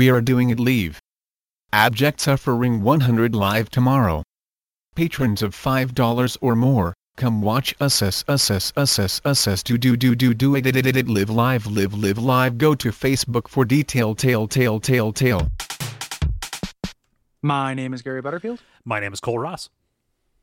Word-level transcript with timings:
We 0.00 0.08
are 0.08 0.22
doing 0.22 0.48
it 0.48 0.58
live. 0.58 0.98
Abject 1.74 2.22
Suffering 2.22 2.80
100 2.80 3.34
live 3.34 3.68
tomorrow. 3.68 4.22
Patrons 4.94 5.42
of 5.42 5.54
$5 5.54 6.38
or 6.40 6.56
more, 6.56 6.94
come 7.18 7.42
watch 7.42 7.74
us 7.80 8.00
us 8.00 8.24
us 8.26 8.50
us 8.50 8.72
us 8.78 8.98
us 8.98 9.20
us 9.26 9.46
us 9.46 9.62
do 9.62 9.76
do 9.76 9.98
do 9.98 10.14
do 10.14 10.32
do 10.32 10.56
it 10.56 10.64
it 10.64 10.74
it 10.74 10.96
it 10.96 11.06
live 11.06 11.28
live 11.28 11.66
live 11.66 11.92
live 11.92 12.16
live 12.16 12.56
go 12.56 12.74
to 12.74 12.88
Facebook 12.88 13.46
for 13.46 13.66
detail 13.66 14.14
tail 14.14 14.48
tail 14.48 14.80
tail 14.80 15.12
tail. 15.12 15.50
My 17.42 17.74
name 17.74 17.92
is 17.92 18.00
Gary 18.00 18.22
Butterfield, 18.22 18.62
My 18.86 19.00
name 19.00 19.12
is 19.12 19.20
Kole 19.20 19.42
Ross. 19.42 19.68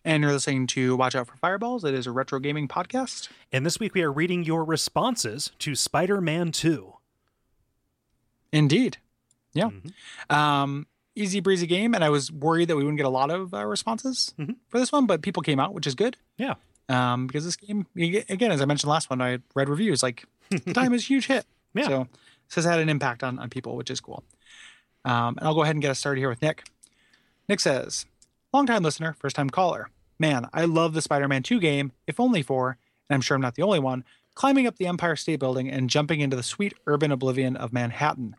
and 0.05 0.21
you're 0.21 0.33
listening 0.33 0.67
to 0.67 0.95
Watch 0.95 1.15
Out 1.15 1.25
for 1.25 1.35
Fireballs. 1.37 1.83
It 1.83 1.95
is 1.95 2.05
a 2.05 2.11
retro 2.11 2.37
gaming 2.37 2.67
podcast. 2.67 3.29
And 3.51 3.65
this 3.65 3.79
week 3.79 3.95
we 3.95 4.03
are 4.03 4.11
reading 4.11 4.43
your 4.43 4.63
responses 4.63 5.49
to 5.57 5.73
Spider 5.73 6.21
Man 6.21 6.51
2. 6.51 6.93
Indeed. 8.53 8.99
Yeah. 9.57 9.69
Mhm. 9.69 10.35
Um, 10.35 10.87
easy 11.15 11.39
breezy 11.39 11.65
game, 11.67 11.93
and 11.95 12.03
I 12.03 12.09
was 12.09 12.31
worried 12.31 12.67
that 12.69 12.75
we 12.75 12.83
wouldn't 12.83 12.97
get 12.97 13.05
a 13.05 13.09
lot 13.09 13.31
of 13.31 13.53
uh, 13.53 13.65
responses 13.65 14.33
Mhm. 14.39 14.55
for 14.69 14.79
this 14.79 14.91
one, 14.91 15.05
but 15.07 15.21
people 15.21 15.41
came 15.41 15.59
out, 15.59 15.73
which 15.73 15.87
is 15.87 15.95
good. 15.95 16.15
Yeah. 16.37 16.55
Um, 16.89 17.27
because 17.27 17.43
this 17.43 17.55
game, 17.57 17.85
again, 17.95 18.51
as 18.51 18.61
I 18.61 18.65
mentioned 18.65 18.89
last 18.89 19.09
one, 19.09 19.21
I 19.21 19.39
read 19.55 19.67
reviews 19.67 20.01
like 20.03 20.25
the 20.49 20.73
time 20.73 20.93
is 20.93 21.03
a 21.03 21.05
huge 21.07 21.27
hit. 21.27 21.45
Yeah. 21.73 21.87
So 21.87 22.07
this 22.47 22.55
has 22.55 22.65
had 22.65 22.79
an 22.79 22.89
impact 22.89 23.23
on, 23.23 23.37
on 23.37 23.49
people, 23.49 23.75
which 23.75 23.91
is 23.91 23.99
cool. 23.99 24.23
Um, 25.05 25.35
and 25.37 25.41
I'll 25.47 25.53
go 25.53 25.61
ahead 25.63 25.75
and 25.75 25.81
get 25.81 25.91
us 25.91 25.99
started 25.99 26.19
here 26.21 26.29
with 26.29 26.41
Nick. 26.41 26.63
Nick 27.49 27.59
says, 27.59 28.05
longtime 28.53 28.81
listener, 28.83 29.13
first 29.19 29.35
time 29.35 29.49
caller. 29.49 29.89
Man, 30.17 30.47
I 30.53 30.65
love 30.65 30.93
the 30.93 31.01
Spider 31.01 31.27
Man 31.27 31.43
2 31.43 31.59
game, 31.59 31.91
if 32.07 32.19
only 32.19 32.41
for, 32.41 32.77
and 33.09 33.15
I'm 33.15 33.21
sure 33.21 33.35
I'm 33.35 33.41
not 33.41 33.55
the 33.55 33.61
only 33.63 33.79
one, 33.79 34.03
climbing 34.33 34.65
up 34.65 34.77
the 34.77 34.87
Empire 34.87 35.15
State 35.15 35.39
Building 35.39 35.69
and 35.69 35.89
jumping 35.89 36.19
into 36.21 36.35
the 36.35 36.41
sweet 36.43 36.73
urban 36.87 37.11
oblivion 37.11 37.55
of 37.55 37.71
Manhattan. 37.73 38.35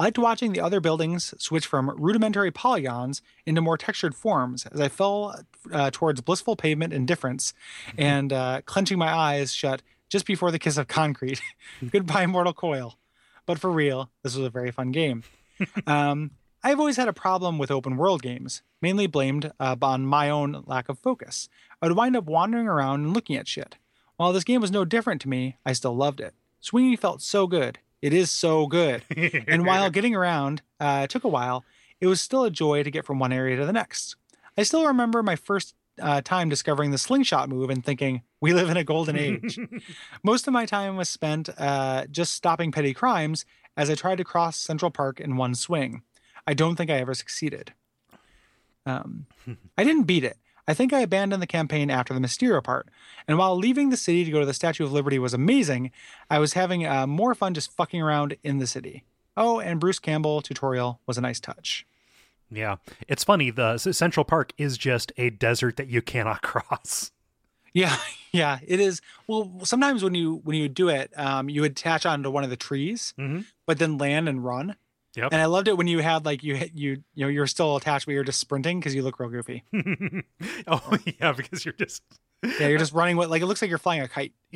I 0.00 0.04
liked 0.04 0.18
watching 0.18 0.54
the 0.54 0.62
other 0.62 0.80
buildings 0.80 1.34
switch 1.36 1.66
from 1.66 1.90
rudimentary 1.90 2.50
polygons 2.50 3.20
into 3.44 3.60
more 3.60 3.76
textured 3.76 4.14
forms 4.14 4.64
as 4.64 4.80
I 4.80 4.88
fell 4.88 5.44
uh, 5.70 5.90
towards 5.92 6.22
blissful 6.22 6.56
pavement 6.56 6.94
indifference 6.94 7.52
and 7.98 8.32
uh, 8.32 8.62
clenching 8.64 8.96
my 8.96 9.12
eyes 9.12 9.52
shut 9.52 9.82
just 10.08 10.24
before 10.24 10.50
the 10.50 10.58
kiss 10.58 10.78
of 10.78 10.88
concrete. 10.88 11.42
Goodbye, 11.90 12.24
Mortal 12.24 12.54
Coil. 12.54 12.96
But 13.44 13.58
for 13.58 13.70
real, 13.70 14.10
this 14.22 14.34
was 14.34 14.46
a 14.46 14.48
very 14.48 14.70
fun 14.70 14.90
game. 14.90 15.22
um, 15.86 16.30
I've 16.62 16.80
always 16.80 16.96
had 16.96 17.08
a 17.08 17.12
problem 17.12 17.58
with 17.58 17.70
open 17.70 17.98
world 17.98 18.22
games, 18.22 18.62
mainly 18.80 19.06
blamed 19.06 19.52
uh, 19.60 19.76
on 19.82 20.06
my 20.06 20.30
own 20.30 20.64
lack 20.64 20.88
of 20.88 20.98
focus. 20.98 21.50
I 21.82 21.88
would 21.88 21.96
wind 21.96 22.16
up 22.16 22.24
wandering 22.24 22.68
around 22.68 23.04
and 23.04 23.12
looking 23.12 23.36
at 23.36 23.46
shit. 23.46 23.76
While 24.16 24.32
this 24.32 24.44
game 24.44 24.62
was 24.62 24.70
no 24.70 24.86
different 24.86 25.20
to 25.20 25.28
me, 25.28 25.58
I 25.66 25.74
still 25.74 25.94
loved 25.94 26.20
it. 26.20 26.32
Swinging 26.58 26.96
felt 26.96 27.20
so 27.20 27.46
good. 27.46 27.80
It 28.02 28.12
is 28.12 28.30
so 28.30 28.66
good. 28.66 29.02
and 29.46 29.66
while 29.66 29.90
getting 29.90 30.14
around 30.14 30.62
uh, 30.78 31.06
took 31.06 31.24
a 31.24 31.28
while, 31.28 31.64
it 32.00 32.06
was 32.06 32.20
still 32.20 32.44
a 32.44 32.50
joy 32.50 32.82
to 32.82 32.90
get 32.90 33.04
from 33.04 33.18
one 33.18 33.32
area 33.32 33.56
to 33.56 33.66
the 33.66 33.72
next. 33.72 34.16
I 34.56 34.62
still 34.62 34.86
remember 34.86 35.22
my 35.22 35.36
first 35.36 35.74
uh, 36.00 36.20
time 36.22 36.48
discovering 36.48 36.90
the 36.90 36.98
slingshot 36.98 37.48
move 37.48 37.70
and 37.70 37.84
thinking, 37.84 38.22
we 38.40 38.54
live 38.54 38.70
in 38.70 38.76
a 38.76 38.84
golden 38.84 39.16
age. 39.16 39.58
Most 40.22 40.46
of 40.46 40.52
my 40.52 40.66
time 40.66 40.96
was 40.96 41.08
spent 41.08 41.50
uh, 41.58 42.06
just 42.10 42.32
stopping 42.32 42.72
petty 42.72 42.94
crimes 42.94 43.44
as 43.76 43.90
I 43.90 43.94
tried 43.94 44.18
to 44.18 44.24
cross 44.24 44.56
Central 44.56 44.90
Park 44.90 45.20
in 45.20 45.36
one 45.36 45.54
swing. 45.54 46.02
I 46.46 46.54
don't 46.54 46.76
think 46.76 46.90
I 46.90 46.94
ever 46.94 47.14
succeeded. 47.14 47.74
Um, 48.86 49.26
I 49.78 49.84
didn't 49.84 50.04
beat 50.04 50.24
it. 50.24 50.38
I 50.68 50.74
think 50.74 50.92
I 50.92 51.00
abandoned 51.00 51.42
the 51.42 51.46
campaign 51.46 51.90
after 51.90 52.14
the 52.14 52.20
Mysterio 52.20 52.62
part. 52.62 52.88
And 53.26 53.38
while 53.38 53.56
leaving 53.56 53.90
the 53.90 53.96
city 53.96 54.24
to 54.24 54.30
go 54.30 54.40
to 54.40 54.46
the 54.46 54.54
Statue 54.54 54.84
of 54.84 54.92
Liberty 54.92 55.18
was 55.18 55.34
amazing, 55.34 55.90
I 56.28 56.38
was 56.38 56.52
having 56.52 56.86
uh, 56.86 57.06
more 57.06 57.34
fun 57.34 57.54
just 57.54 57.74
fucking 57.76 58.00
around 58.00 58.36
in 58.42 58.58
the 58.58 58.66
city. 58.66 59.04
Oh, 59.36 59.58
and 59.60 59.80
Bruce 59.80 59.98
Campbell 59.98 60.42
tutorial 60.42 61.00
was 61.06 61.16
a 61.18 61.20
nice 61.22 61.40
touch. 61.40 61.86
yeah. 62.50 62.76
It's 63.08 63.24
funny. 63.24 63.50
The 63.50 63.78
Central 63.78 64.24
Park 64.24 64.52
is 64.58 64.76
just 64.76 65.12
a 65.16 65.30
desert 65.30 65.76
that 65.76 65.88
you 65.88 66.02
cannot 66.02 66.42
cross. 66.50 67.10
Yeah, 67.72 67.96
yeah, 68.32 68.58
it 68.66 68.80
is. 68.80 69.00
Well, 69.28 69.60
sometimes 69.64 70.02
when 70.02 70.14
you 70.16 70.40
when 70.44 70.56
you 70.56 70.68
do 70.68 70.88
it, 70.88 71.12
um, 71.16 71.48
you 71.48 71.62
attach 71.64 72.04
onto 72.04 72.28
one 72.30 72.42
of 72.44 72.50
the 72.50 72.56
trees, 72.56 73.14
Mhm. 73.18 73.44
but 73.66 73.78
then 73.78 73.96
land 73.98 74.28
and 74.28 74.44
run. 74.44 74.74
Yep. 75.16 75.32
And 75.32 75.42
I 75.42 75.46
loved 75.46 75.66
it 75.66 75.76
when 75.76 75.88
you 75.88 75.98
had 75.98 76.24
like 76.24 76.44
you 76.44 76.54
hit 76.54 76.72
you 76.74 77.02
you 77.14 77.24
know 77.24 77.28
you're 77.28 77.46
still 77.46 77.76
attached, 77.76 78.06
but 78.06 78.12
you're 78.12 78.24
just 78.24 78.38
sprinting 78.38 78.78
because 78.78 78.94
you 78.94 79.02
look 79.02 79.18
real 79.18 79.30
goofy. 79.30 79.64
oh, 80.66 80.96
yeah, 81.20 81.32
because 81.32 81.64
you're 81.64 81.74
just. 81.74 82.02
Yeah, 82.42 82.68
you're 82.68 82.78
just 82.78 82.94
running 82.94 83.18
with 83.18 83.28
like 83.28 83.42
it 83.42 83.46
looks 83.46 83.60
like 83.60 83.68
you're 83.68 83.76
flying 83.76 84.00
a 84.00 84.08
kite. 84.08 84.32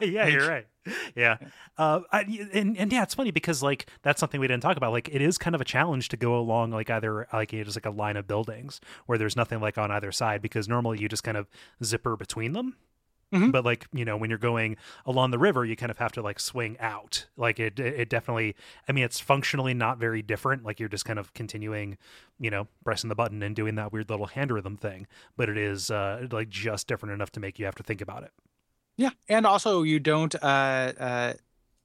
yeah, 0.00 0.26
you're 0.26 0.48
right. 0.48 0.66
Yeah. 1.14 1.36
Uh, 1.78 2.00
I, 2.10 2.22
and, 2.52 2.76
and 2.76 2.92
yeah, 2.92 3.04
it's 3.04 3.14
funny 3.14 3.30
because 3.30 3.62
like 3.62 3.86
that's 4.02 4.18
something 4.18 4.40
we 4.40 4.48
didn't 4.48 4.64
talk 4.64 4.76
about. 4.76 4.90
Like 4.90 5.08
it 5.12 5.22
is 5.22 5.38
kind 5.38 5.54
of 5.54 5.60
a 5.60 5.64
challenge 5.64 6.08
to 6.08 6.16
go 6.16 6.36
along 6.36 6.72
like 6.72 6.90
either 6.90 7.28
like 7.32 7.52
you 7.52 7.60
know, 7.60 7.64
just 7.64 7.76
like 7.76 7.86
a 7.86 7.90
line 7.90 8.16
of 8.16 8.26
buildings 8.26 8.80
where 9.06 9.16
there's 9.16 9.36
nothing 9.36 9.60
like 9.60 9.78
on 9.78 9.92
either 9.92 10.10
side 10.10 10.42
because 10.42 10.68
normally 10.68 10.98
you 10.98 11.08
just 11.08 11.22
kind 11.22 11.36
of 11.36 11.46
zipper 11.84 12.16
between 12.16 12.52
them. 12.52 12.74
Mhm. 13.34 13.52
But 13.52 13.64
like 13.64 13.86
you 13.92 14.04
know 14.04 14.16
when 14.16 14.30
you're 14.30 14.38
going 14.38 14.76
along 15.04 15.32
the 15.32 15.38
river, 15.38 15.64
you 15.64 15.74
kind 15.76 15.90
of 15.90 15.98
have 15.98 16.12
to 16.12 16.22
like 16.22 16.38
swing 16.38 16.76
out. 16.78 17.26
Like 17.36 17.58
it, 17.58 17.78
it 17.80 18.08
definitely. 18.08 18.54
I 18.88 18.92
mean, 18.92 19.04
it's 19.04 19.18
functionally 19.20 19.74
not 19.74 19.98
very 19.98 20.22
different. 20.22 20.64
Like 20.64 20.78
you're 20.78 20.88
just 20.88 21.04
kind 21.04 21.18
of 21.18 21.34
continuing, 21.34 21.98
you 22.38 22.50
know, 22.50 22.68
pressing 22.84 23.08
the 23.08 23.14
button 23.14 23.42
and 23.42 23.56
doing 23.56 23.74
that 23.74 23.92
weird 23.92 24.08
little 24.08 24.26
hand 24.26 24.50
rhythm 24.52 24.76
thing. 24.76 25.06
But 25.36 25.48
it 25.48 25.58
is 25.58 25.90
uh, 25.90 26.28
like 26.30 26.48
just 26.48 26.86
different 26.86 27.12
enough 27.12 27.30
to 27.32 27.40
make 27.40 27.58
you 27.58 27.64
have 27.64 27.74
to 27.76 27.82
think 27.82 28.00
about 28.00 28.22
it. 28.22 28.30
Yeah, 28.96 29.10
and 29.28 29.44
also 29.46 29.82
you 29.82 29.98
don't 29.98 30.34
uh, 30.36 30.92
uh, 30.98 31.32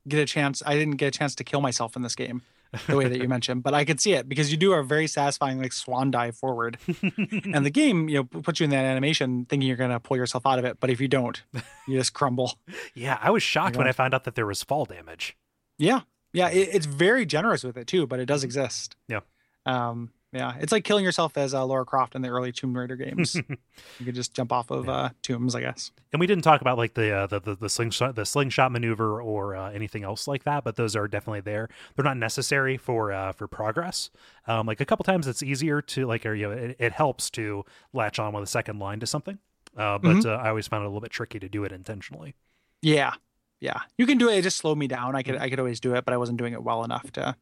get 0.07 0.19
a 0.19 0.25
chance. 0.25 0.61
I 0.65 0.75
didn't 0.75 0.97
get 0.97 1.07
a 1.07 1.17
chance 1.17 1.33
to 1.35 1.43
kill 1.43 1.61
myself 1.61 1.95
in 1.95 2.03
this 2.03 2.15
game, 2.15 2.43
the 2.87 2.95
way 2.95 3.07
that 3.07 3.19
you 3.19 3.27
mentioned, 3.27 3.63
but 3.63 3.73
I 3.73 3.85
could 3.85 3.99
see 3.99 4.13
it 4.13 4.29
because 4.29 4.51
you 4.51 4.57
do 4.57 4.73
a 4.73 4.83
very 4.83 5.07
satisfying 5.07 5.61
like 5.61 5.73
swan 5.73 6.11
dive 6.11 6.35
forward, 6.37 6.77
and 7.01 7.65
the 7.65 7.69
game 7.73 8.09
you 8.09 8.15
know 8.15 8.23
puts 8.23 8.59
you 8.59 8.65
in 8.65 8.69
that 8.69 8.85
animation 8.85 9.45
thinking 9.45 9.67
you're 9.67 9.77
gonna 9.77 9.99
pull 9.99 10.17
yourself 10.17 10.45
out 10.45 10.59
of 10.59 10.65
it, 10.65 10.79
but 10.79 10.89
if 10.89 11.01
you 11.01 11.07
don't, 11.07 11.41
you 11.87 11.97
just 11.97 12.13
crumble. 12.13 12.57
Yeah, 12.93 13.17
I 13.21 13.31
was 13.31 13.43
shocked 13.43 13.75
when 13.75 13.87
I 13.87 13.91
found 13.91 14.13
out 14.13 14.23
that 14.25 14.35
there 14.35 14.45
was 14.45 14.63
fall 14.63 14.85
damage. 14.85 15.35
Yeah, 15.77 16.01
yeah, 16.33 16.49
it, 16.49 16.69
it's 16.73 16.85
very 16.85 17.25
generous 17.25 17.63
with 17.63 17.77
it 17.77 17.87
too, 17.87 18.05
but 18.07 18.19
it 18.19 18.25
does 18.25 18.43
exist. 18.43 18.95
Yeah. 19.07 19.21
Um, 19.65 20.11
yeah, 20.31 20.53
it's 20.59 20.71
like 20.71 20.83
killing 20.83 21.03
yourself 21.03 21.37
as 21.37 21.53
uh, 21.53 21.65
Laura 21.65 21.85
Croft 21.85 22.15
in 22.15 22.21
the 22.21 22.29
early 22.29 22.51
Tomb 22.51 22.75
Raider 22.77 22.95
games. 22.95 23.35
you 23.99 24.05
could 24.05 24.13
just 24.15 24.33
jump 24.33 24.51
off 24.51 24.69
of 24.69 24.87
uh, 24.87 25.09
tombs, 25.23 25.55
I 25.55 25.61
guess. 25.61 25.91
And 26.13 26.19
we 26.19 26.27
didn't 26.27 26.43
talk 26.43 26.61
about 26.61 26.77
like 26.77 26.93
the 26.93 27.11
uh, 27.11 27.27
the, 27.27 27.39
the 27.39 27.55
the 27.55 27.69
slingshot 27.69 28.15
the 28.15 28.25
slingshot 28.25 28.71
maneuver 28.71 29.21
or 29.21 29.55
uh, 29.55 29.71
anything 29.71 30.03
else 30.03 30.27
like 30.27 30.43
that, 30.43 30.63
but 30.63 30.75
those 30.75 30.95
are 30.95 31.07
definitely 31.07 31.41
there. 31.41 31.67
They're 31.95 32.05
not 32.05 32.17
necessary 32.17 32.77
for 32.77 33.11
uh, 33.11 33.31
for 33.31 33.47
progress. 33.47 34.09
Um, 34.47 34.67
like 34.67 34.79
a 34.81 34.85
couple 34.85 35.03
times, 35.03 35.27
it's 35.27 35.41
easier 35.43 35.81
to 35.81 36.05
like 36.05 36.25
or 36.25 36.33
you 36.35 36.47
know 36.49 36.51
it, 36.51 36.75
it 36.79 36.91
helps 36.93 37.29
to 37.31 37.65
latch 37.93 38.19
on 38.19 38.33
with 38.33 38.43
a 38.43 38.47
second 38.47 38.79
line 38.79 38.99
to 38.99 39.07
something. 39.07 39.39
Uh, 39.77 39.97
but 39.97 40.17
Mhm. 40.17 40.25
uh, 40.25 40.29
I 40.41 40.49
always 40.49 40.67
found 40.67 40.81
it 40.83 40.87
a 40.87 40.89
little 40.89 41.01
bit 41.01 41.11
tricky 41.11 41.39
to 41.39 41.47
do 41.47 41.63
it 41.63 41.71
intentionally. 41.71 42.33
Yeah, 42.81 43.13
yeah, 43.59 43.81
you 43.97 44.05
can 44.05 44.17
do 44.17 44.29
it. 44.29 44.37
It 44.37 44.41
just 44.41 44.57
slowed 44.57 44.77
me 44.77 44.87
down. 44.87 45.15
I 45.15 45.21
could 45.23 45.35
Mm-hmm. 45.35 45.43
I 45.43 45.49
could 45.49 45.59
always 45.59 45.79
do 45.79 45.93
it, 45.95 46.05
but 46.05 46.13
I 46.13 46.17
wasn't 46.17 46.37
doing 46.37 46.53
it 46.53 46.63
well 46.63 46.83
enough 46.83 47.11
to 47.13 47.35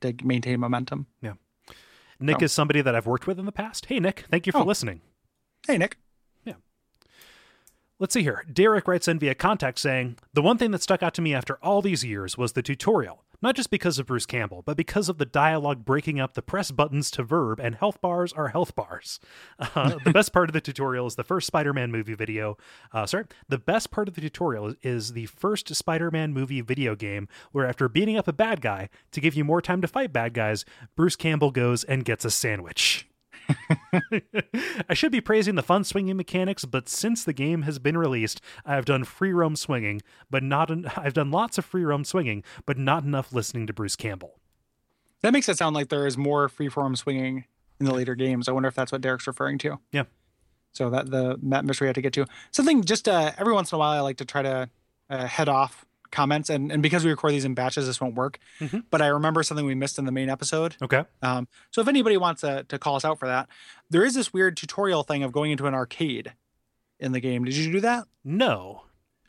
to 0.00 0.14
maintain 0.24 0.60
momentum. 0.60 1.06
Nick 2.20 2.42
is 2.42 2.52
somebody 2.52 2.82
that 2.82 2.94
I've 2.94 3.06
worked 3.06 3.26
with 3.26 3.38
in 3.38 3.46
the 3.46 3.52
past. 3.52 3.86
Hey, 3.86 3.98
Nick, 3.98 4.26
thank 4.30 4.46
you 4.46 4.52
for 4.52 4.58
Oh. 4.58 4.64
listening. 4.64 5.00
Hey, 5.66 5.78
Nick. 5.78 5.96
Yeah. 6.44 6.54
Let's 7.98 8.14
see 8.14 8.22
here. 8.22 8.44
Derek 8.52 8.86
writes 8.86 9.08
in 9.08 9.18
via 9.18 9.34
contact 9.34 9.78
saying, 9.78 10.16
The 10.32 10.42
one 10.42 10.58
thing 10.58 10.70
that 10.70 10.82
stuck 10.82 11.02
out 11.02 11.14
to 11.14 11.22
me 11.22 11.34
after 11.34 11.56
all 11.62 11.82
these 11.82 12.04
years 12.04 12.36
was 12.38 12.52
the 12.52 12.62
tutorial. 12.62 13.24
Not 13.42 13.56
just 13.56 13.70
because 13.70 13.98
of 13.98 14.06
Bruce 14.06 14.26
Campbell, 14.26 14.62
but 14.62 14.76
because 14.76 15.08
of 15.08 15.18
the 15.18 15.24
dialogue 15.24 15.84
breaking 15.84 16.20
up 16.20 16.34
the 16.34 16.42
press 16.42 16.70
buttons 16.70 17.10
to 17.12 17.22
verb 17.22 17.58
and 17.58 17.74
health 17.74 18.00
bars 18.00 18.32
are 18.32 18.48
health 18.48 18.74
bars. 18.74 19.18
Uh, 19.72 19.98
the 20.04 20.12
best 20.12 20.32
part 20.32 20.48
of 20.48 20.52
the 20.52 20.60
tutorial 20.60 21.06
is 21.06 21.14
the 21.14 21.22
first 21.22 21.46
Spider 21.46 21.72
Man 21.72 21.92
movie 21.92 22.14
video. 22.14 22.56
Uh, 22.92 23.06
sorry, 23.06 23.24
the 23.48 23.58
best 23.58 23.90
part 23.90 24.08
of 24.08 24.14
the 24.14 24.20
tutorial 24.20 24.74
is, 24.82 25.12
the 25.12 25.26
first 25.26 25.72
Spider 25.74 26.10
Man 26.10 26.32
movie 26.32 26.60
video 26.60 26.96
game 26.96 27.28
where, 27.52 27.66
after 27.66 27.88
beating 27.88 28.16
up 28.16 28.26
a 28.26 28.32
bad 28.32 28.60
guy, 28.60 28.88
to 29.12 29.20
give 29.20 29.34
you 29.34 29.44
more 29.44 29.62
time 29.62 29.80
to 29.80 29.88
fight 29.88 30.12
bad 30.12 30.34
guys, 30.34 30.64
Bruce 30.96 31.16
Campbell 31.16 31.50
goes 31.52 31.84
and 31.84 32.04
gets 32.04 32.24
a 32.24 32.30
sandwich. 32.30 33.09
I 34.88 34.94
should 34.94 35.12
be 35.12 35.20
praising 35.20 35.54
the 35.54 35.62
fun 35.62 35.84
swinging 35.84 36.16
mechanics, 36.16 36.64
but 36.64 36.88
since 36.88 37.24
the 37.24 37.32
game 37.32 37.62
has 37.62 37.78
been 37.78 37.96
released, 37.96 38.40
I've 38.64 38.84
done 38.84 39.04
free 39.04 39.32
roam 39.32 39.56
swinging, 39.56 40.02
but 40.30 40.42
not 40.42 40.70
en- 40.70 40.90
I've 40.96 41.14
done 41.14 41.30
lots 41.30 41.58
of 41.58 41.64
free 41.64 41.84
roam 41.84 42.04
swinging, 42.04 42.42
but 42.66 42.78
not 42.78 43.04
enough 43.04 43.32
listening 43.32 43.66
to 43.66 43.72
Bruce 43.72 43.96
Campbell. 43.96 44.38
That 45.22 45.32
makes 45.32 45.48
it 45.48 45.58
sound 45.58 45.74
like 45.74 45.88
there 45.88 46.06
is 46.06 46.16
more 46.16 46.48
freeform 46.48 46.96
swinging 46.96 47.44
in 47.78 47.86
the 47.86 47.94
later 47.94 48.14
games. 48.14 48.48
I 48.48 48.52
wonder 48.52 48.68
if 48.68 48.74
that's 48.74 48.92
what 48.92 49.00
Derek's 49.00 49.26
referring 49.26 49.58
to. 49.58 49.78
Yeah. 49.92 50.04
So 50.72 50.88
that 50.90 51.10
the 51.10 51.38
that 51.42 51.64
mystery 51.64 51.88
I 51.88 51.90
had 51.90 51.96
to 51.96 52.02
get 52.02 52.12
to 52.14 52.26
something 52.52 52.84
just 52.84 53.08
uh, 53.08 53.32
every 53.38 53.52
once 53.52 53.72
in 53.72 53.76
a 53.76 53.78
while 53.78 53.90
I 53.90 54.00
like 54.00 54.18
to 54.18 54.24
try 54.24 54.42
to 54.42 54.70
uh, 55.08 55.26
head 55.26 55.48
off 55.48 55.84
comments 56.10 56.50
and 56.50 56.72
and 56.72 56.82
because 56.82 57.04
we 57.04 57.10
record 57.10 57.32
these 57.32 57.44
in 57.44 57.54
batches 57.54 57.86
this 57.86 58.00
won't 58.00 58.14
work. 58.14 58.38
Mhm. 58.60 58.84
But 58.90 59.00
I 59.02 59.06
remember 59.08 59.42
something 59.42 59.64
we 59.66 59.74
missed 59.74 59.98
in 59.98 60.04
the 60.04 60.12
main 60.12 60.28
episode. 60.28 60.76
Okay. 60.82 61.04
Um, 61.22 61.48
so 61.70 61.80
if 61.80 61.88
anybody 61.88 62.16
wants 62.16 62.40
to, 62.42 62.64
to 62.64 62.78
call 62.78 62.96
us 62.96 63.04
out 63.04 63.18
for 63.18 63.28
that, 63.28 63.48
there 63.90 64.04
is 64.04 64.14
this 64.14 64.32
weird 64.32 64.56
tutorial 64.56 65.02
thing 65.02 65.22
of 65.22 65.32
going 65.32 65.50
into 65.50 65.66
an 65.66 65.74
arcade 65.74 66.32
in 66.98 67.12
the 67.12 67.20
game. 67.20 67.44
Did 67.44 67.54
you 67.54 67.70
do 67.72 67.80
that? 67.80 68.04
No. 68.24 68.82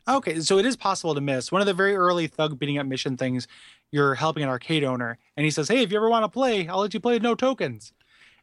Okay, 0.08 0.40
so 0.40 0.58
it 0.58 0.66
is 0.66 0.76
possible 0.76 1.14
to 1.14 1.20
miss. 1.20 1.52
One 1.52 1.60
of 1.62 1.66
the 1.66 1.74
very 1.74 1.94
early 1.94 2.26
thug 2.26 2.58
beating 2.58 2.76
up 2.78 2.86
mission 2.86 3.16
things, 3.16 3.46
you're 3.92 4.16
helping 4.16 4.42
an 4.42 4.48
arcade 4.48 4.82
owner, 4.82 5.16
and 5.36 5.44
he 5.44 5.50
says, 5.50 5.68
"Hey, 5.68 5.82
if 5.82 5.92
you 5.92 5.96
ever 5.96 6.08
want 6.10 6.24
to 6.24 6.28
play, 6.28 6.66
I'll 6.66 6.80
let 6.80 6.92
you 6.92 6.98
play 7.00 7.14
with 7.14 7.22
no 7.22 7.36
tokens." 7.36 7.92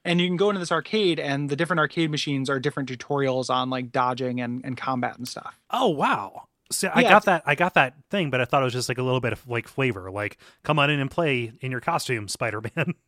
And 0.06 0.22
you 0.22 0.28
can 0.28 0.38
go 0.38 0.50
into 0.50 0.60
this 0.60 0.72
arcade, 0.72 1.20
and 1.20 1.50
the 1.50 1.58
different 1.58 1.82
arcade 1.82 2.10
machines 2.10 2.50
are 2.50 2.60
different 2.62 2.88
tutorials 2.88 3.50
on 3.50 3.70
like 3.70 3.92
dodging 3.92 4.40
and, 4.40 4.64
and 4.64 4.78
combat 4.78 5.18
and 5.18 5.28
stuff. 5.28 5.60
Oh 5.70 5.90
wow. 5.90 6.44
See, 6.72 6.88
I 6.88 7.02
Yeah, 7.02 7.10
got 7.10 7.26
that. 7.26 7.44
I 7.46 7.56
got 7.56 7.74
that 7.74 7.96
thing, 8.10 8.30
but 8.30 8.42
I 8.42 8.46
thought 8.46 8.62
it 8.62 8.66
was 8.66 8.74
just 8.74 8.90
like 8.90 8.98
a 9.00 9.04
little 9.04 9.20
bit 9.22 9.34
of 9.34 9.48
like 9.48 9.68
flavor. 9.68 10.12
Like, 10.12 10.38
come 10.64 10.78
on 10.80 10.90
in 10.90 11.00
and 11.00 11.10
play 11.10 11.52
in 11.62 11.72
your 11.72 11.80
costume, 11.82 12.28
Spider 12.28 12.62
Man. 12.76 12.94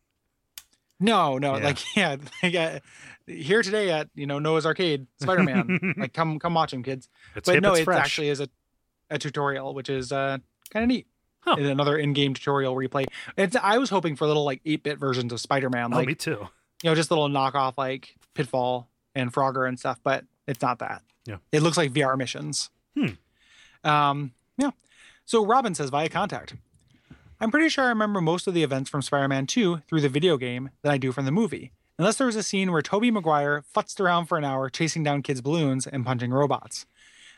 No, 1.00 1.36
no, 1.38 1.56
Yeah. 1.56 1.64
like 1.64 1.78
yeah, 1.96 2.16
like, 2.44 2.54
uh, 2.54 2.78
here 3.26 3.62
today 3.62 3.90
at 3.90 4.08
you 4.14 4.26
know 4.26 4.38
Noah's 4.38 4.64
Arcade, 4.64 5.06
Spider 5.20 5.42
Man. 5.42 5.94
like 5.96 6.12
come 6.12 6.38
come 6.38 6.54
watch 6.54 6.72
him, 6.72 6.82
kids. 6.84 7.08
It's 7.34 7.46
but 7.46 7.54
hip, 7.56 7.62
no, 7.62 7.72
it's 7.74 7.80
it 7.80 7.88
actually 7.88 8.28
is 8.28 8.38
a, 8.40 8.48
a 9.10 9.18
tutorial, 9.18 9.74
which 9.74 9.88
is 9.90 10.12
uh 10.12 10.38
kind 10.70 10.84
of 10.84 10.88
neat. 10.88 11.08
Huh. 11.40 11.56
Another 11.58 11.96
in-game 11.98 12.34
tutorial 12.34 12.76
replay. 12.76 13.06
It's 13.36 13.56
I 13.56 13.78
was 13.78 13.90
hoping 13.90 14.14
for 14.14 14.28
little 14.28 14.44
like 14.44 14.62
8-bit 14.62 14.98
versions 15.00 15.32
of 15.32 15.40
Spider-Man, 15.40 15.92
oh, 15.92 15.96
like 15.96 16.06
me 16.06 16.14
too. 16.14 16.38
you 16.84 16.90
know, 16.90 16.94
just 16.94 17.10
little 17.10 17.28
knockoff 17.28 17.74
like 17.76 18.14
Pitfall 18.34 18.88
and 19.16 19.32
Frogger 19.32 19.66
and 19.66 19.76
stuff, 19.76 19.98
but 20.04 20.24
it's 20.46 20.62
not 20.62 20.78
that. 20.78 21.02
Yeah. 21.26 21.38
It 21.50 21.62
looks 21.62 21.76
like 21.76 21.92
VR 21.92 22.16
missions. 22.16 22.70
Hmm. 22.96 23.14
Um, 23.84 24.32
yeah. 24.56 24.70
So 25.24 25.44
Robin 25.44 25.74
says 25.74 25.90
via 25.90 26.08
contact. 26.08 26.54
I'm 27.40 27.50
pretty 27.50 27.68
sure 27.68 27.84
I 27.84 27.88
remember 27.88 28.20
most 28.20 28.46
of 28.46 28.54
the 28.54 28.62
events 28.62 28.88
from 28.88 29.02
Spider-Man 29.02 29.46
2 29.46 29.82
through 29.88 30.00
the 30.00 30.08
video 30.08 30.36
game 30.36 30.70
than 30.82 30.92
I 30.92 30.98
do 30.98 31.10
from 31.10 31.24
the 31.24 31.32
movie. 31.32 31.72
Unless 31.98 32.16
there 32.16 32.26
was 32.26 32.36
a 32.36 32.42
scene 32.42 32.72
where 32.72 32.82
Tobey 32.82 33.10
Maguire 33.10 33.64
futzed 33.74 34.00
around 34.00 34.26
for 34.26 34.38
an 34.38 34.44
hour 34.44 34.70
chasing 34.70 35.02
down 35.02 35.22
kids' 35.22 35.40
balloons 35.40 35.86
and 35.86 36.06
punching 36.06 36.30
robots. 36.30 36.86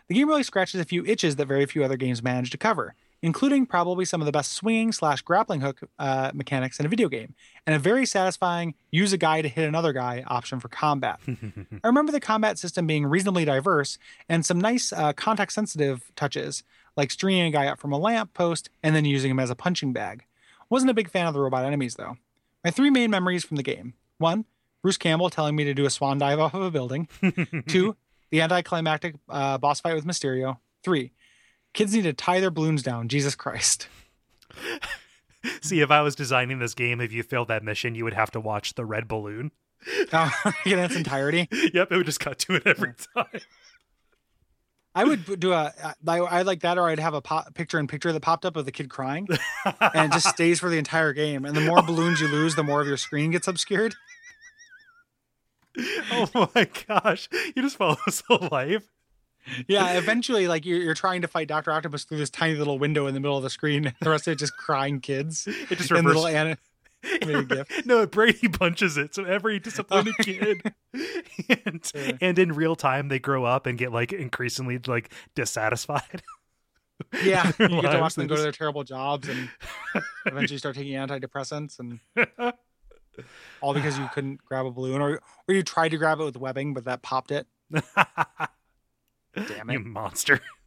The 0.08 0.14
game 0.14 0.28
really 0.28 0.42
scratches 0.42 0.80
a 0.80 0.84
few 0.84 1.04
itches 1.06 1.36
that 1.36 1.46
very 1.46 1.64
few 1.66 1.82
other 1.82 1.96
games 1.96 2.22
manage 2.22 2.50
to 2.50 2.58
cover, 2.58 2.94
including 3.24 3.64
probably 3.64 4.04
some 4.04 4.20
of 4.20 4.26
the 4.26 4.32
best 4.32 4.52
swinging 4.52 4.92
slash 4.92 5.22
grappling 5.22 5.62
hook 5.62 5.80
uh, 5.98 6.30
mechanics 6.34 6.78
in 6.78 6.84
a 6.84 6.90
video 6.90 7.08
game, 7.08 7.34
and 7.66 7.74
a 7.74 7.78
very 7.78 8.04
satisfying 8.04 8.74
use 8.90 9.14
a 9.14 9.16
guy 9.16 9.40
to 9.40 9.48
hit 9.48 9.66
another 9.66 9.94
guy 9.94 10.22
option 10.26 10.60
for 10.60 10.68
combat. 10.68 11.18
I 11.28 11.86
remember 11.86 12.12
the 12.12 12.20
combat 12.20 12.58
system 12.58 12.86
being 12.86 13.06
reasonably 13.06 13.46
diverse 13.46 13.96
and 14.28 14.44
some 14.44 14.60
nice 14.60 14.92
uh, 14.92 15.14
context 15.14 15.54
sensitive 15.54 16.12
touches, 16.14 16.64
like 16.98 17.10
stringing 17.10 17.46
a 17.46 17.50
guy 17.50 17.66
up 17.66 17.80
from 17.80 17.92
a 17.92 17.98
lamp 17.98 18.34
post 18.34 18.68
and 18.82 18.94
then 18.94 19.06
using 19.06 19.30
him 19.30 19.40
as 19.40 19.48
a 19.48 19.56
punching 19.56 19.94
bag. 19.94 20.26
Wasn't 20.68 20.90
a 20.90 20.94
big 20.94 21.08
fan 21.08 21.26
of 21.26 21.32
the 21.32 21.40
robot 21.40 21.64
enemies 21.64 21.94
though. 21.94 22.18
My 22.62 22.70
three 22.70 22.90
main 22.90 23.10
memories 23.10 23.42
from 23.42 23.56
the 23.56 23.62
game 23.62 23.94
one, 24.18 24.44
Bruce 24.82 24.98
Campbell 24.98 25.30
telling 25.30 25.56
me 25.56 25.64
to 25.64 25.72
do 25.72 25.86
a 25.86 25.90
swan 25.90 26.18
dive 26.18 26.40
off 26.40 26.52
of 26.52 26.60
a 26.60 26.70
building. 26.70 27.08
Two, 27.68 27.96
the 28.30 28.42
anticlimactic 28.42 29.14
uh, 29.30 29.56
boss 29.56 29.80
fight 29.80 29.94
with 29.94 30.04
Mysterio. 30.04 30.58
Three, 30.82 31.12
kids 31.74 31.94
need 31.94 32.02
to 32.02 32.12
tie 32.12 32.40
their 32.40 32.50
balloons 32.50 32.82
down. 32.82 33.08
Jesus 33.08 33.34
Christ. 33.34 33.88
See, 35.60 35.80
if 35.80 35.90
I 35.90 36.00
was 36.00 36.14
designing 36.14 36.58
this 36.58 36.74
game, 36.74 37.00
if 37.00 37.12
you 37.12 37.22
failed 37.22 37.48
that 37.48 37.62
mission, 37.62 37.94
you 37.94 38.04
would 38.04 38.14
have 38.14 38.30
to 38.30 38.40
watch 38.40 38.74
the 38.74 38.84
red 38.86 39.06
balloon. 39.06 39.50
Uh, 40.10 40.30
in 40.64 40.78
its 40.78 40.96
entirety. 40.96 41.48
yep, 41.74 41.92
it 41.92 41.96
would 41.96 42.06
just 42.06 42.20
cut 42.20 42.38
to 42.40 42.54
it 42.54 42.66
every 42.66 42.94
time. 43.14 43.40
I 44.96 45.02
would 45.04 45.40
do 45.40 45.52
a, 45.52 45.72
I, 46.06 46.18
I 46.18 46.42
like 46.42 46.60
that, 46.60 46.78
or 46.78 46.88
I'd 46.88 47.00
have 47.00 47.14
a 47.14 47.20
pop, 47.20 47.52
picture 47.54 47.80
in 47.80 47.88
picture 47.88 48.12
that 48.12 48.20
popped 48.20 48.46
up 48.46 48.56
of 48.56 48.64
the 48.64 48.70
kid 48.70 48.88
crying, 48.88 49.26
and 49.80 50.12
it 50.12 50.14
just 50.14 50.28
stays 50.28 50.60
for 50.60 50.70
the 50.70 50.78
entire 50.78 51.12
game. 51.12 51.44
And 51.44 51.56
the 51.56 51.62
more 51.62 51.82
balloons 51.82 52.20
you 52.20 52.28
lose, 52.28 52.54
the 52.54 52.62
more 52.62 52.80
of 52.80 52.86
your 52.86 52.96
screen 52.96 53.32
gets 53.32 53.48
obscured. 53.48 53.96
oh 56.12 56.48
my 56.54 56.68
gosh, 56.86 57.28
you 57.56 57.62
just 57.62 57.76
follow 57.76 57.96
whole 58.28 58.48
life. 58.52 58.93
Yeah, 59.68 59.98
eventually, 59.98 60.48
like 60.48 60.64
you're, 60.64 60.78
you're 60.80 60.94
trying 60.94 61.22
to 61.22 61.28
fight 61.28 61.48
Doctor 61.48 61.70
Octopus 61.72 62.04
through 62.04 62.18
this 62.18 62.30
tiny 62.30 62.54
little 62.54 62.78
window 62.78 63.06
in 63.06 63.14
the 63.14 63.20
middle 63.20 63.36
of 63.36 63.42
the 63.42 63.50
screen. 63.50 63.92
The 64.00 64.10
rest 64.10 64.26
of 64.26 64.32
it 64.32 64.38
just 64.38 64.56
crying 64.56 65.00
kids 65.00 65.46
It 65.46 65.76
just 65.78 65.90
and 65.90 66.06
little 66.06 66.24
reverses. 66.24 66.34
Anna. 66.34 66.58
made 67.26 67.36
a 67.36 67.42
gif. 67.44 67.66
no, 67.86 68.06
Brady 68.06 68.48
punches 68.48 68.96
it. 68.96 69.14
So 69.14 69.24
every 69.24 69.58
disappointed 69.60 70.14
kid, 70.22 70.72
and, 71.66 71.92
Yeah. 71.94 72.12
and 72.22 72.38
in 72.38 72.52
real 72.52 72.76
time, 72.76 73.08
they 73.08 73.18
grow 73.18 73.44
up 73.44 73.66
and 73.66 73.76
get 73.76 73.92
like 73.92 74.12
increasingly 74.12 74.78
like 74.86 75.12
dissatisfied. 75.34 76.22
Yeah, 77.22 77.52
you 77.58 77.82
get 77.82 77.90
to 77.92 77.98
watch 78.00 78.14
them 78.14 78.26
go 78.28 78.36
to 78.36 78.42
their 78.42 78.52
terrible 78.52 78.84
jobs 78.84 79.28
and 79.28 79.50
eventually 80.26 80.58
start 80.58 80.76
taking 80.76 80.94
antidepressants, 80.94 81.78
and 81.80 81.98
all 83.60 83.74
because 83.74 83.98
you 83.98 84.08
couldn't 84.14 84.42
grab 84.44 84.64
a 84.64 84.70
balloon, 84.70 85.02
or 85.02 85.20
or 85.48 85.54
you 85.54 85.62
tried 85.62 85.88
to 85.90 85.98
grab 85.98 86.20
it 86.20 86.24
with 86.24 86.36
webbing, 86.36 86.72
but 86.72 86.84
that 86.84 87.02
popped 87.02 87.32
it. 87.32 87.46
Damn 89.34 89.70
it. 89.70 89.72
you 89.74 89.80
it. 89.80 90.40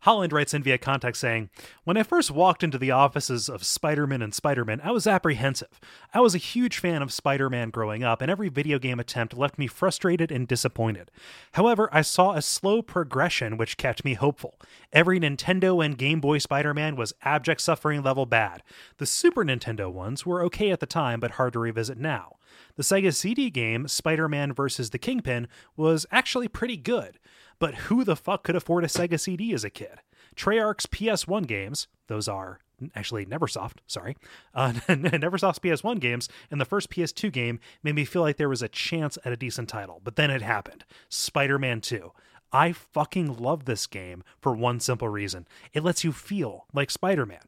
Holland 0.00 0.32
writes 0.32 0.54
in 0.54 0.62
via 0.62 0.78
contact 0.78 1.16
saying, 1.16 1.50
When 1.84 1.96
I 1.96 2.02
first 2.02 2.30
walked 2.30 2.62
into 2.62 2.78
the 2.78 2.90
offices 2.90 3.48
of 3.48 3.64
Spider 3.64 4.06
Man 4.06 4.22
and 4.22 4.34
Spider 4.34 4.64
Man, 4.64 4.80
I 4.82 4.90
was 4.90 5.06
apprehensive. 5.06 5.80
I 6.12 6.20
was 6.20 6.34
a 6.34 6.38
huge 6.38 6.78
fan 6.78 7.02
of 7.02 7.12
Spider 7.12 7.50
Man 7.50 7.70
growing 7.70 8.02
up, 8.02 8.20
and 8.22 8.30
every 8.30 8.48
video 8.48 8.78
game 8.78 9.00
attempt 9.00 9.36
left 9.36 9.58
me 9.58 9.66
frustrated 9.66 10.30
and 10.30 10.48
disappointed. 10.48 11.10
However, 11.52 11.88
I 11.92 12.02
saw 12.02 12.32
a 12.32 12.42
slow 12.42 12.82
progression 12.82 13.56
which 13.56 13.76
kept 13.76 14.04
me 14.04 14.14
hopeful. 14.14 14.54
Every 14.92 15.20
Nintendo 15.20 15.84
and 15.84 15.98
Game 15.98 16.20
Boy 16.20 16.38
Spider 16.38 16.74
Man 16.74 16.96
was 16.96 17.14
abject 17.22 17.60
suffering 17.60 18.02
level 18.02 18.26
bad. 18.26 18.62
The 18.98 19.06
Super 19.06 19.44
Nintendo 19.44 19.92
ones 19.92 20.24
were 20.24 20.42
okay 20.44 20.70
at 20.70 20.80
the 20.80 20.86
time, 20.86 21.20
but 21.20 21.32
hard 21.32 21.52
to 21.54 21.58
revisit 21.58 21.98
now. 21.98 22.36
The 22.76 22.82
Sega 22.82 23.14
CD 23.14 23.50
game, 23.50 23.88
Spider 23.88 24.28
Man 24.28 24.52
vs. 24.52 24.90
the 24.90 24.98
Kingpin, 24.98 25.48
was 25.76 26.06
actually 26.10 26.48
pretty 26.48 26.76
good. 26.76 27.18
But 27.58 27.74
who 27.74 28.04
the 28.04 28.16
fuck 28.16 28.42
could 28.42 28.56
afford 28.56 28.84
a 28.84 28.88
Sega 28.88 29.18
CD 29.18 29.52
as 29.52 29.64
a 29.64 29.70
kid? 29.70 30.00
Treyarch's 30.34 30.86
PS1 30.86 31.46
games, 31.46 31.88
those 32.08 32.28
are 32.28 32.60
actually 32.94 33.24
Neversoft, 33.24 33.78
sorry, 33.86 34.16
uh, 34.54 34.72
Neversoft's 34.88 35.58
PS1 35.58 35.98
games 35.98 36.28
and 36.50 36.60
the 36.60 36.66
first 36.66 36.90
PS2 36.90 37.32
game 37.32 37.58
made 37.82 37.94
me 37.94 38.04
feel 38.04 38.22
like 38.22 38.36
there 38.36 38.48
was 38.48 38.62
a 38.62 38.68
chance 38.68 39.16
at 39.24 39.32
a 39.32 39.36
decent 39.36 39.68
title. 39.68 40.00
But 40.04 40.16
then 40.16 40.30
it 40.30 40.42
happened 40.42 40.84
Spider 41.08 41.58
Man 41.58 41.80
2. 41.80 42.12
I 42.52 42.72
fucking 42.72 43.38
love 43.38 43.64
this 43.64 43.86
game 43.86 44.22
for 44.40 44.54
one 44.54 44.80
simple 44.80 45.08
reason 45.08 45.46
it 45.72 45.82
lets 45.82 46.04
you 46.04 46.12
feel 46.12 46.66
like 46.72 46.90
Spider 46.90 47.26
Man. 47.26 47.40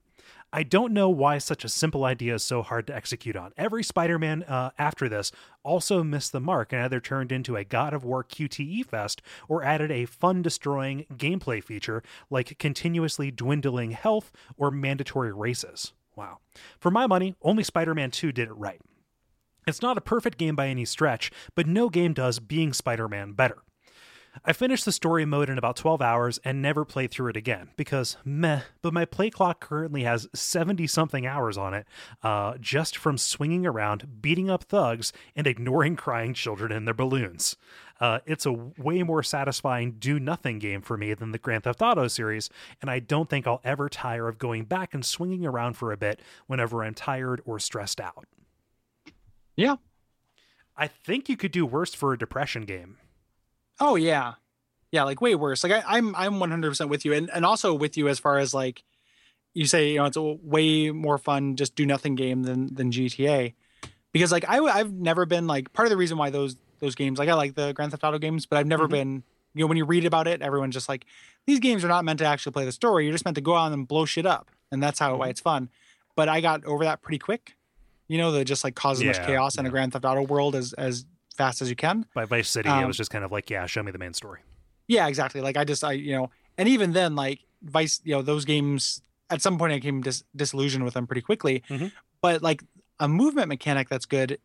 I 0.51 0.63
don't 0.63 0.95
know 0.95 1.11
why 1.11 1.39
such 1.39 1.63
a 1.63 1.69
simple 1.69 2.05
idea 2.05 2.35
is 2.35 2.43
so 2.43 2.63
hard 2.63 2.87
to 2.87 2.97
execute 2.97 3.37
on. 3.37 3.53
Every 3.59 3.83
Spider 3.83 4.19
Man 4.19 4.45
uh, 4.45 4.71
after 4.79 5.07
this 5.07 5.31
also 5.63 6.03
missed 6.03 6.33
the 6.33 6.41
mark 6.41 6.73
and 6.73 6.81
either 6.83 7.01
turned 7.01 7.33
into 7.33 7.57
a 7.57 7.65
God 7.65 7.93
of 7.93 8.05
War 8.05 8.25
QTE 8.25 8.87
fest 8.87 9.21
or 9.47 9.63
added 9.63 9.91
a 9.91 10.07
fun 10.07 10.41
destroying 10.41 11.05
gameplay 11.13 11.63
feature 11.63 12.03
like 12.31 12.59
continuously 12.59 13.31
dwindling 13.31 13.91
health 13.91 14.33
or 14.57 14.71
mandatory 14.71 15.33
races. 15.33 15.93
Wow. 16.17 16.39
For 16.79 16.91
my 16.91 17.07
money, 17.07 17.35
only 17.43 17.63
Spider 17.63 17.95
Man 17.95 18.11
2 18.11 18.33
did 18.33 18.49
it 18.49 18.57
right. 18.57 18.81
It's 19.67 19.83
not 19.83 19.99
a 19.99 20.03
perfect 20.03 20.39
game 20.39 20.57
by 20.57 20.69
any 20.69 20.87
stretch, 20.87 21.31
but 21.55 21.67
no 21.67 21.91
game 21.91 22.15
does 22.15 22.39
being 22.39 22.73
Spider 22.73 23.07
Man 23.07 23.33
better. 23.33 23.59
I 24.45 24.53
finished 24.53 24.85
the 24.85 24.93
story 24.93 25.25
mode 25.25 25.51
in 25.51 25.59
about 25.59 25.77
12 25.77 26.01
hours 26.01 26.39
and 26.45 26.63
never 26.63 26.85
played 26.85 27.11
through 27.11 27.31
it 27.31 27.37
again 27.37 27.71
because 27.77 28.17
meh, 28.25 28.63
but 28.83 28.93
my 28.93 29.05
play 29.05 29.31
clock 29.31 29.61
currently 29.61 30.05
has 30.05 30.29
70 30.35 30.87
something 30.87 31.27
hours 31.27 31.59
on 31.59 31.75
it 31.75 31.87
uh, 32.23 32.55
just 32.61 32.97
from 32.97 33.19
swinging 33.19 33.67
around, 33.67 34.23
beating 34.23 34.51
up 34.51 34.65
thugs, 34.65 35.13
and 35.35 35.47
ignoring 35.47 35.97
crying 35.97 36.35
children 36.35 36.73
and 36.73 36.87
their 36.87 36.95
balloons. 36.95 37.57
Uh, 38.01 38.21
it's 38.27 38.47
a 38.47 38.53
way 38.53 39.03
more 39.03 39.23
satisfying 39.23 39.93
do 39.99 40.21
nothing 40.21 40.59
game 40.59 40.81
for 40.81 40.97
me 40.97 41.15
than 41.15 41.33
the 41.33 41.39
Grand 41.39 41.65
Theft 41.65 41.83
Auto 41.83 42.07
series, 42.07 42.49
and 42.81 42.91
I 42.91 43.01
don't 43.01 43.29
think 43.29 43.47
I'll 43.47 43.61
ever 43.65 43.89
tire 43.89 44.29
of 44.29 44.39
going 44.39 44.65
back 44.65 44.95
and 44.95 45.05
swinging 45.05 45.45
around 45.45 45.75
for 45.75 45.93
a 45.93 45.97
bit 45.97 46.21
whenever 46.47 46.85
I'm 46.85 46.95
tired 46.95 47.43
or 47.45 47.59
stressed 47.59 48.01
out. 48.01 48.27
Yeah. 49.57 49.77
I 50.77 50.87
think 50.87 51.29
you 51.29 51.37
could 51.37 51.51
do 51.51 51.67
worse 51.67 51.93
for 51.93 52.13
a 52.13 52.19
depression 52.19 52.63
game. 52.63 52.99
Oh 53.81 53.95
yeah, 53.97 54.35
yeah, 54.93 55.05
like 55.05 55.21
way 55.21 55.35
worse. 55.35 55.63
Like 55.63 55.73
I, 55.73 55.83
I'm 55.87 56.15
I'm 56.17 56.41
100 56.41 56.69
percent 56.71 56.91
with 56.91 57.05
you, 57.05 57.13
and 57.13 57.31
and 57.31 57.45
also 57.45 57.75
with 57.75 57.97
you 57.97 58.09
as 58.09 58.19
far 58.19 58.39
as 58.39 58.53
like 58.55 58.83
you 59.55 59.67
say, 59.67 59.91
you 59.93 59.99
know, 59.99 60.05
it's 60.07 60.17
a 60.17 60.23
way 60.23 60.91
more 60.91 61.19
fun 61.19 61.57
just 61.57 61.75
do 61.75 61.87
nothing 61.87 62.15
game 62.15 62.43
than 62.43 62.75
than 62.75 62.91
GTA, 62.93 63.55
because 64.13 64.33
like 64.33 64.45
I 64.49 64.59
I've 64.59 64.93
never 64.93 65.27
been 65.27 65.47
like 65.47 65.73
part 65.73 65.87
of 65.87 65.91
the 65.91 65.97
reason 65.97 66.19
why 66.19 66.31
those 66.31 66.57
those 66.81 66.95
games 66.95 67.19
like 67.19 67.29
I 67.29 67.35
like 67.35 67.55
the 67.55 67.73
Grand 67.73 67.91
Theft 67.93 68.05
Auto 68.05 68.19
games, 68.19 68.47
but 68.47 68.59
I've 68.59 68.67
never 68.67 68.87
Mhm. 68.87 68.91
been 68.91 69.23
you 69.55 69.65
know 69.65 69.67
when 69.69 69.77
you 69.77 69.85
read 69.85 70.05
about 70.05 70.27
it, 70.29 70.43
everyone's 70.43 70.75
just 70.75 70.89
like 70.89 71.07
these 71.47 71.61
games 71.61 71.85
are 71.85 71.89
not 71.89 72.05
meant 72.05 72.19
to 72.21 72.25
actually 72.27 72.53
play 72.53 72.65
the 72.65 72.73
story. 72.73 73.05
You're 73.05 73.13
just 73.15 73.25
meant 73.25 73.37
to 73.37 73.41
go 73.41 73.55
out 73.55 73.73
and 73.73 73.87
blow 73.89 74.05
shit 74.05 74.27
up, 74.27 74.51
and 74.71 74.83
that's 74.83 74.99
how 74.99 75.17
why 75.17 75.29
it's 75.29 75.41
fun. 75.41 75.71
But 76.17 76.29
I 76.29 76.41
got 76.41 76.65
over 76.65 76.85
that 76.85 77.01
pretty 77.03 77.19
quick. 77.19 77.55
You 78.09 78.19
know, 78.19 78.33
the 78.33 78.45
just 78.45 78.65
like 78.65 78.75
cause 78.75 78.99
as 78.99 79.05
much 79.05 79.19
Yeah, 79.19 79.27
chaos 79.27 79.59
in 79.59 79.67
a. 79.67 79.71
Grand 79.71 79.93
Theft 79.93 80.05
Auto 80.05 80.23
world 80.23 80.55
as 80.57 80.73
as 80.75 81.05
fast 81.39 81.63
as 81.63 81.71
you 81.71 81.77
can. 81.77 82.05
By 82.15 82.25
Vice 82.27 82.51
City, 82.51 82.69
it 82.69 82.73
Um, 82.73 82.87
was 82.87 82.97
just 82.99 83.11
kind 83.11 83.25
of 83.25 83.33
like, 83.33 83.49
yeah, 83.49 83.65
show 83.67 83.83
me 83.83 83.93
the 83.93 83.99
main 83.99 84.13
story. 84.13 84.41
Yeah, 84.89 85.07
exactly. 85.07 85.41
Like 85.41 85.57
I 85.57 85.65
just 85.65 85.83
I 85.85 85.93
you 85.93 86.13
know, 86.17 86.31
and 86.59 86.69
even 86.69 86.93
then 86.93 87.15
like 87.15 87.39
Vice, 87.63 88.01
you 88.05 88.15
know, 88.15 88.23
those 88.23 88.45
games 88.45 89.01
at 89.31 89.41
some 89.43 89.57
point 89.59 89.73
I 89.73 89.81
came 89.81 90.01
dis- 90.03 90.25
disillusioned 90.37 90.85
with 90.85 90.95
them 90.95 91.07
pretty 91.07 91.23
quickly. 91.23 91.63
Mhm. 91.71 91.93
But 92.21 92.43
like 92.43 92.63
a 93.01 93.09
movement 93.09 93.49
mechanic 93.49 93.89
that's 93.89 94.07
good 94.07 94.39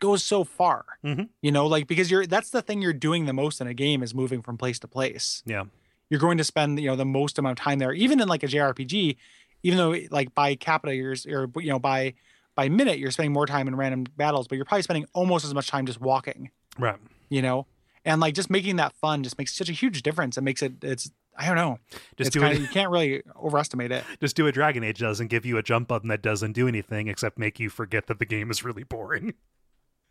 goes 0.00 0.24
so 0.24 0.44
far. 0.44 0.84
Mhm. 1.04 1.28
You 1.42 1.52
know, 1.52 1.66
like 1.66 1.86
because 1.86 2.10
you're 2.10 2.26
that's 2.26 2.50
the 2.50 2.62
thing 2.62 2.82
you're 2.82 2.92
doing 2.92 3.26
the 3.26 3.32
most 3.32 3.60
in 3.60 3.66
a 3.66 3.74
game 3.74 4.02
is 4.02 4.14
moving 4.14 4.42
from 4.42 4.56
place 4.58 4.78
to 4.80 4.88
place. 4.88 5.42
Yeah. 5.46 5.64
you're 6.10 6.20
going 6.20 6.36
to 6.38 6.44
spend 6.44 6.78
you 6.78 6.88
know 6.88 6.96
the 6.96 7.04
most 7.20 7.38
amount 7.38 7.58
of 7.58 7.64
time 7.64 7.78
there. 7.78 7.92
Even 7.92 8.20
in 8.20 8.28
like 8.28 8.42
a 8.42 8.46
JRPG, 8.46 9.16
even 9.62 9.78
though 9.78 9.94
like 10.10 10.34
by 10.34 10.54
capita 10.54 10.94
you're 10.94 11.16
or 11.28 11.50
you 11.60 11.70
know 11.70 11.78
by 11.78 12.14
by 12.54 12.68
minute 12.68 12.98
you're 12.98 13.10
spending 13.10 13.32
more 13.32 13.46
time 13.46 13.68
in 13.68 13.76
random 13.76 14.06
battles, 14.16 14.48
but 14.48 14.56
you're 14.56 14.64
probably 14.64 14.82
spending 14.82 15.06
almost 15.12 15.44
as 15.44 15.54
much 15.54 15.68
time 15.68 15.86
just 15.86 16.00
walking. 16.00 16.50
Right. 16.78 16.98
You 17.28 17.42
know, 17.42 17.66
and 18.04 18.20
like 18.20 18.34
just 18.34 18.50
making 18.50 18.76
that 18.76 18.92
fun 18.94 19.22
just 19.22 19.38
makes 19.38 19.54
such 19.54 19.68
a 19.68 19.72
huge 19.72 20.02
difference. 20.02 20.36
It 20.36 20.42
makes 20.42 20.62
it 20.62 20.72
it's 20.82 21.10
I 21.36 21.46
don't 21.46 21.56
know. 21.56 21.78
Just 22.16 22.28
it's 22.28 22.30
do 22.30 22.40
kinda, 22.40 22.56
it. 22.56 22.60
you 22.60 22.68
can't 22.68 22.90
really 22.90 23.22
overestimate 23.36 23.90
it. 23.90 24.04
Just 24.20 24.36
do 24.36 24.44
what 24.44 24.54
Dragon 24.54 24.84
Age 24.84 25.00
does 25.00 25.18
and 25.18 25.28
give 25.28 25.44
you 25.44 25.58
a 25.58 25.64
jump 25.64 25.88
button 25.88 26.08
that 26.08 26.22
doesn't 26.22 26.52
do 26.52 26.68
anything 26.68 27.08
except 27.08 27.38
make 27.38 27.58
you 27.58 27.70
forget 27.70 28.06
that 28.06 28.20
the 28.20 28.24
game 28.24 28.52
is 28.52 28.62
really 28.62 28.84
boring. 28.84 29.34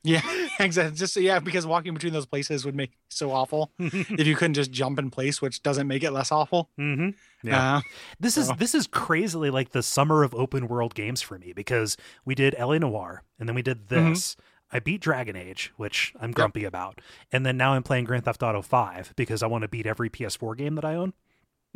Yeah, 0.03 0.21
exactly. 0.59 0.97
Just 0.97 1.15
yeah, 1.15 1.39
because 1.39 1.65
walking 1.65 1.93
between 1.93 2.13
those 2.13 2.25
places 2.25 2.65
would 2.65 2.75
make 2.75 2.91
it 2.91 2.97
so 3.09 3.31
awful 3.31 3.71
if 3.79 4.27
you 4.27 4.35
couldn't 4.35 4.55
just 4.55 4.71
jump 4.71 4.99
in 4.99 5.09
place, 5.09 5.41
which 5.41 5.63
doesn't 5.63 5.87
make 5.87 6.03
it 6.03 6.11
less 6.11 6.31
awful. 6.31 6.69
hmm 6.77 7.09
Yeah. 7.41 7.77
Uh, 7.77 7.81
This 8.19 8.37
is 8.37 8.51
this 8.57 8.75
is 8.75 8.87
crazily 8.87 9.49
like 9.49 9.69
the 9.69 9.81
summer 9.83 10.23
of 10.23 10.33
open 10.35 10.67
world 10.67 10.93
games 10.95 11.21
for 11.21 11.37
me 11.39 11.53
because 11.53 11.95
we 12.25 12.35
did 12.35 12.55
LA 12.59 12.77
Noire 12.79 13.23
and 13.39 13.47
then 13.47 13.55
we 13.55 13.61
did 13.61 13.87
Mhm. 13.87 13.89
this. 13.89 14.35
I 14.71 14.79
beat 14.79 15.01
Dragon 15.01 15.35
Age, 15.35 15.71
which 15.77 16.13
I'm 16.19 16.31
grumpy 16.31 16.63
about, 16.65 16.99
and 17.31 17.45
then 17.45 17.57
now 17.57 17.73
I'm 17.73 17.83
playing 17.83 18.05
Grand 18.05 18.25
Theft 18.25 18.41
Auto 18.41 18.61
5 18.63 19.13
because 19.15 19.43
I 19.43 19.47
want 19.47 19.61
to 19.61 19.67
beat 19.67 19.85
every 19.85 20.09
PS4 20.09 20.55
game 20.57 20.73
that 20.75 20.83
I 20.85 20.95
own. 20.95 21.13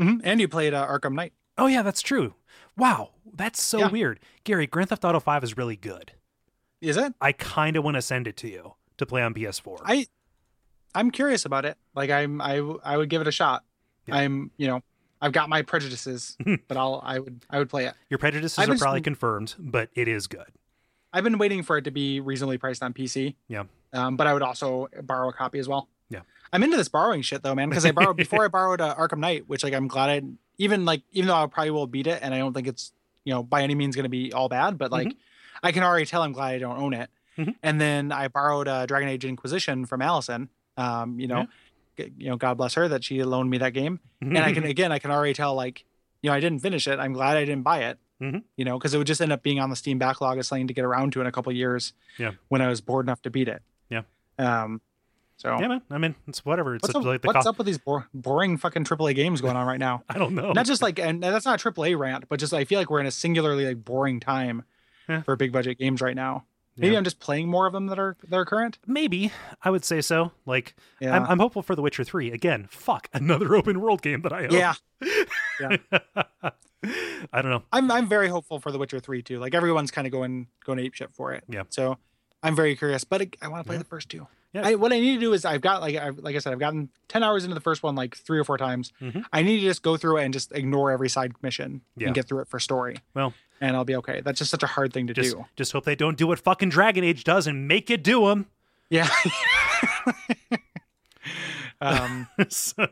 mhm. 0.01 0.19
And 0.23 0.41
you 0.41 0.47
played 0.47 0.73
uh, 0.73 0.85
Arkham 0.87 1.13
Knight. 1.13 1.33
Oh 1.59 1.67
yeah, 1.67 1.81
that's 1.83 2.01
true. 2.01 2.33
Wow, 2.75 3.11
that's 3.33 3.61
so 3.61 3.79
Yeah. 3.79 3.89
weird. 3.89 4.19
Gary, 4.43 4.67
Grand 4.67 4.89
Theft 4.89 5.05
Auto 5.05 5.19
5 5.19 5.43
is 5.43 5.55
really 5.57 5.75
good. 5.75 6.13
Is 6.81 6.97
it? 6.97 7.13
I 7.21 7.31
kind 7.31 7.75
of 7.75 7.83
want 7.83 7.95
to 7.95 8.01
send 8.01 8.27
it 8.27 8.37
to 8.37 8.47
you 8.49 8.73
to 8.97 9.05
play 9.05 9.21
on 9.21 9.33
PS4. 9.33 9.79
I 9.83 10.07
I'm 10.95 11.11
curious 11.11 11.45
about 11.45 11.65
it. 11.65 11.77
Like 11.95 12.09
I'm 12.09 12.41
I 12.41 12.57
I 12.83 12.97
would 12.97 13.09
give 13.09 13.21
it 13.21 13.27
a 13.27 13.31
shot. 13.31 13.63
Yeah. 14.05 14.15
I'm 14.17 14.51
you 14.57 14.67
know 14.67 14.83
I've 15.21 15.31
got 15.31 15.49
my 15.49 15.61
prejudices, 15.63 16.37
but 16.67 16.77
I'll 16.77 17.01
I 17.03 17.19
would 17.19 17.45
I 17.49 17.59
would 17.59 17.69
play 17.69 17.85
it. 17.85 17.93
Your 18.09 18.17
prejudices 18.19 18.59
I've 18.59 18.69
are 18.69 18.73
been- 18.73 18.79
probably 18.79 19.01
confirmed, 19.01 19.55
but 19.59 19.89
it 19.95 20.07
is 20.07 20.27
good. 20.27 20.45
I've 21.13 21.23
been 21.23 21.37
waiting 21.37 21.63
for 21.63 21.77
it 21.77 21.83
to 21.83 21.91
be 21.91 22.19
reasonably 22.19 22.57
priced 22.57 22.83
on 22.83 22.93
PC. 22.93 23.35
Yeah. 23.47 23.63
Um, 23.93 24.17
but 24.17 24.27
I 24.27 24.33
would 24.33 24.41
also 24.43 24.89
borrow 25.03 25.29
a 25.29 25.33
copy 25.33 25.57
as 25.57 25.67
well. 25.67 25.87
Yeah. 26.09 26.19
I'm 26.51 26.61
into 26.63 26.77
this 26.77 26.89
borrowing 26.89 27.21
shit 27.21 27.41
though, 27.43 27.55
man. 27.55 27.69
Because 27.69 27.85
I 27.85 27.91
borrowed 27.91 28.17
before 28.17 28.43
I 28.43 28.49
borrowed 28.49 28.81
uh, 28.81 28.93
Arkham 28.95 29.19
Knight, 29.19 29.47
which 29.47 29.63
like 29.63 29.73
I'm 29.73 29.87
glad 29.87 30.09
I 30.09 30.21
even 30.57 30.85
like 30.85 31.01
even 31.11 31.27
though 31.27 31.35
I 31.35 31.47
probably 31.47 31.71
will 31.71 31.87
beat 31.87 32.07
it, 32.07 32.19
and 32.21 32.33
I 32.33 32.37
don't 32.39 32.53
think 32.53 32.67
it's 32.67 32.91
you 33.23 33.33
know 33.33 33.41
by 33.41 33.63
any 33.63 33.73
means 33.75 33.95
going 33.95 34.03
to 34.03 34.09
be 34.09 34.33
all 34.33 34.49
bad, 34.49 34.77
but 34.77 34.91
like 34.91 35.15
I 35.63 35.71
can 35.71 35.83
already 35.83 36.05
tell 36.05 36.21
I'm 36.23 36.31
glad 36.33 36.53
I 36.55 36.59
don't 36.59 36.77
own 36.79 36.93
it. 36.93 37.09
Mhm. 37.37 37.55
And 37.61 37.79
then 37.79 38.11
I 38.11 38.27
borrowed 38.29 38.67
uh, 38.67 38.85
Dragon 38.85 39.09
Age 39.09 39.23
Inquisition 39.25 39.85
from 39.85 40.01
Allison. 40.01 40.49
Um, 40.75 41.19
you 41.19 41.27
know, 41.27 41.47
g- 41.97 42.11
you 42.17 42.29
know, 42.29 42.35
God 42.35 42.55
bless 42.57 42.73
her 42.75 42.87
that 42.87 43.03
she 43.03 43.23
loaned 43.23 43.49
me 43.49 43.57
that 43.59 43.73
game, 43.73 43.99
and 44.21 44.37
I 44.37 44.53
can 44.53 44.63
again 44.63 44.91
I 44.91 44.99
can 44.99 45.11
already 45.11 45.33
tell 45.33 45.53
like 45.55 45.85
you 46.21 46.29
know 46.29 46.35
I 46.35 46.39
didn't 46.39 46.59
finish 46.59 46.87
it. 46.87 46.99
I'm 46.99 47.13
glad 47.13 47.37
I 47.37 47.45
didn't 47.45 47.63
buy 47.63 47.83
it. 47.83 47.99
Mhm. 48.21 48.43
You 48.55 48.65
know, 48.65 48.79
because 48.79 48.93
it 48.95 48.97
would 48.97 49.05
just 49.07 49.21
end 49.21 49.31
up 49.31 49.43
being 49.43 49.59
on 49.59 49.69
the 49.69 49.75
Steam 49.75 49.99
backlog 49.99 50.39
as 50.39 50.47
something 50.47 50.67
to 50.67 50.73
get 50.73 50.83
around 50.85 51.13
to 51.13 51.21
in 51.21 51.27
a 51.27 51.31
couple 51.31 51.51
years. 51.51 51.93
Yeah. 52.17 52.31
When 52.47 52.61
I 52.61 52.67
was 52.67 52.81
bored 52.81 53.05
enough 53.05 53.21
to 53.23 53.29
beat 53.29 53.47
it. 53.47 53.61
Yeah. 53.89 54.01
Um. 54.39 54.81
So 55.37 55.55
yeah, 55.59 55.67
man. 55.67 55.81
I 55.91 55.99
mean, 55.99 56.15
it's 56.27 56.43
whatever. 56.43 56.73
It's 56.75 56.81
what's, 56.83 56.95
up, 56.95 57.03
like 57.03 57.21
the 57.21 57.27
what's 57.27 57.43
co- 57.43 57.51
up 57.51 57.59
with 57.59 57.67
these 57.67 57.77
bor- 57.77 58.07
boring 58.15 58.57
fucking 58.57 58.85
AAA 58.85 59.13
games 59.13 59.39
going 59.41 59.55
on 59.55 59.67
right 59.67 59.79
now? 59.79 60.01
I 60.09 60.17
don't 60.17 60.33
know. 60.33 60.51
Not 60.53 60.65
just 60.65 60.81
like, 60.81 60.97
and 60.97 61.21
that's 61.21 61.45
not 61.45 61.63
a 61.63 61.71
AAA 61.71 61.95
rant, 61.95 62.25
but 62.27 62.39
just 62.39 62.55
I 62.55 62.65
feel 62.65 62.79
like 62.79 62.89
we're 62.89 62.99
in 63.01 63.05
a 63.05 63.11
singularly 63.11 63.65
like 63.67 63.85
boring 63.85 64.19
time 64.19 64.63
Yeah. 65.07 65.21
for 65.21 65.35
big 65.35 65.51
budget 65.51 65.77
games 65.79 66.01
right 66.01 66.15
now. 66.15 66.45
Maybe 66.79 66.91
Yeah. 66.93 66.99
I'm 66.99 67.03
just 67.03 67.19
playing 67.19 67.47
more 67.49 67.65
of 67.65 67.73
them 67.73 67.87
that 67.87 67.97
are 67.97 68.15
that 68.29 68.37
are 68.37 68.45
current. 68.45 68.77
Maybe 68.85 69.31
I 69.63 69.71
would 69.71 69.83
say 69.83 69.99
so. 70.01 70.31
Like, 70.45 70.75
Yeah. 70.99 71.15
I'm, 71.15 71.25
I'm 71.25 71.39
hopeful 71.39 71.63
for 71.63 71.75
The 71.75 71.81
Witcher 71.81 72.03
3. 72.03 72.31
Again, 72.31 72.67
fuck 72.69 73.09
another 73.13 73.55
open 73.55 73.81
world 73.81 74.01
game 74.03 74.21
that 74.21 74.31
I 74.33 74.45
own. 74.45 74.51
yeah. 74.51 74.73
Yeah. 75.59 75.77
I 77.33 77.41
don't 77.41 77.49
know. 77.51 77.63
I'm 77.73 77.89
I'm 77.91 78.07
very 78.07 78.27
hopeful 78.27 78.59
for 78.59 78.71
The 78.71 78.77
Witcher 78.77 78.99
3 78.99 79.23
too. 79.23 79.39
Like 79.39 79.55
everyone's 79.55 79.89
kind 79.91 80.05
of 80.05 80.11
going 80.13 80.47
going 80.65 80.79
ape 80.79 80.93
shit 80.93 81.11
for 81.13 81.33
it. 81.33 81.43
Yeah. 81.49 81.63
So 81.69 81.97
I'm 82.43 82.55
very 82.55 82.75
curious, 82.75 83.03
but 83.03 83.21
I, 83.21 83.29
I 83.41 83.47
want 83.47 83.63
to 83.65 83.67
play 83.67 83.77
the 83.77 83.83
first 83.83 84.09
two. 84.09 84.27
Yeah. 84.53 84.65
I, 84.65 84.75
what 84.75 84.93
I 84.93 84.99
need 84.99 85.15
to 85.15 85.19
do 85.19 85.33
is 85.33 85.43
I've 85.43 85.61
got 85.61 85.81
like 85.81 85.95
I've, 85.95 86.19
like 86.19 86.35
I 86.35 86.39
said 86.39 86.53
I've 86.53 86.59
gotten 86.59 86.89
10 87.09 87.23
hours 87.23 87.43
into 87.43 87.55
the 87.55 87.61
first 87.61 87.81
one 87.83 87.95
like 87.95 88.15
three 88.15 88.37
or 88.39 88.43
four 88.43 88.57
times. 88.57 88.93
Mhm. 89.01 89.25
I 89.33 89.41
need 89.41 89.57
to 89.61 89.63
just 89.65 89.81
go 89.81 89.97
through 89.97 90.17
it 90.17 90.25
and 90.25 90.33
just 90.33 90.51
ignore 90.53 90.91
every 90.91 91.09
side 91.09 91.33
mission 91.41 91.81
Yeah. 91.97 92.07
and 92.07 92.15
get 92.15 92.27
through 92.27 92.41
it 92.41 92.47
for 92.47 92.59
story. 92.59 92.97
Well, 93.15 93.33
and 93.61 93.75
I'll 93.75 93.85
be 93.85 93.95
okay. 93.97 94.21
That's 94.21 94.39
just 94.39 94.51
such 94.51 94.63
a 94.63 94.67
hard 94.67 94.93
thing 94.93 95.07
to 95.07 95.13
just 95.13 95.35
do. 95.35 95.45
just 95.55 95.71
hope 95.71 95.85
they 95.85 95.95
don't 95.95 96.17
do 96.17 96.27
what 96.27 96.39
fucking 96.39 96.69
Dragon 96.69 97.03
Age 97.03 97.23
does 97.23 97.47
and 97.47 97.67
make 97.67 97.89
you 97.89 97.97
do 97.97 98.27
them. 98.27 98.47
Yeah. 98.89 99.09
um, 101.81 102.27
so, 102.49 102.87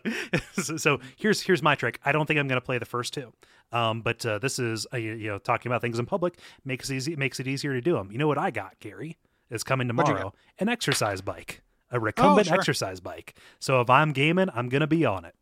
so 0.77 0.99
here's 1.15 1.41
here's 1.41 1.61
my 1.61 1.75
trick. 1.75 1.99
I 2.05 2.11
don't 2.11 2.25
think 2.25 2.39
I'm 2.39 2.47
going 2.47 2.59
to 2.59 2.65
play 2.65 2.77
the 2.77 2.85
first 2.85 3.13
two, 3.13 3.33
um, 3.71 4.01
but 4.01 4.25
uh, 4.25 4.39
this 4.39 4.59
is 4.59 4.85
uh, 4.93 4.97
you 4.97 5.27
know 5.27 5.37
talking 5.37 5.71
about 5.71 5.81
things 5.81 5.99
in 5.99 6.05
public 6.05 6.39
makes 6.63 6.89
it 6.89 6.95
easy 6.95 7.15
makes 7.15 7.39
it 7.39 7.47
easier 7.47 7.73
to 7.73 7.81
do 7.81 7.93
them. 7.93 8.11
You 8.11 8.17
know 8.17 8.27
what 8.27 8.37
I 8.37 8.51
got, 8.51 8.79
Gary? 8.79 9.17
It's 9.49 9.63
coming 9.63 9.87
tomorrow. 9.87 10.33
An 10.59 10.69
exercise 10.69 11.21
bike, 11.21 11.61
a 11.91 11.99
recumbent 11.99 12.47
sure. 12.47 12.57
exercise 12.57 12.99
bike. 12.99 13.35
So 13.59 13.81
if 13.81 13.89
I'm 13.89 14.11
gaming, 14.11 14.49
I'm 14.53 14.69
going 14.69 14.81
to 14.81 14.87
be 14.87 15.05
on 15.05 15.25
it. 15.25 15.35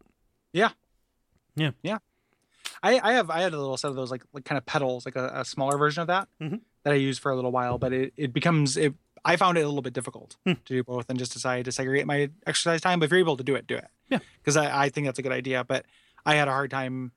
I, 2.83 2.99
I 3.01 3.13
have 3.13 3.29
I 3.29 3.41
had 3.41 3.53
a 3.53 3.57
little 3.57 3.77
set 3.77 3.87
of 3.89 3.95
those 3.95 4.11
like 4.11 4.23
like 4.33 4.45
kind 4.45 4.57
of 4.57 4.65
pedals, 4.65 5.05
like 5.05 5.15
a, 5.15 5.31
a 5.33 5.45
smaller 5.45 5.77
version 5.77 6.01
of 6.01 6.07
that 6.07 6.27
Mhm. 6.41 6.59
that 6.83 6.93
I 6.93 6.97
used 6.97 7.21
for 7.21 7.31
a 7.31 7.35
little 7.35 7.51
while, 7.51 7.77
but 7.77 7.93
it, 7.93 8.13
it 8.17 8.33
becomes 8.33 8.75
it 8.77 8.93
I 9.25 9.37
found 9.37 9.57
it 9.57 9.61
a 9.61 9.67
little 9.67 9.81
bit 9.81 9.93
difficult 9.93 10.35
Hmm. 10.45 10.53
to 10.65 10.73
do 10.73 10.83
both 10.83 11.09
and 11.09 11.17
just 11.17 11.31
decided 11.31 11.63
to 11.65 11.71
segregate 11.71 12.05
my 12.05 12.29
exercise 12.45 12.81
time. 12.81 12.99
But 12.99 13.05
if 13.05 13.11
you're 13.11 13.19
able 13.21 13.37
to 13.37 13.43
do 13.43 13.55
it, 13.55 13.65
do 13.67 13.75
it. 13.77 13.87
Yeah. 14.09 14.19
Because 14.41 14.57
I, 14.57 14.83
I 14.85 14.89
think 14.89 15.07
that's 15.07 15.17
a 15.17 15.21
good 15.21 15.31
idea. 15.31 15.63
But 15.63 15.85
I 16.25 16.35
had 16.35 16.49
a 16.49 16.51
hard 16.51 16.71
time 16.71 17.13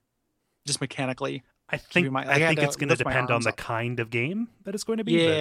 just 0.67 0.81
mechanically. 0.81 1.43
I 1.69 1.79
think 1.79 2.13
my- 2.13 2.25
I 2.25 2.35
I 2.35 2.39
think 2.39 2.61
it's 2.61 2.77
going 2.77 2.91
to 2.91 2.97
depend 2.97 3.33
on 3.33 3.43
the 3.43 3.49
up. 3.49 3.57
kind 3.57 3.99
of 3.99 4.09
game 4.11 4.49
that 4.63 4.75
it's 4.77 4.85
going 4.85 4.99
to 4.99 5.05
be. 5.05 5.15
Yeah. 5.15 5.25
but, 5.25 5.35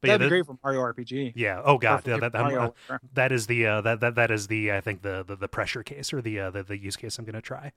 but 0.00 0.08
yeah, 0.08 0.12
That'd 0.16 0.20
be 0.20 0.24
that- 0.24 0.28
great 0.30 0.46
for 0.46 0.56
Mario 0.64 0.80
RPG. 0.80 1.32
yeah. 1.36 1.60
Oh 1.62 1.76
god, 1.76 2.02
yeah, 2.06 2.14
Super 2.16 2.30
that, 2.30 2.70
uh, 2.90 2.98
that 3.12 3.30
is 3.32 3.46
the 3.48 3.66
uh, 3.66 3.80
that 3.82 4.00
that 4.00 4.14
that 4.14 4.30
is 4.30 4.46
the 4.46 4.72
I 4.72 4.80
think 4.80 5.02
the 5.02 5.22
the, 5.26 5.36
the 5.36 5.48
pressure 5.48 5.82
case 5.82 6.10
or 6.14 6.22
the, 6.22 6.40
uh, 6.40 6.50
the 6.50 6.62
the 6.62 6.78
use 6.78 6.96
case 6.96 7.18
I'm 7.18 7.26
going 7.26 7.34
to 7.34 7.42
try 7.42 7.72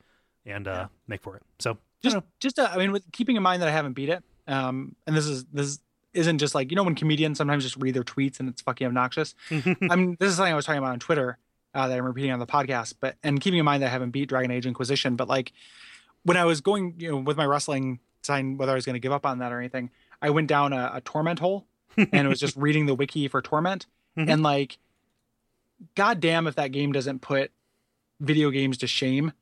and 0.45 0.67
uh, 0.67 0.71
Yeah. 0.71 0.87
make 1.07 1.21
for 1.21 1.35
it. 1.37 1.43
So 1.59 1.77
just 2.03 2.15
I 2.17 2.21
just 2.39 2.59
uh, 2.59 2.69
I 2.71 2.77
mean, 2.77 2.91
with 2.91 3.03
keeping 3.11 3.35
in 3.35 3.43
mind 3.43 3.61
that 3.61 3.67
I 3.69 3.71
haven't 3.71 3.93
beat 3.93 4.09
it, 4.09 4.23
um, 4.47 4.95
and 5.07 5.15
this 5.15 5.25
is 5.25 5.45
this 5.45 5.79
isn't 6.13 6.37
just 6.39 6.55
like 6.55 6.71
you 6.71 6.75
know 6.75 6.83
when 6.83 6.95
comedians 6.95 7.37
sometimes 7.37 7.63
just 7.63 7.75
read 7.77 7.93
their 7.93 8.03
tweets 8.03 8.39
and 8.39 8.47
it's 8.49 8.61
fucking 8.61 8.87
obnoxious. 8.87 9.35
I 9.51 9.95
mean, 9.95 10.17
this 10.19 10.29
is 10.29 10.35
something 10.37 10.53
I 10.53 10.55
was 10.55 10.65
talking 10.65 10.79
about 10.79 10.91
on 10.93 10.99
Twitter 10.99 11.37
uh, 11.73 11.87
that 11.87 11.97
I'm 11.97 12.05
repeating 12.05 12.31
on 12.31 12.39
the 12.39 12.45
podcast, 12.47 12.93
but 12.99 13.15
and 13.23 13.39
keeping 13.41 13.59
in 13.59 13.65
mind 13.65 13.81
that 13.83 13.87
I 13.87 13.91
haven't 13.91 14.11
beat 14.11 14.29
Dragon 14.29 14.51
Age 14.51 14.65
Inquisition, 14.65 15.15
but 15.15 15.27
like 15.27 15.51
when 16.23 16.37
I 16.37 16.45
was 16.45 16.61
going, 16.61 16.95
you 16.97 17.11
know, 17.11 17.17
with 17.17 17.37
my 17.37 17.45
wrestling 17.45 17.99
sign, 18.23 18.57
whether 18.57 18.71
I 18.71 18.75
was 18.75 18.85
going 18.85 18.95
to 18.95 18.99
give 18.99 19.11
up 19.11 19.25
on 19.25 19.39
that 19.39 19.51
or 19.51 19.59
anything, 19.59 19.89
I 20.21 20.29
went 20.31 20.47
down 20.47 20.73
a, 20.73 20.91
a 20.95 21.01
torment 21.01 21.39
hole 21.39 21.67
and 21.97 22.13
it 22.13 22.27
was 22.27 22.39
just 22.39 22.55
reading 22.65 22.85
the 22.87 22.95
wiki 22.95 23.27
for 23.27 23.41
torment, 23.41 23.85
Mhm. 24.17 24.29
and 24.29 24.43
like, 24.43 24.77
goddamn, 25.95 26.47
if 26.47 26.55
that 26.55 26.71
game 26.71 26.91
doesn't 26.91 27.19
put 27.19 27.51
video 28.19 28.49
games 28.49 28.77
to 28.79 28.87
shame 28.87 29.33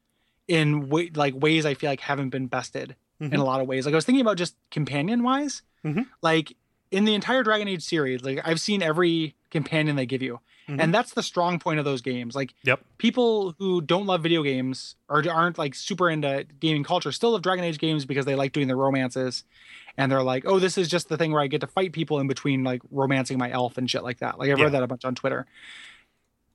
in 0.47 0.89
way, 0.89 1.09
like 1.15 1.33
ways 1.35 1.65
I 1.65 1.73
feel 1.73 1.89
like 1.89 2.01
haven't 2.01 2.29
been 2.29 2.47
bested 2.47 2.95
in 3.19 3.29
Mhm. 3.31 3.39
a 3.39 3.43
lot 3.43 3.61
of 3.61 3.67
ways. 3.67 3.85
Like 3.85 3.93
I 3.93 3.95
was 3.95 4.05
thinking 4.05 4.21
about 4.21 4.37
just 4.37 4.55
companion 4.71 5.23
wise, 5.23 5.61
Mhm. 5.85 6.07
like 6.21 6.55
in 6.91 7.05
the 7.05 7.13
entire 7.15 7.43
Dragon 7.43 7.67
Age 7.67 7.81
series, 7.83 8.23
like 8.23 8.39
I've 8.45 8.59
seen 8.59 8.81
every 8.83 9.35
companion 9.49 9.95
they 9.95 10.05
give 10.05 10.21
you, 10.21 10.39
Mhm. 10.67 10.81
and 10.81 10.93
that's 10.93 11.13
the 11.13 11.23
strong 11.23 11.57
point 11.59 11.79
of 11.79 11.85
those 11.85 12.01
games. 12.01 12.35
Like 12.35 12.53
Yep. 12.63 12.83
people 12.97 13.55
who 13.57 13.81
don't 13.81 14.05
love 14.05 14.21
video 14.21 14.43
games 14.43 14.95
or 15.09 15.23
aren't 15.29 15.57
like 15.57 15.73
super 15.75 16.09
into 16.09 16.45
gaming 16.59 16.83
culture 16.83 17.11
still 17.11 17.31
love 17.31 17.41
Dragon 17.41 17.63
Age 17.65 17.77
games 17.79 18.05
because 18.05 18.25
they 18.25 18.35
like 18.35 18.51
doing 18.51 18.67
the 18.67 18.75
romances, 18.75 19.43
and 19.97 20.11
they're 20.11 20.23
like, 20.23 20.43
oh, 20.45 20.59
this 20.59 20.77
is 20.77 20.87
just 20.89 21.07
the 21.09 21.17
thing 21.17 21.31
where 21.31 21.41
I 21.41 21.47
get 21.47 21.61
to 21.61 21.67
fight 21.67 21.93
people 21.93 22.19
in 22.19 22.27
between 22.27 22.63
like 22.63 22.81
romancing 22.91 23.37
my 23.37 23.49
elf 23.51 23.77
and 23.77 23.89
shit 23.89 24.03
like 24.03 24.19
that. 24.19 24.37
Like 24.39 24.49
I've 24.51 24.57
Yeah. 24.59 24.65
read 24.65 24.73
that 24.73 24.83
a 24.83 24.87
bunch 24.87 25.05
on 25.05 25.15
Twitter. 25.15 25.45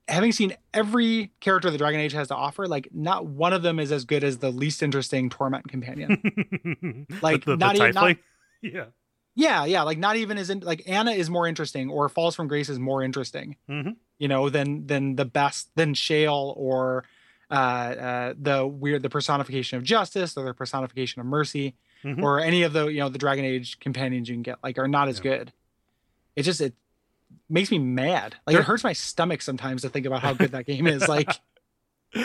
Having 0.08 0.32
seen 0.32 0.56
every 0.72 1.30
character 1.40 1.70
the 1.70 1.78
Dragon 1.78 2.00
Age 2.00 2.12
has 2.12 2.28
to 2.28 2.34
offer, 2.34 2.66
like 2.66 2.88
not 2.92 3.26
one 3.26 3.52
of 3.52 3.62
them 3.62 3.78
is 3.78 3.92
as 3.92 4.04
good 4.04 4.24
as 4.24 4.38
the 4.38 4.50
least 4.50 4.82
interesting 4.82 5.28
torment 5.30 5.68
companion. 5.68 6.22
Like, 7.22 7.44
the, 7.44 7.52
the, 7.52 7.56
not 7.56 7.76
the 7.76 7.82
even- 7.82 7.94
not- 7.94 8.16
yeah. 8.62 8.84
Yeah, 9.34 9.66
yeah, 9.66 9.82
like 9.82 9.98
not 9.98 10.16
even 10.16 10.36
as 10.36 10.50
in 10.50 10.60
like 10.60 10.82
Annah 10.88 11.12
is 11.12 11.30
more 11.30 11.46
interesting 11.46 11.90
or 11.90 12.08
Falls 12.08 12.34
from 12.34 12.48
Grace 12.48 12.68
is 12.68 12.80
more 12.80 13.04
interesting, 13.04 13.54
Mhm. 13.70 13.94
you 14.18 14.26
know, 14.26 14.48
than 14.48 14.88
than 14.88 15.14
the 15.14 15.24
best 15.24 15.70
than 15.76 15.94
Shale 15.94 16.54
or 16.56 17.04
uh, 17.48 17.54
uh 17.54 18.34
the 18.36 18.66
weird 18.66 19.02
the 19.02 19.08
personification 19.10 19.78
of 19.78 19.84
justice 19.84 20.36
or 20.36 20.44
the 20.44 20.54
personification 20.54 21.20
of 21.20 21.26
mercy 21.26 21.76
Mhm. 22.04 22.20
or 22.20 22.40
any 22.40 22.64
of 22.64 22.72
the 22.72 22.86
you 22.88 22.98
know 22.98 23.08
the 23.08 23.18
Dragon 23.18 23.44
Age 23.44 23.78
companions 23.78 24.28
you 24.28 24.34
can 24.34 24.42
get 24.42 24.58
like 24.64 24.76
are 24.76 24.88
not 24.88 25.06
as 25.06 25.18
Yeah. 25.18 25.22
good. 25.22 25.52
It 26.34 26.42
just 26.42 26.60
it 26.60 26.74
makes 27.48 27.70
me 27.70 27.78
mad. 27.78 28.36
Like 28.46 28.56
it 28.56 28.64
hurts 28.64 28.84
my 28.84 28.92
stomach 28.92 29.42
sometimes 29.42 29.82
to 29.82 29.88
think 29.88 30.06
about 30.06 30.22
how 30.22 30.34
good 30.34 30.52
that 30.52 30.66
game 30.66 30.86
is. 30.86 31.08
Like 31.08 31.30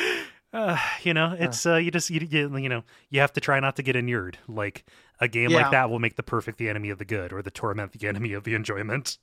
Uh, 0.54 0.78
you 1.02 1.16
know, 1.16 1.36
it's 1.38 1.66
uh, 1.66 1.78
you 1.78 1.90
just 1.90 2.12
you, 2.12 2.28
you 2.30 2.58
you 2.58 2.70
know 2.70 2.84
you 3.10 3.20
have 3.20 3.34
to 3.34 3.42
try 3.42 3.60
not 3.60 3.76
to 3.76 3.82
get 3.82 3.96
inured. 3.96 4.38
Like 4.48 4.86
a 5.20 5.28
game 5.28 5.50
Yeah. 5.50 5.58
like 5.64 5.72
that 5.72 5.90
will 5.90 5.98
make 5.98 6.16
the 6.16 6.22
perfect 6.22 6.60
the 6.60 6.70
enemy 6.70 6.92
of 6.92 7.00
the 7.00 7.06
good, 7.06 7.34
or 7.34 7.42
the 7.42 7.50
torment 7.50 7.92
the 7.94 8.08
enemy 8.08 8.34
of 8.34 8.44
the 8.44 8.54
enjoyment. 8.54 9.18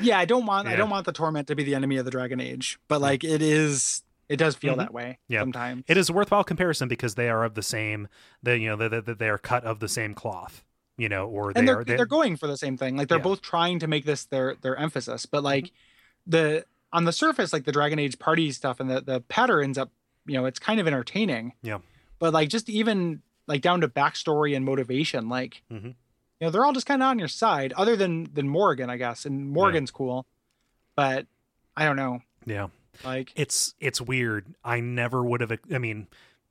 yeah, 0.00 0.20
I 0.20 0.24
don't 0.24 0.46
want 0.46 0.68
I 0.68 0.76
don't 0.76 0.88
want 0.88 1.04
the 1.04 1.12
torment 1.12 1.48
to 1.48 1.56
be 1.56 1.64
the 1.64 1.74
enemy 1.74 1.96
of 1.96 2.04
the 2.04 2.12
Dragon 2.12 2.40
Age, 2.40 2.78
but 2.86 3.00
like 3.00 3.24
it 3.24 3.42
is 3.42 4.04
It 4.28 4.36
does 4.36 4.54
feel 4.54 4.74
Mhm. 4.74 4.78
that 4.78 4.94
way 4.94 5.18
Yeah. 5.28 5.40
sometimes. 5.40 5.82
It 5.88 5.96
is 5.96 6.08
a 6.08 6.12
worthwhile 6.12 6.44
comparison 6.44 6.86
because 6.86 7.16
they 7.16 7.28
are 7.28 7.42
of 7.44 7.54
the 7.54 7.62
same. 7.62 8.06
They 8.40 8.58
you 8.58 8.68
know 8.68 8.76
they, 8.88 9.00
they, 9.00 9.14
they 9.14 9.28
are 9.28 9.38
cut 9.38 9.64
of 9.64 9.80
the 9.80 9.88
same 9.88 10.14
cloth. 10.14 10.62
You 10.98 11.08
know, 11.08 11.26
or 11.26 11.52
they 11.52 11.58
and 11.60 11.68
they're 11.68 11.78
are 11.80 11.84
they, 11.84 11.96
they're 11.96 12.06
going 12.06 12.36
for 12.36 12.46
the 12.46 12.56
same 12.56 12.76
thing. 12.76 12.96
Like 12.96 13.08
they're 13.08 13.18
Yeah. 13.18 13.22
both 13.24 13.40
trying 13.42 13.78
to 13.80 13.86
make 13.86 14.04
this 14.04 14.26
their 14.26 14.56
their 14.56 14.76
emphasis, 14.76 15.26
but 15.26 15.42
like 15.42 15.72
the 16.26 16.64
on 16.92 17.04
the 17.04 17.12
surface, 17.12 17.52
like 17.52 17.64
the 17.64 17.72
Dragon 17.72 17.98
Age 17.98 18.18
party 18.18 18.52
stuff 18.52 18.78
and 18.80 18.90
the 18.90 19.00
the 19.00 19.20
patter 19.22 19.62
ends 19.62 19.78
up, 19.78 19.90
you 20.26 20.34
know, 20.34 20.44
it's 20.44 20.58
kind 20.58 20.78
of 20.80 20.86
entertaining. 20.86 21.54
Yeah. 21.62 21.78
But 22.18 22.32
like 22.34 22.48
just 22.50 22.68
even 22.68 23.22
like 23.46 23.62
down 23.62 23.80
to 23.80 23.88
backstory 23.88 24.54
and 24.54 24.64
motivation, 24.64 25.28
like 25.28 25.62
Mhm. 25.72 25.84
you 25.86 25.94
know, 26.42 26.50
they're 26.50 26.64
all 26.64 26.72
just 26.74 26.86
kind 26.86 27.02
of 27.02 27.08
on 27.08 27.18
your 27.18 27.28
side, 27.28 27.72
other 27.72 27.96
than 27.96 28.28
than 28.34 28.46
Morrigan, 28.48 28.90
I 28.90 28.98
guess. 28.98 29.24
And 29.24 29.50
Morrigan's 29.50 29.90
cool, 29.90 30.26
but 30.94 31.26
I 31.76 31.84
don't 31.86 31.96
know. 31.96 32.20
yeah. 32.44 32.68
Like 33.02 33.32
it's 33.34 33.74
it's 33.80 34.00
weird. 34.00 34.54
I 34.62 34.80
never 34.80 35.24
would 35.24 35.40
have. 35.40 35.52
I 35.72 35.78
mean, 35.78 36.08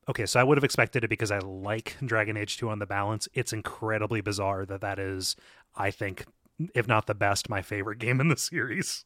okay, 0.09 0.25
so 0.25 0.39
I 0.39 0.43
would 0.43 0.57
have 0.57 0.63
expected 0.63 1.03
it 1.03 1.09
because 1.09 1.31
I 1.31 1.39
like 1.39 1.97
Dragon 2.05 2.37
Age 2.37 2.57
Two 2.57 2.69
on 2.69 2.79
the 2.79 2.85
balance. 2.85 3.27
It's 3.33 3.53
incredibly 3.53 4.21
bizarre 4.21 4.65
that 4.65 4.81
that 4.81 4.99
is, 4.99 5.35
I 5.75 5.91
think, 5.91 6.25
if 6.75 6.87
not 6.87 7.07
the 7.07 7.15
best, 7.15 7.49
my 7.49 7.61
favorite 7.61 7.99
game 7.99 8.19
in 8.21 8.27
the 8.27 8.37
series. 8.37 9.05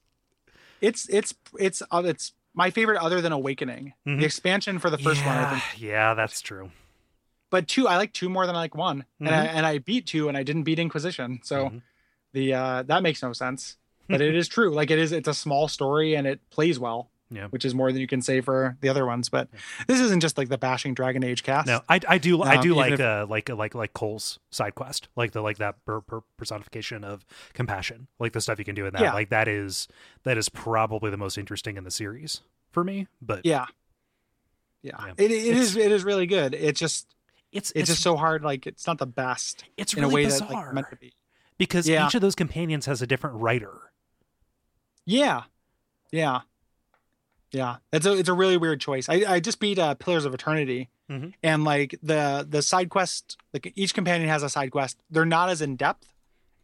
it's 0.82 1.08
it's 1.10 1.34
it's 1.60 1.82
uh, 1.92 2.04
it's 2.06 2.34
my 2.54 2.70
favorite 2.70 3.02
other 3.02 3.22
than 3.22 3.32
Awakening. 3.32 3.94
Mhm. 4.08 4.20
The 4.20 4.26
expansion 4.26 4.80
for 4.80 4.90
the 4.90 4.98
first 4.98 5.22
yeah, 5.22 5.28
one, 5.28 5.38
I 5.38 5.50
think 5.50 5.82
yeah, 5.82 6.14
that's 6.14 6.42
true. 6.42 6.72
but 7.52 7.68
two 7.68 7.88
i 7.88 7.96
like 7.96 8.12
two 8.12 8.28
more 8.30 8.46
than 8.48 8.56
i 8.56 8.60
like 8.60 8.76
one 8.76 9.06
and 9.20 9.30
i 9.30 9.46
Mhm. 9.48 9.54
and 9.56 9.66
i 9.66 9.78
beat 9.78 10.06
two 10.08 10.28
and 10.28 10.38
i 10.38 10.44
didn't 10.44 10.64
beat 10.64 10.80
inquisition 10.80 11.40
so 11.44 11.70
Mhm. 11.70 11.82
the 12.34 12.54
uh 12.54 12.84
that 12.84 13.04
makes 13.04 13.22
no 13.22 13.32
sense 13.34 13.78
but 14.10 14.20
it 14.20 14.36
is 14.42 14.48
true 14.48 14.72
like 14.74 14.90
it 14.92 14.98
is 15.00 15.12
it's 15.12 15.28
a 15.28 15.34
small 15.34 15.68
story 15.68 16.16
and 16.16 16.26
it 16.28 16.40
plays 16.50 16.80
well 16.80 17.12
Yeah. 17.32 17.48
which 17.48 17.66
is 17.66 17.74
more 17.74 17.92
than 17.92 18.00
you 18.02 18.08
can 18.08 18.22
say 18.22 18.40
for 18.40 18.78
the 18.82 18.90
other 18.90 19.04
ones 19.06 19.30
but 19.30 19.50
this 19.88 20.00
isn't 20.00 20.20
just 20.20 20.38
like 20.38 20.48
the 20.48 20.60
bashing 20.60 20.94
dragon 20.94 21.24
age 21.24 21.42
cast 21.42 21.66
No, 21.68 21.82
I, 21.90 22.00
I 22.08 22.18
do 22.20 22.44
I 22.44 22.62
do 22.62 22.76
like 22.76 22.94
if- 22.94 23.00
uh 23.00 23.26
like 23.28 23.50
like 23.50 23.74
like 23.74 23.94
Cole's 23.94 24.38
side 24.52 24.76
quest, 24.76 25.08
like 25.16 25.32
the 25.32 25.42
like 25.42 25.58
that 25.58 25.84
per, 25.86 26.02
per 26.02 26.22
personification 26.38 27.04
of 27.04 27.26
compassion, 27.54 28.08
like 28.20 28.34
the 28.34 28.42
stuff 28.42 28.60
you 28.60 28.66
can 28.66 28.76
do 28.76 28.86
in 28.86 28.94
that. 28.94 29.02
Yeah. 29.02 29.14
Like 29.14 29.30
that 29.30 29.48
is 29.48 29.88
that 30.24 30.38
is 30.38 30.50
probably 30.50 31.10
the 31.10 31.18
most 31.18 31.38
interesting 31.38 31.78
in 31.78 31.84
the 31.84 31.92
series 31.92 32.42
for 32.72 32.84
me. 32.84 33.08
But 33.22 33.44
yeah 33.46 33.66
yeah, 34.84 34.92
Yeah. 35.08 35.14
It, 35.18 35.32
it 35.32 35.48
It's- 35.48 35.58
is 35.70 35.76
it 35.78 35.92
is 35.92 36.04
really 36.04 36.28
good 36.28 36.54
It 36.54 36.76
just 36.76 37.08
it's 37.52 37.72
it's, 37.76 37.90
just 37.90 38.04
so 38.04 38.18
hard 38.18 38.44
like 38.44 38.68
it's 38.68 38.86
not 38.86 39.00
the 39.00 39.08
best 39.08 39.64
it's 39.78 39.94
in 39.96 40.02
really 40.04 40.12
a 40.12 40.16
way 40.16 40.26
bizarre 40.26 40.48
that 40.50 40.56
like 40.58 40.74
meant 40.76 40.90
to 40.92 40.96
be 40.98 41.14
because 41.58 41.88
Yeah. 41.90 42.06
each 42.06 42.14
of 42.14 42.22
those 42.22 42.36
companions 42.36 42.86
has 42.86 43.02
a 43.02 43.08
different 43.08 43.38
writer. 43.38 43.92
yeah 45.06 45.44
yeah 46.12 46.42
yeah 47.56 47.78
it's 47.94 48.06
a 48.06 48.14
it's 48.22 48.30
a 48.30 48.34
really 48.34 48.58
weird 48.58 48.80
choice 48.82 49.08
i 49.10 49.24
i 49.36 49.40
just 49.40 49.60
beat 49.60 49.80
uh 49.80 49.94
pillars 49.96 50.26
of 50.26 50.34
eternity 50.34 50.90
Mhm. 51.10 51.34
and 51.44 51.64
like 51.64 51.94
the 52.02 52.46
the 52.50 52.62
side 52.64 52.90
quest 52.90 53.38
like 53.54 53.72
each 53.76 53.94
companion 53.94 54.28
has 54.28 54.42
a 54.44 54.50
side 54.50 54.72
quest 54.72 54.98
they're 55.12 55.24
not 55.38 55.50
as 55.50 55.62
in 55.62 55.76
depth 55.76 56.08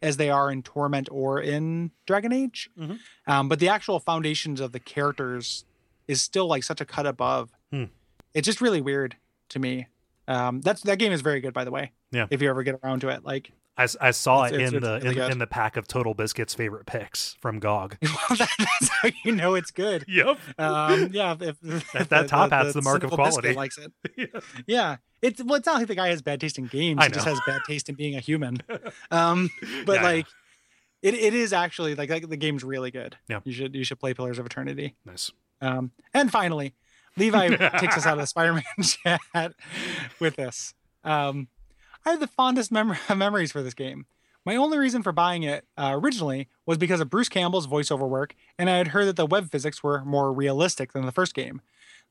as 0.01 0.17
they 0.17 0.31
are 0.31 0.51
in 0.51 0.63
torment 0.63 1.07
or 1.11 1.39
in 1.39 1.91
dragon 2.07 2.33
age 2.33 2.69
Mhm. 2.77 2.97
um 3.27 3.47
but 3.49 3.59
the 3.59 3.69
actual 3.69 3.99
foundations 3.99 4.59
of 4.59 4.71
the 4.71 4.79
characters 4.79 5.63
is 6.07 6.21
still 6.21 6.47
like 6.47 6.63
such 6.63 6.81
a 6.81 6.85
cut 6.85 7.05
above 7.05 7.51
Hmm. 7.71 7.85
it's 8.33 8.45
just 8.47 8.61
really 8.61 8.81
weird 8.81 9.15
to 9.49 9.59
me 9.59 9.87
um 10.27 10.59
that's 10.61 10.81
that 10.81 10.97
game 10.97 11.11
is 11.11 11.21
very 11.21 11.39
good 11.39 11.53
by 11.53 11.63
the 11.63 11.71
way 11.71 11.91
Yeah. 12.11 12.25
if 12.31 12.41
you 12.41 12.49
ever 12.49 12.63
get 12.63 12.79
around 12.83 13.01
to 13.01 13.09
it 13.09 13.23
like 13.23 13.51
I, 13.77 13.87
I 14.01 14.11
saw 14.11 14.45
It's- 14.45 14.53
it 14.53 14.55
it's- 14.63 14.73
in 14.73 14.81
the 14.81 14.99
really 15.03 15.25
in, 15.25 15.31
in 15.33 15.37
the 15.39 15.47
pack 15.47 15.77
of 15.77 15.87
TotalBiscuit's 15.87 16.53
favorite 16.53 16.85
picks 16.85 17.35
from 17.41 17.59
GOG. 17.59 17.97
well, 18.01 18.11
that- 18.37 18.49
that's 18.57 18.87
how 18.89 19.09
you 19.23 19.31
know 19.31 19.55
it's 19.55 19.71
good 19.71 20.03
Yep. 20.07 20.37
um 20.59 21.09
yeah 21.13 21.35
if, 21.39 21.57
if 21.63 21.91
That- 21.93 22.09
that 22.09 22.27
top 22.27 22.51
hat's 22.51 22.73
the 22.73 22.81
mark 22.81 23.03
of 23.03 23.11
quality. 23.11 23.53
likes 23.53 23.77
it 23.77 23.91
Yeah, 24.67 24.97
it's 25.21 25.41
well, 25.43 25.55
it's 25.55 25.65
not 25.65 25.77
like 25.79 25.87
the 25.87 25.95
guy 25.95 26.09
has 26.09 26.21
bad 26.21 26.41
taste 26.41 26.57
in 26.59 26.67
games. 26.67 27.03
He 27.03 27.11
just 27.11 27.25
has 27.25 27.39
bad 27.47 27.61
taste 27.67 27.87
in 27.89 27.95
being 27.95 28.15
a 28.15 28.19
human. 28.19 28.61
Um, 29.11 29.49
but 29.85 29.95
Yeah, 29.97 30.03
like, 30.03 30.27
it, 31.01 31.13
it 31.15 31.33
is 31.33 31.51
actually 31.53 31.95
like, 31.95 32.09
like 32.09 32.27
the 32.29 32.37
game's 32.37 32.63
really 32.63 32.91
good. 32.91 33.17
Yeah. 33.29 33.39
you 33.45 33.53
should 33.53 33.73
you 33.73 33.83
should 33.83 33.99
play 33.99 34.13
Pillars 34.13 34.37
of 34.37 34.45
Eternity. 34.45 34.95
nice. 35.05 35.31
Um, 35.61 35.91
and 36.13 36.31
finally, 36.31 36.73
Levi 37.17 37.49
takes 37.79 37.95
us 37.97 38.05
out 38.05 38.13
of 38.13 38.19
the 38.19 38.27
Spider-Man 38.27 38.63
chat 38.81 39.53
with 40.19 40.35
this. 40.35 40.73
Um, 41.03 41.47
I 42.05 42.11
have 42.11 42.19
the 42.19 42.27
fondest 42.27 42.71
mem- 42.71 42.97
memories 43.15 43.51
for 43.51 43.61
this 43.61 43.73
game. 43.73 44.05
My 44.43 44.55
only 44.55 44.79
reason 44.79 45.03
for 45.03 45.11
buying 45.11 45.43
it 45.43 45.65
uh, 45.77 45.91
originally 45.93 46.47
was 46.65 46.79
because 46.79 46.99
of 46.99 47.11
Bruce 47.11 47.29
Campbell's 47.29 47.67
voiceover 47.67 48.09
work, 48.09 48.35
and 48.57 48.69
I 48.69 48.77
had 48.77 48.87
heard 48.87 49.05
that 49.05 49.15
the 49.15 49.27
web 49.27 49.51
physics 49.51 49.83
were 49.83 50.03
more 50.03 50.33
realistic 50.33 50.93
than 50.93 51.05
the 51.05 51.11
first 51.11 51.35
game. 51.35 51.61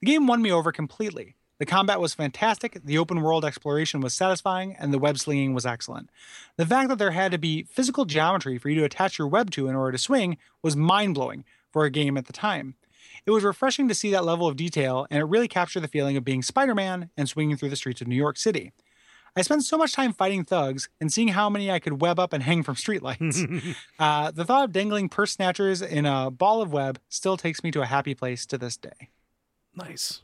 The 0.00 0.06
game 0.06 0.28
won 0.28 0.40
me 0.40 0.52
over 0.52 0.70
completely. 0.70 1.34
The 1.58 1.66
combat 1.66 2.00
was 2.00 2.14
fantastic, 2.14 2.78
the 2.84 2.96
open 2.96 3.20
world 3.20 3.44
exploration 3.44 4.00
was 4.00 4.14
satisfying, 4.14 4.76
and 4.78 4.94
the 4.94 4.98
web 4.98 5.18
slinging 5.18 5.54
was 5.54 5.66
excellent. 5.66 6.08
The 6.56 6.64
fact 6.64 6.88
that 6.88 6.98
there 6.98 7.10
had 7.10 7.32
to 7.32 7.38
be 7.38 7.64
physical 7.64 8.04
geometry 8.04 8.58
for 8.58 8.70
you 8.70 8.76
to 8.76 8.84
attach 8.84 9.18
your 9.18 9.28
web 9.28 9.50
to 9.50 9.68
in 9.68 9.74
order 9.74 9.92
to 9.92 9.98
swing 9.98 10.38
was 10.62 10.76
mind 10.76 11.16
blowing 11.16 11.44
for 11.70 11.84
a 11.84 11.90
game 11.90 12.16
at 12.16 12.26
the 12.26 12.32
time. 12.32 12.76
It 13.26 13.32
was 13.32 13.44
refreshing 13.44 13.88
to 13.88 13.94
see 13.94 14.10
that 14.12 14.24
level 14.24 14.46
of 14.46 14.56
detail, 14.56 15.06
and 15.10 15.20
it 15.20 15.24
really 15.24 15.48
captured 15.48 15.80
the 15.80 15.88
feeling 15.88 16.16
of 16.16 16.24
being 16.24 16.42
Spider 16.42 16.74
Man 16.74 17.10
and 17.16 17.28
swinging 17.28 17.56
through 17.56 17.70
the 17.70 17.76
streets 17.76 18.00
of 18.00 18.08
New 18.08 18.16
York 18.16 18.38
City. 18.38 18.72
I 19.36 19.42
spent 19.42 19.64
so 19.64 19.78
much 19.78 19.92
time 19.92 20.12
fighting 20.12 20.44
thugs 20.44 20.88
and 21.00 21.12
seeing 21.12 21.28
how 21.28 21.48
many 21.48 21.70
I 21.70 21.78
could 21.78 22.00
web 22.00 22.18
up 22.18 22.32
and 22.32 22.42
hang 22.42 22.62
from 22.62 22.74
streetlights. 22.74 23.76
uh, 23.98 24.30
the 24.30 24.44
thought 24.44 24.64
of 24.64 24.72
dangling 24.72 25.08
purse 25.08 25.32
snatchers 25.32 25.82
in 25.82 26.06
a 26.06 26.30
ball 26.30 26.62
of 26.62 26.72
web 26.72 26.98
still 27.08 27.36
takes 27.36 27.62
me 27.62 27.70
to 27.70 27.82
a 27.82 27.86
happy 27.86 28.14
place 28.14 28.46
to 28.46 28.58
this 28.58 28.76
day. 28.76 29.10
nice. 29.74 30.22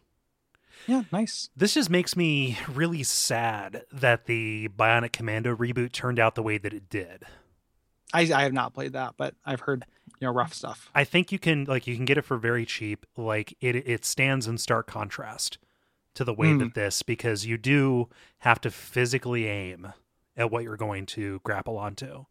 Yeah, 0.86 1.02
nice. 1.10 1.50
This 1.56 1.74
just 1.74 1.90
makes 1.90 2.16
me 2.16 2.58
really 2.72 3.02
sad 3.02 3.84
that 3.92 4.26
the 4.26 4.68
Bionic 4.68 5.12
Commando 5.12 5.56
reboot 5.56 5.90
turned 5.90 6.20
out 6.20 6.36
the 6.36 6.44
way 6.44 6.58
that 6.58 6.72
it 6.72 6.88
did. 6.88 7.24
I, 8.12 8.20
I 8.32 8.42
have 8.42 8.52
not 8.52 8.72
played 8.72 8.92
that, 8.92 9.14
but 9.16 9.34
I've 9.44 9.60
heard 9.60 9.84
you 10.20 10.26
know 10.26 10.32
rough 10.32 10.54
stuff. 10.54 10.90
I 10.94 11.04
think 11.04 11.32
you 11.32 11.38
can 11.38 11.64
like 11.64 11.86
you 11.86 11.96
can 11.96 12.04
get 12.04 12.18
it 12.18 12.22
for 12.22 12.36
very 12.36 12.64
cheap. 12.64 13.04
Like 13.16 13.56
it 13.60 13.74
it 13.74 14.04
stands 14.04 14.46
in 14.46 14.58
stark 14.58 14.86
contrast 14.86 15.58
to 16.16 16.24
the 16.24 16.34
way 16.34 16.52
Hmm. 16.52 16.58
that 16.58 16.74
this 16.74 17.02
because 17.02 17.46
you 17.46 17.56
do 17.56 18.08
have 18.40 18.60
to 18.62 18.70
physically 18.70 19.46
aim 19.46 19.92
at 20.36 20.50
what 20.50 20.64
you're 20.64 20.76
going 20.76 21.06
to 21.06 21.40
grapple 21.44 21.78
onto. 21.78 22.26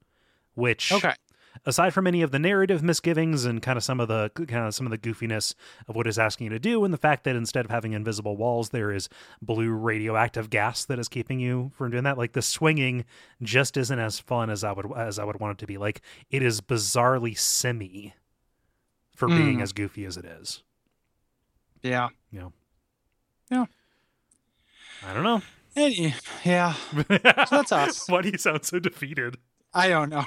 Which 0.53 0.91
Okay. 0.91 1.13
aside 1.65 1.93
from 1.93 2.05
any 2.07 2.21
of 2.21 2.31
the 2.31 2.39
narrative 2.39 2.81
misgivings 2.83 3.45
and 3.45 3.61
kind 3.61 3.77
of 3.77 3.83
some 3.83 3.99
of 3.99 4.07
the 4.07 4.29
kind 4.35 4.65
of 4.67 4.73
some 4.75 4.85
of 4.85 4.91
the 4.91 4.97
goofiness 4.97 5.53
of 5.87 5.95
what 5.95 6.05
it's 6.07 6.17
asking 6.17 6.45
you 6.45 6.49
to 6.51 6.59
do 6.59 6.83
and 6.85 6.93
the 6.93 6.97
fact 6.97 7.23
that 7.23 7.35
instead 7.35 7.65
of 7.65 7.71
having 7.71 7.93
invisible 7.93 8.35
walls 8.37 8.69
there 8.69 8.91
is 8.91 9.07
blue 9.41 9.71
radioactive 9.71 10.49
gas 10.49 10.83
that 10.85 10.99
is 10.99 11.07
keeping 11.09 11.39
you 11.39 11.71
from 11.75 11.91
doing 11.91 12.03
that 12.03 12.17
like 12.17 12.33
the 12.33 12.41
swinging 12.41 13.03
just 13.41 13.75
isn't 13.77 13.99
as 13.99 14.19
fun 14.19 14.49
as 14.49 14.63
I 14.63 14.71
would 14.73 14.91
as 14.97 15.17
I 15.19 15.23
would 15.25 15.39
want 15.39 15.53
it 15.53 15.57
to 15.59 15.67
be 15.67 15.77
like 15.77 16.01
it 16.29 16.41
is 16.43 16.61
bizarrely 16.61 17.37
semi 17.37 18.13
for 19.15 19.27
being 19.27 19.57
Mm. 19.59 19.61
as 19.63 19.71
goofy 19.73 20.05
as 20.05 20.17
it 20.17 20.25
is 20.25 20.61
Yeah. 21.81 22.09
Yeah. 22.31 22.49
I 23.51 25.13
don't 25.13 25.23
know 25.23 25.41
yeah. 25.75 26.73
that's 26.95 27.71
us. 27.71 28.09
why 28.09 28.21
do 28.21 28.29
you 28.29 28.37
sound 28.37 28.65
so 28.65 28.79
defeated 28.79 29.37
I 29.73 29.89
don't 29.89 30.09
know. 30.09 30.23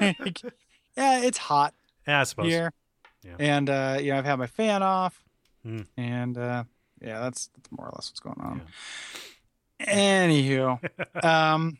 Like, 0.00 0.42
yeah, 0.96 1.22
it's 1.22 1.38
hot 1.38 1.74
yeah, 2.06 2.20
I 2.20 2.24
suppose 2.24 2.52
here. 2.52 2.72
Yeah. 3.24 3.36
And 3.38 3.70
uh, 3.70 3.98
you 4.00 4.12
know, 4.12 4.18
I've 4.18 4.24
had 4.24 4.38
my 4.38 4.46
fan 4.46 4.82
off. 4.82 5.20
Hmm. 5.64 5.82
And 5.96 6.36
uh 6.38 6.64
yeah, 7.00 7.20
that's, 7.20 7.48
that's 7.56 7.70
more 7.72 7.86
or 7.86 7.92
less 7.96 8.10
what's 8.10 8.20
going 8.20 8.40
on. 8.40 8.62
Anywho. 9.80 10.78
um 11.24 11.78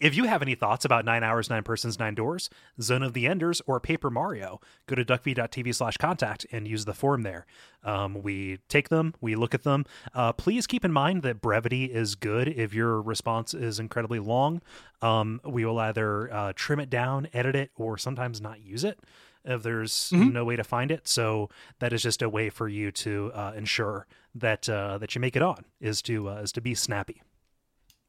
If 0.00 0.14
you 0.14 0.24
have 0.24 0.40
any 0.42 0.54
thoughts 0.54 0.84
about 0.84 1.04
Nine 1.04 1.22
Hours, 1.22 1.50
Nine 1.50 1.62
Persons, 1.62 1.98
Nine 1.98 2.14
Doors, 2.14 2.48
Zone 2.80 3.02
of 3.02 3.12
the 3.12 3.26
Enders, 3.26 3.60
or 3.66 3.78
Paper 3.78 4.10
Mario, 4.10 4.60
go 4.86 4.94
to 4.94 5.04
duckfeed.tv 5.04 5.74
slash 5.74 5.96
contact 5.98 6.46
and 6.50 6.66
use 6.66 6.84
the 6.86 6.94
form 6.94 7.22
there. 7.22 7.44
Um, 7.82 8.22
we 8.22 8.58
take 8.68 8.88
them, 8.88 9.14
we 9.20 9.34
look 9.34 9.54
at 9.54 9.62
them. 9.62 9.84
Uh, 10.14 10.32
please 10.32 10.66
keep 10.66 10.84
in 10.84 10.92
mind 10.92 11.22
that 11.22 11.42
brevity 11.42 11.84
is 11.86 12.14
good 12.14 12.48
if 12.48 12.72
your 12.72 13.02
response 13.02 13.52
is 13.52 13.78
incredibly 13.78 14.18
long. 14.18 14.62
Um, 15.02 15.40
we 15.44 15.64
will 15.66 15.78
either 15.78 16.32
uh, 16.32 16.52
trim 16.56 16.80
it 16.80 16.88
down, 16.88 17.28
edit 17.34 17.54
it, 17.54 17.70
or 17.76 17.98
sometimes 17.98 18.40
not 18.40 18.62
use 18.62 18.84
it 18.84 18.98
if 19.44 19.62
there's 19.62 20.10
Mhm. 20.14 20.32
no 20.32 20.44
way 20.46 20.56
to 20.56 20.64
find 20.64 20.90
it. 20.90 21.06
So 21.06 21.50
that 21.80 21.92
is 21.92 22.02
just 22.02 22.22
a 22.22 22.30
way 22.30 22.48
for 22.48 22.66
you 22.66 22.90
to 22.92 23.30
uh, 23.34 23.52
ensure 23.54 24.06
that 24.34 24.66
uh, 24.70 24.96
that 24.98 25.14
you 25.14 25.20
make 25.20 25.36
it 25.36 25.42
on 25.42 25.66
is 25.82 26.00
to 26.02 26.30
uh, 26.30 26.36
is 26.36 26.52
to 26.52 26.62
be 26.62 26.74
snappy. 26.74 27.20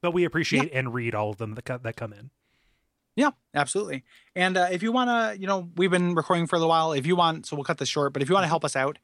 But 0.05 0.13
we 0.13 0.23
appreciate 0.23 0.71
and 0.71 0.93
read 0.93 1.15
all 1.15 1.31
of 1.31 1.37
them 1.37 1.55
that 1.55 1.65
that 1.81 1.95
come 1.95 2.13
in. 2.13 2.29
Yeah, 3.15 3.31
absolutely. 3.55 4.03
And 4.35 4.55
uh, 4.55 4.67
if 4.71 4.83
you 4.83 4.91
want 4.91 5.09
to, 5.09 5.39
you 5.41 5.47
know, 5.47 5.69
we've 5.77 5.89
been 5.89 6.13
recording 6.13 6.45
for 6.45 6.57
a 6.57 6.59
little 6.59 6.69
while. 6.69 6.91
If 6.93 7.07
you 7.07 7.15
want, 7.15 7.45
so 7.47 7.55
we'll 7.55 7.63
cut 7.63 7.77
this 7.79 7.89
short, 7.89 8.13
but 8.13 8.21
if 8.21 8.29
you 8.29 8.33
want 8.35 8.43
to 8.43 8.49
help 8.49 8.63
us 8.63 8.75
out, 8.75 8.99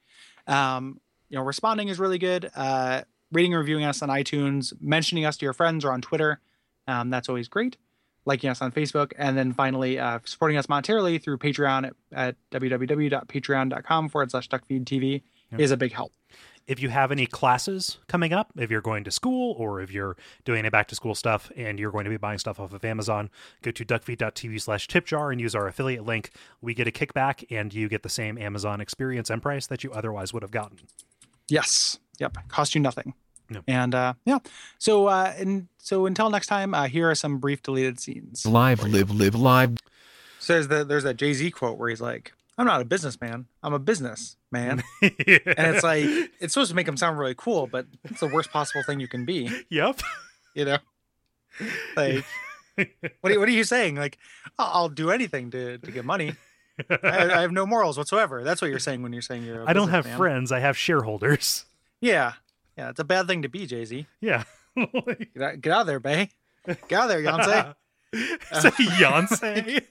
um, 0.48 1.00
you 1.30 1.38
know, 1.38 1.44
responding 1.44 1.88
is 1.88 1.98
really 1.98 2.20
good. 2.20 2.52
Uh, 2.56 3.02
rating 3.32 3.54
and 3.54 3.60
reviewing 3.60 3.84
us 3.86 4.02
on 4.04 4.10
iTunes, 4.10 4.74
mentioning 4.80 5.26
us 5.26 5.38
to 5.38 5.46
your 5.46 5.54
friends 5.54 5.84
or 5.86 5.92
on 5.92 6.02
Twitter, 6.02 6.40
um, 6.88 7.10
that's 7.10 7.30
always 7.30 7.48
great. 7.48 7.78
Liking 8.26 8.52
us 8.52 8.62
on 8.62 8.72
Facebook, 8.72 9.14
and 9.18 9.36
then 9.36 9.54
finally 9.54 9.98
uh, 9.98 10.20
supporting 10.26 10.58
us 10.58 10.68
monetarily 10.68 11.20
through 11.24 11.40
Patreon 11.40 11.88
at, 11.88 11.96
at 12.12 12.36
www.patreon.com 12.52 14.10
forward 14.10 14.30
slash 14.30 14.48
duckfeedtv 14.50 15.24
Yep. 15.52 15.60
is 15.60 15.72
a 15.72 15.78
big 15.78 15.92
help. 15.92 16.14
If 16.67 16.82
you 16.82 16.89
have 16.89 17.12
any 17.12 17.26
classes 17.26 17.97
coming 18.08 18.34
up, 18.34 18.52
if 18.58 18.69
you're 18.69 18.82
going 18.82 19.04
to 19.04 19.12
school 19.12 19.56
or 19.58 19.82
if 19.82 19.91
you're 19.91 20.15
doing 20.45 20.60
any 20.60 20.69
back 20.69 20.88
to 20.89 20.95
school 20.95 21.15
stuff 21.15 21.52
and 21.56 21.80
you're 21.80 21.91
going 21.91 22.06
to 22.06 22.10
be 22.10 22.17
buying 22.17 22.38
stuff 22.38 22.60
off 22.60 22.74
of 22.74 22.86
Amazon, 22.86 23.30
go 23.62 23.71
to 23.71 23.84
duckfeed.tv 23.84 24.62
slash 24.62 24.88
tipjar 24.88 25.32
and 25.32 25.41
use 25.41 25.56
our 25.56 25.67
affiliate 25.67 26.06
link. 26.06 26.32
We 26.62 26.74
get 26.74 26.88
a 26.88 26.91
kickback 26.91 27.45
and 27.50 27.74
you 27.74 27.89
get 27.89 28.04
the 28.04 28.10
same 28.10 28.38
Amazon 28.38 28.80
experience 28.82 29.30
and 29.30 29.41
price 29.41 29.67
that 29.67 29.84
you 29.84 29.91
otherwise 29.91 30.34
would 30.34 30.43
have 30.43 30.52
gotten. 30.52 30.80
Yes. 31.50 32.00
Yep. 32.19 32.38
Cost 32.47 32.76
you 32.76 32.82
nothing. 32.82 33.13
Yep. 33.50 33.63
And 33.67 33.95
uh, 33.95 34.13
yeah. 34.26 34.39
So 34.78 35.08
uh, 35.08 35.34
and 35.38 35.67
so 35.78 36.06
until 36.06 36.30
next 36.30 36.47
time, 36.47 36.74
uh, 36.74 36.88
here 36.88 37.10
are 37.10 37.15
some 37.15 37.39
brief 37.39 37.62
deleted 37.62 38.00
scenes. 38.00 38.45
Live, 38.45 38.84
live, 38.84 39.12
live, 39.12 39.36
live. 39.36 39.78
So 40.39 40.54
there's 40.54 40.67
the 40.69 40.84
there's 40.86 41.04
that 41.04 41.17
Jay 41.17 41.34
Z 41.34 41.52
quote 41.52 41.78
where 41.78 41.89
he's 41.89 42.00
like, 42.02 42.34
"I'm 42.62 42.67
not 42.67 42.82
a 42.82 42.86
businessman. 42.86 43.47
I'm 43.63 43.74
a 43.74 43.80
business 43.80 44.38
man." 44.52 44.84
and 45.02 45.12
it's 45.26 45.84
like 45.84 46.06
it's 46.39 46.54
supposed 46.54 46.69
to 46.69 46.76
make 46.76 46.88
him 46.88 46.97
sound 46.97 47.19
really 47.19 47.36
cool, 47.36 47.67
but 47.67 47.86
it's 48.06 48.19
the 48.19 48.28
worst 48.28 48.52
possible 48.52 48.84
thing 48.84 49.00
you 49.00 49.08
can 49.08 49.26
be. 49.26 49.50
yep. 49.69 50.00
You 50.56 50.65
know, 50.65 50.78
like 51.95 52.26
what 53.21 53.32
are, 53.32 53.39
what 53.39 53.47
are 53.47 53.52
you 53.52 53.63
saying? 53.63 53.95
Like, 53.95 54.17
I'll, 54.58 54.89
do 54.89 55.12
anything 55.12 55.52
to 55.52 55.78
to 55.78 55.91
get 55.91 56.06
money. 56.06 56.36
I, 56.89 56.97
I 57.04 57.41
have 57.41 57.52
no 57.52 57.65
morals 57.65 57.97
whatsoever. 57.97 58.43
That's 58.43 58.62
what 58.62 58.69
you're 58.69 58.80
saying 58.80 59.04
when 59.04 59.13
you're 59.13 59.21
saying 59.21 59.43
you're. 59.43 59.65
I 59.65 59.71
I 59.71 59.74
don't 59.74 59.89
have 59.89 60.06
friends. 60.06 60.52
I 60.52 60.60
have 60.60 60.78
shareholders. 60.78 61.65
Yeah, 62.00 62.34
yeah. 62.78 62.89
It's 62.89 63.00
a 63.00 63.04
bad 63.04 63.28
thing 63.28 63.41
to 63.43 63.50
be, 63.50 63.65
Jay 63.65 63.86
Z. 63.86 64.08
Yeah. 64.19 64.43
Get 64.76 65.41
out, 65.41 65.62
get 65.62 65.74
out 65.74 65.82
of 65.82 65.88
there, 65.88 66.00
Bay. 66.00 66.30
Get 66.65 66.93
out 66.93 67.10
of 67.10 67.10
there, 67.10 67.21
Beyonce. 67.21 67.76
Say 68.62 68.69
Beyonce. 68.69 69.86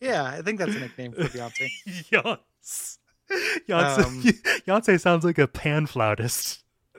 yeah, 0.00 0.24
I 0.24 0.42
think 0.42 0.58
that's 0.58 0.74
a 0.74 0.80
nickname 0.80 1.12
for 1.12 1.22
Beyonce. 1.24 1.68
Yance. 2.10 2.98
Yance, 3.68 4.04
Um, 4.04 4.22
Yance 4.66 5.00
sounds 5.00 5.24
like 5.24 5.38
a 5.38 5.46
pan 5.46 5.86
flautist. 5.86 6.62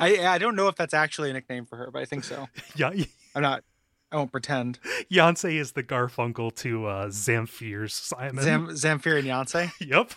I 0.00 0.24
I 0.26 0.38
don't 0.38 0.54
know 0.54 0.68
if 0.68 0.76
that's 0.76 0.94
actually 0.94 1.30
a 1.30 1.32
nickname 1.32 1.66
for 1.66 1.76
her, 1.76 1.90
but 1.90 2.02
I 2.02 2.04
think 2.04 2.24
so. 2.24 2.48
Yeah, 2.76 2.90
I'm 3.34 3.42
not. 3.42 3.64
I 4.12 4.16
won't 4.16 4.30
pretend. 4.30 4.78
Yance 5.10 5.50
is 5.52 5.72
the 5.72 5.82
Garfunkel 5.82 6.54
to 6.56 6.86
uh, 6.86 7.06
Zamfir's 7.08 7.92
Simon. 7.92 8.44
Zam, 8.44 8.68
Zamfir 8.68 9.18
and 9.18 9.26
Beyonce. 9.26 9.72
Yep. 9.80 10.12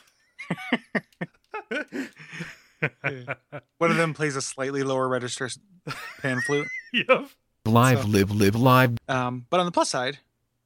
One 3.80 3.92
of 3.92 3.98
them 3.98 4.14
plays 4.14 4.36
a 4.36 4.42
slightly 4.42 4.84
lower 4.84 5.08
register 5.08 5.50
pan 6.22 6.40
flute. 6.42 6.68
yep. 6.94 7.28
Live, 7.66 8.02
So- 8.04 8.08
live, 8.08 8.32
live, 8.32 8.56
live. 8.56 8.98
Um, 9.08 9.46
but 9.50 9.60
on 9.60 9.66
the 9.66 9.72
plus 9.72 9.90
side, 9.90 10.20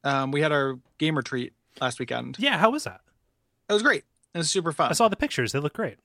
um, 0.04 0.32
we 0.32 0.42
had 0.42 0.52
our 0.52 0.80
game 0.98 1.16
retreat 1.18 1.54
last 1.82 2.00
weekend. 2.00 2.38
Yeah, 2.40 2.58
how 2.58 2.70
was 2.72 2.84
that? 2.84 3.02
It 3.70 3.74
was 3.74 3.82
great. 3.82 4.04
It 4.34 4.38
was 4.40 4.50
super 4.50 4.72
fun. 4.72 4.90
I 4.90 4.94
saw 4.94 5.08
the 5.08 5.16
pictures. 5.16 5.52
They 5.52 5.60
look 5.60 5.74
great. 5.74 5.98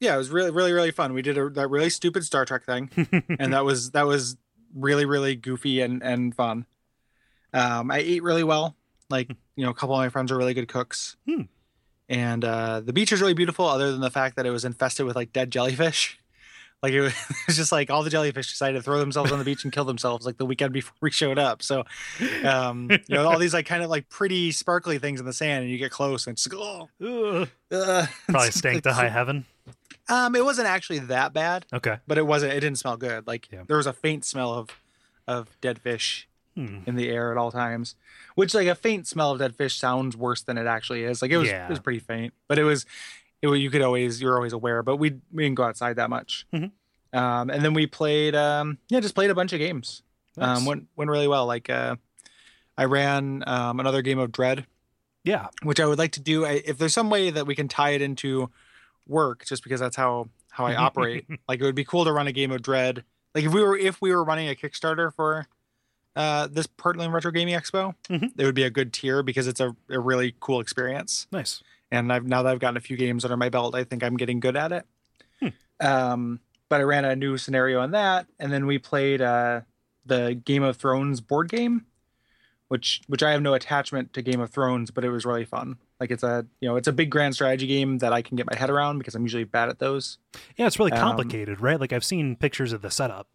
yeah, 0.00 0.14
it 0.14 0.18
was 0.18 0.30
really, 0.30 0.50
really, 0.50 0.72
really 0.72 0.90
fun. 0.90 1.12
We 1.12 1.22
did 1.22 1.36
a, 1.38 1.48
that 1.50 1.68
really 1.68 1.90
stupid 1.90 2.24
Star 2.24 2.44
Trek 2.44 2.64
thing, 2.64 2.90
and 3.38 3.52
that 3.52 3.64
was 3.64 3.90
that 3.92 4.06
was 4.06 4.36
really, 4.74 5.04
really 5.04 5.36
goofy 5.36 5.80
and 5.80 6.02
and 6.02 6.34
fun. 6.34 6.66
Um, 7.52 7.90
I 7.90 7.98
ate 7.98 8.22
really 8.22 8.44
well. 8.44 8.76
Like 9.10 9.30
you 9.56 9.64
know, 9.64 9.70
a 9.70 9.74
couple 9.74 9.94
of 9.94 10.00
my 10.00 10.08
friends 10.08 10.32
are 10.32 10.36
really 10.36 10.54
good 10.54 10.68
cooks, 10.68 11.16
Hmm. 11.26 11.42
and 12.08 12.44
uh, 12.44 12.80
the 12.80 12.92
beach 12.92 13.12
is 13.12 13.20
really 13.20 13.34
beautiful. 13.34 13.66
Other 13.66 13.90
than 13.92 14.00
the 14.00 14.10
fact 14.10 14.36
that 14.36 14.46
it 14.46 14.50
was 14.50 14.64
infested 14.64 15.06
with 15.06 15.16
like 15.16 15.32
dead 15.32 15.50
jellyfish. 15.50 16.18
Like 16.84 16.92
it 16.92 17.00
was, 17.00 17.12
it 17.30 17.36
was 17.46 17.56
just 17.56 17.72
like 17.72 17.88
all 17.90 18.02
the 18.02 18.10
jellyfish 18.10 18.50
decided 18.50 18.76
to 18.76 18.82
throw 18.82 18.98
themselves 18.98 19.32
on 19.32 19.38
the 19.38 19.44
beach 19.44 19.64
and 19.64 19.72
kill 19.72 19.86
themselves 19.86 20.26
like 20.26 20.36
the 20.36 20.44
weekend 20.44 20.74
before 20.74 20.92
we 21.00 21.10
showed 21.10 21.38
up. 21.38 21.62
So, 21.62 21.84
um, 22.44 22.90
you 22.90 22.98
know, 23.08 23.26
all 23.26 23.38
these 23.38 23.54
like 23.54 23.64
kind 23.64 23.82
of 23.82 23.88
like 23.88 24.10
pretty 24.10 24.52
sparkly 24.52 24.98
things 24.98 25.18
in 25.18 25.24
the 25.24 25.32
sand, 25.32 25.62
and 25.62 25.72
you 25.72 25.78
get 25.78 25.90
close 25.90 26.26
and 26.26 26.34
it's 26.34 26.46
like, 26.52 26.60
oh, 26.60 27.46
uh, 27.72 28.06
Probably 28.28 28.50
stank 28.50 28.82
to 28.82 28.92
high 28.92 29.08
heaven. 29.08 29.46
Um, 30.10 30.34
it 30.36 30.44
wasn't 30.44 30.68
actually 30.68 30.98
that 30.98 31.32
bad 31.32 31.64
Okay. 31.72 31.96
but 32.06 32.18
it 32.18 32.26
wasn't 32.26 32.52
it 32.52 32.60
didn't 32.60 32.76
smell 32.78 32.98
good 32.98 33.26
like 33.26 33.48
Yeah. 33.50 33.62
there 33.66 33.78
was 33.78 33.86
a 33.86 33.94
faint 33.94 34.26
smell 34.26 34.52
of 34.52 34.68
of 35.26 35.48
dead 35.62 35.78
fish 35.78 36.28
Hmm. 36.54 36.80
in 36.86 36.94
the 36.94 37.08
air 37.08 37.32
at 37.32 37.38
all 37.38 37.50
times 37.50 37.96
which 38.36 38.54
like 38.54 38.68
a 38.68 38.76
faint 38.76 39.08
smell 39.08 39.32
of 39.32 39.40
dead 39.40 39.56
fish 39.56 39.76
sounds 39.76 40.16
worse 40.16 40.40
than 40.42 40.56
it 40.58 40.66
actually 40.66 41.02
is 41.02 41.20
like 41.22 41.30
it 41.32 41.38
was 41.38 41.48
Yeah. 41.48 41.64
it 41.66 41.70
was 41.70 41.80
pretty 41.80 41.98
faint 41.98 42.32
but 42.46 42.58
it 42.60 42.64
was 42.64 42.84
it 43.52 43.58
you 43.58 43.70
could 43.70 43.82
always 43.82 44.20
you're 44.22 44.36
always 44.36 44.52
aware 44.52 44.82
but 44.82 44.96
we 44.96 45.14
we 45.32 45.42
didn't 45.44 45.56
go 45.56 45.64
outside 45.64 45.96
that 45.96 46.08
much 46.10 46.46
Mhm. 46.54 46.70
um 47.12 47.50
and 47.50 47.64
then 47.64 47.74
we 47.74 47.86
played 47.86 48.34
um 48.34 48.78
yeah 48.88 49.00
just 49.00 49.14
played 49.14 49.30
a 49.30 49.34
bunch 49.34 49.52
of 49.52 49.58
games 49.58 50.02
Nice. 50.36 50.58
um 50.58 50.64
went 50.64 50.86
went 50.96 51.10
really 51.10 51.28
well 51.28 51.44
like 51.46 51.68
uh 51.68 51.96
i 52.78 52.84
ran 52.84 53.44
um 53.46 53.80
another 53.80 54.02
game 54.02 54.18
of 54.18 54.32
dread 54.32 54.66
yeah. 55.26 55.46
which 55.62 55.80
I 55.80 55.86
would 55.86 55.98
like 55.98 56.12
to 56.12 56.20
do. 56.20 56.44
I, 56.44 56.60
if 56.66 56.76
there's 56.76 56.92
some 56.92 57.08
way 57.08 57.30
that 57.30 57.46
we 57.46 57.54
can 57.54 57.66
tie 57.66 57.92
it 57.92 58.02
into 58.02 58.50
work, 59.08 59.46
just 59.46 59.62
because 59.64 59.80
that's 59.80 59.96
how 59.96 60.28
how 60.50 60.66
I 60.66 60.74
operate. 60.86 61.24
like 61.48 61.60
it 61.60 61.64
would 61.64 61.74
be 61.74 61.82
cool 61.86 62.04
to 62.04 62.12
run 62.12 62.26
a 62.26 62.32
game 62.32 62.50
of 62.52 62.60
Dread. 62.60 63.04
Like 63.34 63.44
if 63.44 63.52
we 63.54 63.62
were 63.62 63.74
if 63.74 64.02
we 64.02 64.14
were 64.14 64.22
running 64.22 64.50
a 64.50 64.54
Kickstarter 64.54 65.10
for 65.14 65.46
uh, 66.14 66.46
this 66.52 66.66
Portland 66.66 67.14
Retro 67.14 67.30
Gaming 67.30 67.54
Expo, 67.54 67.94
Mhm. 68.10 68.32
it 68.36 68.44
would 68.44 68.54
be 68.54 68.64
a 68.64 68.70
good 68.70 68.92
tier 68.92 69.22
because 69.22 69.46
it's 69.46 69.60
a, 69.60 69.74
a 69.88 69.98
really 69.98 70.34
cool 70.40 70.60
experience. 70.60 71.26
Nice. 71.32 71.62
And 71.94 72.12
I've 72.12 72.24
now 72.26 72.42
that 72.42 72.50
I've 72.52 72.58
gotten 72.58 72.76
a 72.76 72.80
few 72.80 72.96
games 72.96 73.24
under 73.24 73.36
my 73.36 73.48
belt, 73.48 73.74
I 73.74 73.84
think 73.84 74.02
I'm 74.02 74.16
getting 74.16 74.40
good 74.40 74.56
at 74.56 74.72
it. 74.72 74.86
Hmm. 75.40 75.48
Um, 75.86 76.40
but 76.68 76.80
I 76.80 76.84
ran 76.84 77.04
a 77.04 77.14
new 77.14 77.36
scenario 77.38 77.80
on 77.80 77.92
that, 77.92 78.26
and 78.38 78.52
then 78.52 78.66
we 78.66 78.78
played 78.78 79.20
uh, 79.22 79.60
the 80.06 80.34
Game 80.34 80.62
of 80.62 80.76
Thrones 80.76 81.20
board 81.20 81.48
game, 81.48 81.86
which 82.68 83.02
which 83.06 83.22
I 83.22 83.32
have 83.32 83.42
no 83.42 83.54
attachment 83.54 84.12
to 84.14 84.22
Game 84.22 84.40
of 84.40 84.50
Thrones, 84.50 84.90
but 84.90 85.04
it 85.04 85.10
was 85.10 85.24
really 85.24 85.44
fun. 85.44 85.76
Like 86.00 86.10
it's 86.10 86.22
a 86.22 86.46
you 86.60 86.68
know 86.68 86.76
it's 86.76 86.88
a 86.88 86.92
big 86.92 87.10
grand 87.10 87.34
strategy 87.34 87.66
game 87.66 87.98
that 87.98 88.12
I 88.12 88.22
can 88.22 88.36
get 88.36 88.46
my 88.50 88.58
head 88.58 88.70
around 88.70 88.98
because 88.98 89.14
I'm 89.14 89.22
usually 89.22 89.44
bad 89.44 89.68
at 89.68 89.78
those. 89.78 90.18
Yeah, 90.56 90.66
it's 90.66 90.78
really 90.78 90.92
Um, 90.92 90.98
complicated, 90.98 91.60
right? 91.60 91.78
Like 91.78 91.92
I've 91.92 92.04
seen 92.04 92.36
pictures 92.36 92.72
of 92.72 92.82
the 92.82 92.90
setup. 92.90 93.28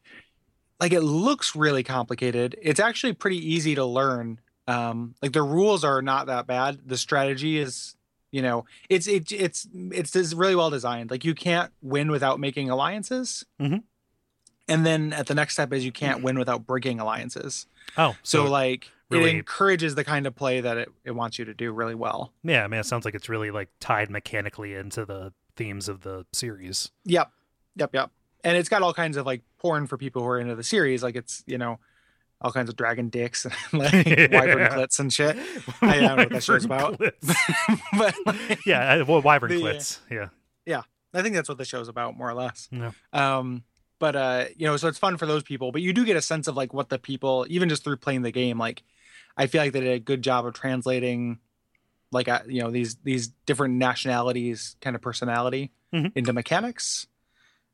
Like 0.80 0.94
it 0.94 1.02
looks 1.02 1.56
really 1.56 1.84
complicated. 1.84 2.58
It's 2.62 2.80
actually 2.80 3.14
pretty 3.14 3.38
easy 3.38 3.76
to 3.76 3.86
learn. 3.86 4.40
Um, 4.68 5.16
like 5.22 5.34
the 5.34 5.42
rules 5.44 5.84
are 5.84 6.02
not 6.02 6.28
that 6.28 6.46
bad. 6.48 6.80
The 6.86 6.98
strategy 6.98 7.58
is 7.58 7.96
you 8.32 8.42
know 8.42 8.66
it's 8.90 9.08
it, 9.08 9.32
it's 9.32 9.68
it's 9.74 10.16
it's 10.16 10.34
really 10.34 10.56
well 10.56 10.70
designed. 10.70 11.12
Like 11.12 11.24
you 11.26 11.34
can't 11.36 11.72
win 11.82 12.12
without 12.12 12.40
making 12.40 12.70
alliances. 12.70 13.46
Mhm. 13.60 13.84
And 14.68 14.86
then 14.86 15.14
at 15.14 15.26
the 15.28 15.34
next 15.36 15.54
step 15.54 15.74
is 15.74 15.84
you 15.84 15.92
can't 15.92 16.22
win 16.22 16.38
without 16.38 16.68
breaking 16.68 17.00
alliances. 17.00 17.66
Oh, 17.98 18.16
So, 18.22 18.46
like 18.46 18.92
really- 19.10 19.32
it 19.32 19.36
encourages 19.38 19.96
the 19.96 20.04
kind 20.04 20.28
of 20.28 20.36
play 20.36 20.62
that 20.62 20.78
it, 20.78 20.90
it 21.04 21.12
wants 21.12 21.40
you 21.40 21.46
to 21.46 21.54
do 21.56 21.72
really 21.72 21.96
well. 21.96 22.32
yeah, 22.44 22.64
i 22.64 22.68
mean 22.68 22.80
it 22.80 22.86
sounds 22.86 23.04
like 23.06 23.16
it's 23.16 23.30
really 23.30 23.50
like 23.50 23.70
tied 23.80 24.12
mechanically 24.12 24.76
into 24.76 25.06
the 25.06 25.34
themes 25.56 25.90
of 25.90 26.02
the 26.02 26.26
series. 26.34 26.92
Yep. 27.06 27.32
Yep. 27.78 27.90
Yep. 27.96 28.12
And 28.44 28.56
it's 28.58 28.70
got 28.70 28.82
all 28.84 28.94
kinds 28.94 29.18
of 29.18 29.26
like 29.26 29.42
porn 29.58 29.88
for 29.88 29.98
people 29.98 30.22
who 30.22 30.28
are 30.30 30.40
into 30.40 30.56
the 30.56 30.64
series. 30.64 31.02
Like 31.04 31.16
it's, 31.16 31.44
you 31.48 31.58
know, 31.58 31.80
all 32.42 32.52
kinds 32.52 32.70
of 32.70 32.76
dragon 32.76 33.10
dicks 33.10 33.46
and 33.46 33.54
like 33.74 33.92
wyvern 34.32 34.68
clits 34.72 35.00
and 35.00 35.12
shit. 35.12 35.38
I 35.82 36.00
don't 36.00 36.04
know 36.04 36.16
what 36.16 36.30
that 36.30 36.44
show's 36.44 36.66
about. 36.66 36.98
but 36.98 38.16
like, 38.26 38.66
yeah, 38.66 39.02
well, 39.04 39.22
wyvern 39.22 39.50
The, 39.52 39.56
clits. 39.62 40.00
Yeah. 40.10 40.30
Yeah. 40.66 40.82
I 41.14 41.22
think 41.22 41.36
that's 41.36 41.50
what 41.50 41.58
the 41.58 41.66
show's 41.66 41.88
about, 41.88 42.18
more 42.18 42.30
or 42.30 42.34
less. 42.36 42.70
Yeah. 42.72 42.92
Um, 43.14 43.64
but 44.00 44.16
uh, 44.16 44.46
you 44.56 44.68
know, 44.68 44.78
so 44.78 44.88
it's 44.88 44.98
fun 45.00 45.18
for 45.18 45.26
those 45.26 45.44
people, 45.44 45.72
but 45.72 45.82
you 45.82 45.92
do 45.92 46.06
get 46.06 46.16
a 46.16 46.22
sense 46.22 46.48
of 46.48 46.56
like 46.56 46.74
what 46.74 46.90
the 46.90 47.00
people, 47.00 47.46
even 47.50 47.68
just 47.68 47.84
through 47.84 47.98
playing 47.98 48.22
the 48.22 48.32
game, 48.32 48.58
like 48.58 48.84
I 49.36 49.48
feel 49.48 49.62
like 49.62 49.74
they 49.74 49.82
did 49.82 49.92
a 49.94 50.00
good 50.00 50.22
job 50.22 50.46
of 50.46 50.54
translating 50.54 51.40
like 52.12 52.28
uh, 52.30 52.40
you 52.48 52.62
know, 52.62 52.72
these 52.72 52.96
these 53.04 53.28
different 53.46 53.76
nationalities 53.76 54.76
kind 54.82 54.96
of 54.96 55.02
personality 55.02 55.72
Mhm. 55.94 56.12
into 56.16 56.32
mechanics. 56.34 57.08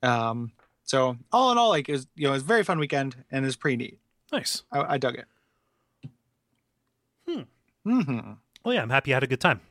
Um, 0.02 0.52
so 0.84 1.18
all 1.32 1.52
in 1.52 1.58
all, 1.58 1.70
like 1.70 1.90
it 1.90 1.92
was 1.94 2.08
you 2.16 2.24
know, 2.24 2.30
it 2.32 2.34
was 2.34 2.44
a 2.44 2.46
very 2.48 2.64
fun 2.64 2.80
weekend 2.80 3.16
and 3.32 3.44
it 3.44 3.48
was 3.48 3.56
pretty 3.56 3.78
neat. 3.78 4.00
Nice. 4.36 4.64
I, 4.72 4.96
I 4.96 4.98
dug 4.98 5.16
it. 5.16 5.26
Hmm. 7.28 7.42
hmm 7.84 8.20
Well, 8.64 8.74
yeah, 8.74 8.82
I'm 8.82 8.90
happy 8.90 9.12
you 9.12 9.16
had 9.16 9.24
a 9.24 9.28
good 9.28 9.40
time. 9.42 9.62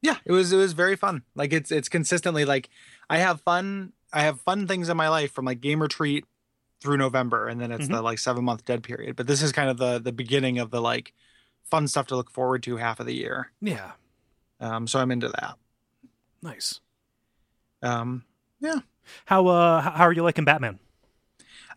yeah 0.00 0.16
it 0.24 0.32
was 0.32 0.52
it 0.52 0.56
was 0.56 0.72
very 0.72 0.96
fun 0.96 1.22
like 1.36 1.52
it's 1.52 1.70
it's 1.70 1.88
consistently 1.88 2.44
like 2.44 2.68
i 3.08 3.18
have 3.18 3.40
fun 3.42 3.92
i 4.12 4.22
have 4.22 4.40
fun 4.40 4.66
things 4.66 4.88
in 4.88 4.96
my 4.96 5.08
life 5.08 5.30
from 5.32 5.44
like 5.44 5.60
game 5.60 5.80
retreat 5.80 6.24
through 6.80 6.96
november 6.96 7.46
and 7.46 7.60
then 7.60 7.70
it's 7.70 7.86
the 7.86 8.02
like 8.02 8.18
seven 8.18 8.42
month 8.44 8.64
dead 8.64 8.82
period 8.82 9.14
but 9.14 9.28
this 9.28 9.40
is 9.42 9.52
kind 9.52 9.70
of 9.70 9.76
the 9.76 10.00
the 10.00 10.10
beginning 10.10 10.58
of 10.58 10.70
the 10.72 10.80
like 10.80 11.12
fun 11.70 11.86
stuff 11.86 12.08
to 12.08 12.16
look 12.16 12.30
forward 12.32 12.62
to 12.64 12.76
half 12.78 12.98
of 12.98 13.06
the 13.06 13.14
year 13.14 13.52
Yeah. 13.60 13.92
um 14.58 14.88
so 14.88 14.98
i'm 14.98 15.12
into 15.12 15.28
that 15.28 15.54
Nice. 16.42 16.80
um 17.82 18.24
Yeah. 18.60 18.80
How 19.26 19.46
uh 19.46 19.80
how 19.82 20.04
are 20.04 20.12
you 20.12 20.24
liking 20.24 20.44
Batman? 20.44 20.80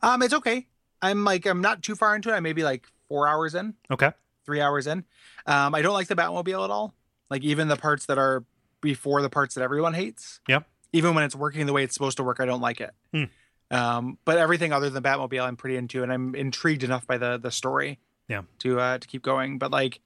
um 0.01 0.23
it's 0.23 0.33
okay 0.33 0.65
i'm 1.06 1.24
like 1.24 1.46
i'm 1.46 1.62
not 1.62 1.82
too 1.84 1.96
far 1.96 2.15
into 2.15 2.30
it 2.30 2.34
i 2.34 2.39
maybe 2.39 2.63
like 2.63 2.86
four 3.08 3.28
hours 3.28 3.56
in 3.56 3.74
Okay. 3.91 4.12
three 4.46 4.62
hours 4.62 4.88
in 4.88 5.04
um 5.46 5.74
i 5.76 5.82
don't 5.82 5.94
like 5.94 6.08
the 6.08 6.15
batmobile 6.15 6.63
at 6.63 6.70
all 6.72 6.94
like 7.30 7.44
even 7.44 7.68
the 7.68 7.76
parts 7.78 8.06
that 8.08 8.18
are 8.18 8.44
before 8.82 9.22
the 9.22 9.30
parts 9.30 9.56
that 9.56 9.62
everyone 9.62 9.94
hates 9.94 10.39
Yep. 10.48 10.68
even 10.94 11.15
when 11.15 11.24
it's 11.24 11.36
working 11.36 11.65
the 11.65 11.74
way 11.74 11.84
it's 11.84 11.94
supposed 11.94 12.18
to 12.18 12.24
work 12.24 12.39
i 12.39 12.46
don't 12.46 12.62
like 12.62 12.82
it 12.82 12.91
Hmm. 13.13 13.24
um 13.72 14.18
but 14.26 14.38
everything 14.38 14.72
other 14.74 14.89
than 14.89 15.02
batmobile 15.04 15.41
i'm 15.44 15.56
pretty 15.56 15.78
into 15.78 16.04
and 16.04 16.12
i'm 16.12 16.36
intrigued 16.36 16.84
enough 16.84 17.06
by 17.08 17.18
the 17.18 17.38
the 17.38 17.52
story 17.52 18.00
Yeah. 18.28 18.44
to 18.60 18.80
uh 18.80 18.98
to 18.98 19.08
keep 19.08 19.22
going 19.24 19.58
but 19.58 19.72
like 19.72 20.02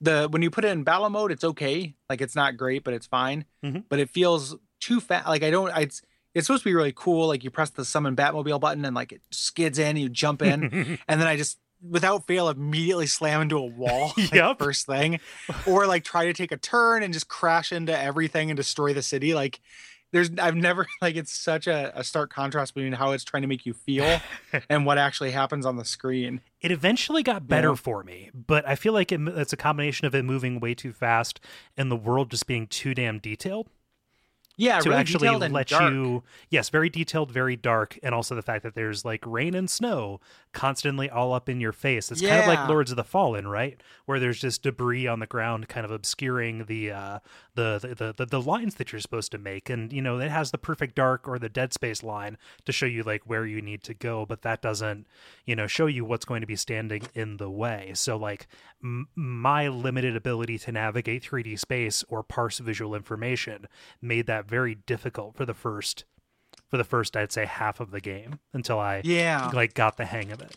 the 0.00 0.28
when 0.30 0.40
you 0.42 0.50
put 0.50 0.64
it 0.64 0.68
in 0.68 0.82
battle 0.84 1.10
mode 1.10 1.30
it's 1.32 1.44
okay 1.44 1.94
like 2.08 2.20
it's 2.20 2.34
not 2.36 2.56
great 2.56 2.84
but 2.84 2.94
it's 2.94 3.06
fine 3.06 3.44
Mhm. 3.64 3.84
but 3.88 3.98
it 3.98 4.08
feels 4.10 4.56
too 4.80 4.98
fast. 4.98 5.28
Like 5.28 5.42
I 5.42 5.50
don't. 5.50 5.70
I, 5.70 5.80
it's 5.82 6.00
it's 6.34 6.46
supposed 6.46 6.62
to 6.62 6.68
be 6.70 6.74
really 6.74 6.92
cool. 6.94 7.28
Like 7.28 7.42
you 7.44 7.50
press 7.50 7.70
the 7.70 7.84
summon 7.84 8.14
Batmobile 8.16 8.60
button 8.60 8.84
and 8.84 8.94
like 8.94 9.12
it 9.12 9.22
skids 9.30 9.78
in, 9.78 9.96
you 9.96 10.08
jump 10.08 10.42
in, 10.42 10.62
and 11.08 11.20
then 11.20 11.26
I 11.26 11.36
just 11.36 11.58
without 11.88 12.26
fail 12.26 12.48
immediately 12.50 13.06
slam 13.06 13.40
into 13.40 13.56
a 13.56 13.64
wall 13.64 14.12
like, 14.18 14.32
Yep. 14.34 14.58
first 14.58 14.84
thing 14.86 15.18
or 15.66 15.86
like 15.86 16.04
try 16.04 16.26
to 16.26 16.34
take 16.34 16.52
a 16.52 16.58
turn 16.58 17.02
and 17.02 17.10
just 17.14 17.26
crash 17.28 17.72
into 17.72 17.98
everything 17.98 18.50
and 18.50 18.56
destroy 18.58 18.92
the 18.92 19.00
city 19.00 19.32
like 19.32 19.60
there's 20.12 20.28
i've 20.42 20.54
never 20.56 20.86
like 21.00 21.16
it's 21.16 21.32
such 21.32 21.66
a, 21.66 21.90
a 21.98 22.04
stark 22.04 22.30
contrast 22.30 22.74
between 22.74 22.92
how 22.92 23.12
it's 23.12 23.24
trying 23.24 23.40
to 23.40 23.46
make 23.46 23.64
you 23.64 23.72
feel 23.72 24.20
and 24.68 24.84
what 24.84 24.98
actually 24.98 25.30
happens 25.30 25.64
on 25.64 25.76
the 25.78 25.84
screen 25.86 26.42
it 26.60 26.70
eventually 26.70 27.22
got 27.22 27.48
better 27.48 27.68
Yeah. 27.70 27.74
for 27.76 28.04
me, 28.04 28.28
but 28.34 28.68
I 28.68 28.74
feel 28.74 28.92
like 28.92 29.10
it, 29.10 29.20
it's 29.28 29.54
a 29.54 29.56
combination 29.56 30.06
of 30.06 30.14
it 30.14 30.22
moving 30.22 30.60
way 30.60 30.74
too 30.74 30.92
fast 30.92 31.40
and 31.78 31.90
the 31.90 31.96
world 31.96 32.30
just 32.30 32.46
being 32.46 32.66
too 32.66 32.92
damn 32.92 33.18
detailed. 33.20 33.68
Yeah 34.60 34.78
to 34.80 34.90
really 34.90 35.00
actually 35.00 35.28
let 35.48 35.68
dark. 35.68 35.92
you 35.92 36.22
yes 36.50 36.68
very 36.68 36.88
detailed 36.88 37.30
very 37.30 37.56
dark 37.56 37.98
and 38.02 38.14
also 38.14 38.34
the 38.34 38.42
fact 38.42 38.62
that 38.62 38.74
there's 38.74 39.04
like 39.04 39.24
rain 39.26 39.54
and 39.54 39.70
snow 39.70 40.20
constantly 40.52 41.08
all 41.08 41.32
up 41.32 41.48
in 41.48 41.60
your 41.60 41.72
face. 41.72 42.10
It's 42.10 42.20
kind 42.20 42.40
of 42.40 42.46
like 42.46 42.68
lords 42.68 42.90
of 42.90 42.96
the 42.96 43.04
fallen 43.04 43.46
right? 43.46 43.80
Where 44.06 44.18
there's 44.18 44.40
just 44.40 44.62
debris 44.62 45.06
on 45.06 45.20
the 45.20 45.26
ground 45.26 45.68
kind 45.68 45.84
of 45.84 45.90
obscuring 45.90 46.64
the 46.64 46.90
uh 46.90 47.18
the 47.54 47.78
the, 47.80 47.94
the 47.94 48.14
the 48.16 48.26
the 48.26 48.40
lines 48.42 48.76
that 48.76 48.92
you're 48.92 49.00
supposed 49.00 49.32
to 49.32 49.38
make. 49.38 49.70
And 49.70 49.92
you 49.92 50.02
know 50.02 50.18
it 50.18 50.30
has 50.30 50.50
the 50.50 50.58
perfect 50.58 50.94
dark 50.94 51.28
or 51.28 51.38
the 51.38 51.48
dead 51.48 51.72
space 51.72 52.02
line 52.02 52.36
to 52.64 52.72
show 52.72 52.86
you 52.86 53.02
like 53.02 53.22
where 53.24 53.46
you 53.46 53.62
need 53.62 53.82
to 53.84 53.94
go 53.94 54.26
but 54.26 54.42
that 54.42 54.62
doesn't 54.62 55.06
you 55.44 55.54
know 55.56 55.66
show 55.66 55.86
you 55.86 56.04
what's 56.04 56.24
going 56.24 56.40
to 56.40 56.46
be 56.46 56.56
standing 56.56 57.02
in 57.14 57.36
the 57.36 57.50
way. 57.50 57.92
So 57.94 58.16
like 58.16 58.48
m- 58.82 59.08
my 59.14 59.68
limited 59.68 60.16
ability 60.16 60.58
to 60.58 60.72
navigate 60.72 61.22
3d 61.22 61.58
space 61.58 62.04
or 62.08 62.22
parse 62.22 62.58
visual 62.58 62.94
information 62.94 63.66
made 64.02 64.26
that 64.26 64.48
very 64.48 64.74
difficult 64.74 65.36
for 65.36 65.46
the 65.46 65.54
first 65.54 66.04
for 66.68 66.76
the 66.76 66.84
first 66.84 67.16
i'd 67.16 67.32
say 67.32 67.46
half 67.46 67.80
of 67.80 67.90
the 67.90 68.00
game 68.00 68.38
until 68.52 68.78
i 68.78 69.00
yeah. 69.04 69.50
like 69.54 69.74
got 69.74 69.96
the 69.96 70.04
hang 70.04 70.30
of 70.32 70.40
it. 70.40 70.56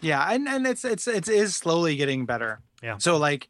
Yeah 0.00 0.24
and 0.30 0.48
and 0.48 0.66
it's 0.66 0.84
it's 0.84 1.08
it 1.08 1.28
is 1.28 1.56
slowly 1.56 1.96
getting 1.96 2.24
better. 2.26 2.60
Yeah. 2.82 2.98
so 2.98 3.16
like 3.16 3.48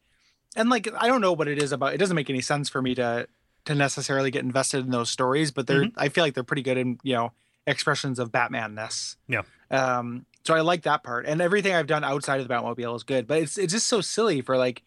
and 0.56 0.70
like 0.70 0.88
i 0.98 1.06
don't 1.06 1.20
know 1.20 1.32
what 1.34 1.48
it 1.48 1.62
is 1.62 1.72
about 1.72 1.92
it 1.92 1.98
doesn't 1.98 2.16
make 2.16 2.30
any 2.30 2.40
sense 2.40 2.70
for 2.70 2.80
me 2.80 2.94
to 2.94 3.28
to 3.66 3.74
necessarily 3.74 4.30
get 4.30 4.42
invested 4.42 4.84
in 4.84 4.90
those 4.90 5.10
stories 5.10 5.50
but 5.50 5.66
they're 5.66 5.88
i 5.96 6.08
feel 6.08 6.24
like 6.24 6.32
they're 6.32 6.42
pretty 6.44 6.62
good 6.62 6.78
in 6.78 6.98
you 7.02 7.14
know 7.14 7.32
expressions 7.66 8.18
of 8.18 8.32
batman-ness. 8.32 9.16
Yeah. 9.28 9.42
um 9.70 10.24
so 10.44 10.54
i 10.54 10.62
like 10.62 10.82
that 10.84 11.02
part 11.02 11.26
and 11.26 11.42
everything 11.42 11.74
i've 11.74 11.86
done 11.86 12.02
outside 12.04 12.40
of 12.40 12.48
the 12.48 12.54
batmobile 12.54 12.96
is 12.96 13.02
good 13.02 13.26
but 13.26 13.42
it's 13.42 13.58
it's 13.58 13.74
just 13.74 13.86
so 13.86 14.00
silly 14.00 14.40
for 14.40 14.56
like 14.56 14.82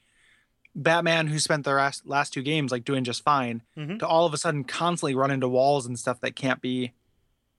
batman 0.76 1.28
who 1.28 1.38
spent 1.40 1.64
the 1.66 1.72
last 1.74 2.06
last 2.08 2.32
two 2.34 2.42
games 2.42 2.72
like 2.72 2.86
doing 2.86 3.04
just 3.04 3.24
fine 3.24 3.62
Mhm. 3.78 4.00
to 4.00 4.08
all 4.08 4.26
of 4.26 4.34
a 4.34 4.38
sudden 4.38 4.64
constantly 4.64 5.16
run 5.16 5.30
into 5.32 5.48
walls 5.50 5.86
and 5.86 6.00
stuff 6.00 6.22
that 6.22 6.36
can't 6.36 6.62
be 6.62 6.94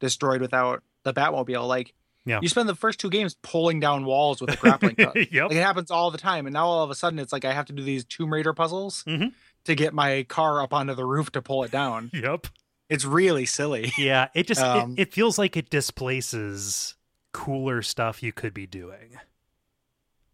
destroyed 0.00 0.40
without 0.40 0.82
the 1.04 1.12
batmobile 1.12 1.66
like 1.68 1.92
Yeah. 2.24 2.38
you 2.40 2.48
spend 2.48 2.68
the 2.68 2.74
first 2.74 3.00
two 3.00 3.10
games 3.10 3.36
pulling 3.42 3.80
down 3.80 4.04
walls 4.04 4.40
with 4.40 4.50
a 4.54 4.56
grappling 4.56 4.94
hook. 4.98 5.14
yep 5.32 5.48
Like 5.48 5.52
it 5.58 5.62
happens 5.62 5.90
all 5.90 6.10
the 6.12 6.18
time, 6.18 6.46
and 6.46 6.54
now 6.54 6.66
all 6.66 6.84
of 6.84 6.90
a 6.90 6.94
sudden 6.94 7.18
it's 7.18 7.32
like 7.32 7.44
I 7.44 7.52
have 7.52 7.66
to 7.66 7.72
do 7.72 7.82
these 7.82 8.04
Tomb 8.04 8.32
Raider 8.32 8.52
puzzles 8.54 9.02
Mhm. 9.04 9.32
to 9.64 9.74
get 9.74 9.92
my 9.92 10.22
car 10.28 10.62
up 10.62 10.72
onto 10.72 10.94
the 10.94 11.04
roof 11.04 11.32
to 11.32 11.42
pull 11.42 11.64
it 11.64 11.70
down. 11.72 12.10
yep 12.14 12.46
It's 12.88 13.04
really 13.04 13.44
silly. 13.44 13.92
yeah 13.98 14.28
it 14.34 14.46
just 14.46 14.60
Um, 14.62 14.92
it, 14.96 15.08
it 15.08 15.12
feels 15.14 15.36
like 15.36 15.56
it 15.56 15.68
displaces 15.68 16.94
cooler 17.32 17.82
stuff 17.82 18.22
you 18.22 18.32
could 18.32 18.54
be 18.54 18.66
doing 18.66 19.18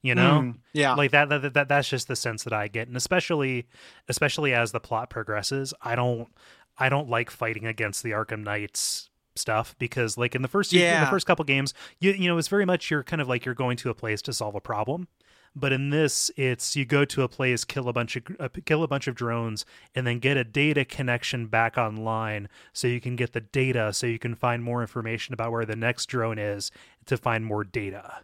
you 0.02 0.14
know? 0.14 0.40
Mm, 0.40 0.58
yeah, 0.72 0.94
like 0.94 1.10
that, 1.10 1.28
that 1.28 1.54
that 1.54 1.68
that's 1.68 1.88
just 1.88 2.08
the 2.08 2.16
sense 2.16 2.44
that 2.44 2.52
i 2.52 2.68
get. 2.68 2.88
And 2.88 2.96
especially 2.96 3.66
especially 4.08 4.54
as 4.54 4.72
the 4.72 4.80
plot 4.80 5.10
progresses 5.10 5.74
i 5.82 5.94
don't 5.94 6.28
i 6.78 6.88
don't 6.88 7.08
like 7.08 7.30
fighting 7.30 7.66
against 7.66 8.02
the 8.02 8.10
arkham 8.10 8.42
knights 8.42 9.08
stuff 9.38 9.74
because 9.78 10.18
like 10.18 10.34
in 10.34 10.42
the 10.42 10.48
first 10.48 10.72
in 10.96 11.00
the 11.04 11.10
first 11.10 11.26
couple 11.26 11.44
games 11.44 11.72
you 12.00 12.12
you 12.12 12.28
know 12.28 12.36
it's 12.36 12.48
very 12.48 12.66
much 12.66 12.90
you're 12.90 13.04
kind 13.04 13.22
of 13.22 13.28
like 13.28 13.44
you're 13.44 13.54
going 13.54 13.76
to 13.78 13.90
a 13.90 13.94
place 13.94 14.20
to 14.22 14.32
solve 14.32 14.54
a 14.54 14.60
problem. 14.60 15.08
But 15.56 15.72
in 15.72 15.90
this 15.90 16.30
it's 16.36 16.76
you 16.76 16.84
go 16.84 17.04
to 17.06 17.22
a 17.22 17.28
place 17.28 17.64
kill 17.64 17.88
a 17.88 17.92
bunch 17.92 18.16
of 18.16 18.24
uh, 18.38 18.48
kill 18.64 18.82
a 18.82 18.88
bunch 18.88 19.08
of 19.08 19.14
drones 19.14 19.64
and 19.94 20.06
then 20.06 20.18
get 20.18 20.36
a 20.36 20.44
data 20.44 20.84
connection 20.84 21.46
back 21.46 21.78
online 21.78 22.48
so 22.72 22.86
you 22.86 23.00
can 23.00 23.16
get 23.16 23.32
the 23.32 23.40
data 23.40 23.92
so 23.92 24.06
you 24.06 24.18
can 24.18 24.34
find 24.34 24.62
more 24.62 24.82
information 24.82 25.32
about 25.32 25.50
where 25.50 25.64
the 25.64 25.74
next 25.74 26.06
drone 26.06 26.38
is 26.38 26.70
to 27.06 27.16
find 27.16 27.44
more 27.44 27.64
data 27.64 28.20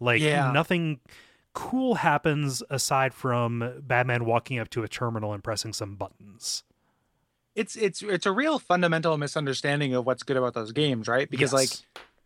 like 0.00 0.20
Yeah. 0.20 0.52
nothing 0.52 1.00
cool 1.54 1.96
happens 1.96 2.62
aside 2.70 3.12
from 3.14 3.82
batman 3.82 4.24
walking 4.24 4.58
up 4.58 4.68
to 4.70 4.82
a 4.84 4.88
terminal 4.88 5.32
and 5.32 5.42
pressing 5.42 5.72
some 5.72 5.96
buttons 5.96 6.62
it's 7.54 7.74
it's 7.74 8.02
it's 8.02 8.26
a 8.26 8.30
real 8.32 8.58
fundamental 8.60 9.16
misunderstanding 9.18 9.92
of 9.94 10.06
what's 10.06 10.22
good 10.22 10.36
about 10.36 10.54
those 10.54 10.70
games, 10.70 11.08
right? 11.08 11.28
Because 11.28 11.52
like 11.52 11.70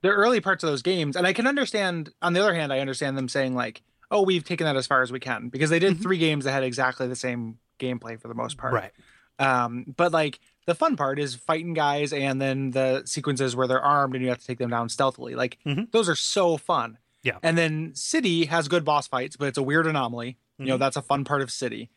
the 0.03 0.11
early 0.11 0.41
parts 0.43 0.63
of 0.63 0.69
those 0.69 0.83
games, 0.83 1.17
and 1.17 1.27
I 1.27 1.33
can 1.33 1.47
understand. 1.47 2.11
On 2.21 2.35
the 2.35 2.41
other 2.43 2.53
hand, 2.53 2.71
I 2.71 2.81
understand 2.81 3.17
them 3.17 3.31
saying 3.31 3.55
like, 3.55 3.81
"Oh, 4.11 4.21
we've 4.23 4.45
taken 4.45 4.67
that 4.67 4.77
as 4.77 4.87
far 4.87 5.01
as 5.01 5.11
we 5.11 5.21
can," 5.21 5.49
because 5.49 5.71
they 5.71 5.79
did 5.79 5.95
Mhm. 5.97 6.03
three 6.03 6.19
games 6.19 6.45
that 6.45 6.53
had 6.53 6.65
exactly 6.65 7.07
the 7.09 7.17
same 7.17 7.59
gameplay 7.79 8.21
for 8.21 8.29
the 8.29 8.35
most 8.35 8.59
part. 8.59 8.75
right 8.75 8.93
Um, 9.39 9.87
but 9.97 10.13
like 10.13 10.39
the 10.67 10.75
fun 10.75 10.97
part 10.97 11.19
is 11.19 11.35
fighting 11.35 11.73
guys 11.73 12.13
and 12.13 12.39
then 12.39 12.73
the 12.73 13.03
sequences 13.07 13.57
where 13.57 13.67
they're 13.67 13.81
armed 13.81 14.15
and 14.15 14.23
you 14.23 14.29
have 14.29 14.39
to 14.39 14.47
take 14.47 14.59
them 14.59 14.69
down 14.69 14.91
stealthily. 14.91 15.35
Like 15.35 15.57
Mhm. 15.65 15.91
those 15.93 16.11
are 16.11 16.15
so 16.17 16.59
fun. 16.59 16.99
Yeah. 17.23 17.39
And 17.43 17.57
then 17.57 17.93
City 17.95 18.47
has 18.47 18.69
good 18.69 18.85
boss 18.85 19.07
fights, 19.07 19.37
but 19.37 19.47
it's 19.49 19.59
a 19.59 19.63
weird 19.63 19.87
anomaly. 19.87 20.39
You 20.59 20.67
know, 20.67 20.77
Mhm. 20.77 20.81
that's 20.81 20.97
a 20.97 21.03
fun 21.03 21.25
part 21.25 21.43
of 21.43 21.51
City. 21.51 21.91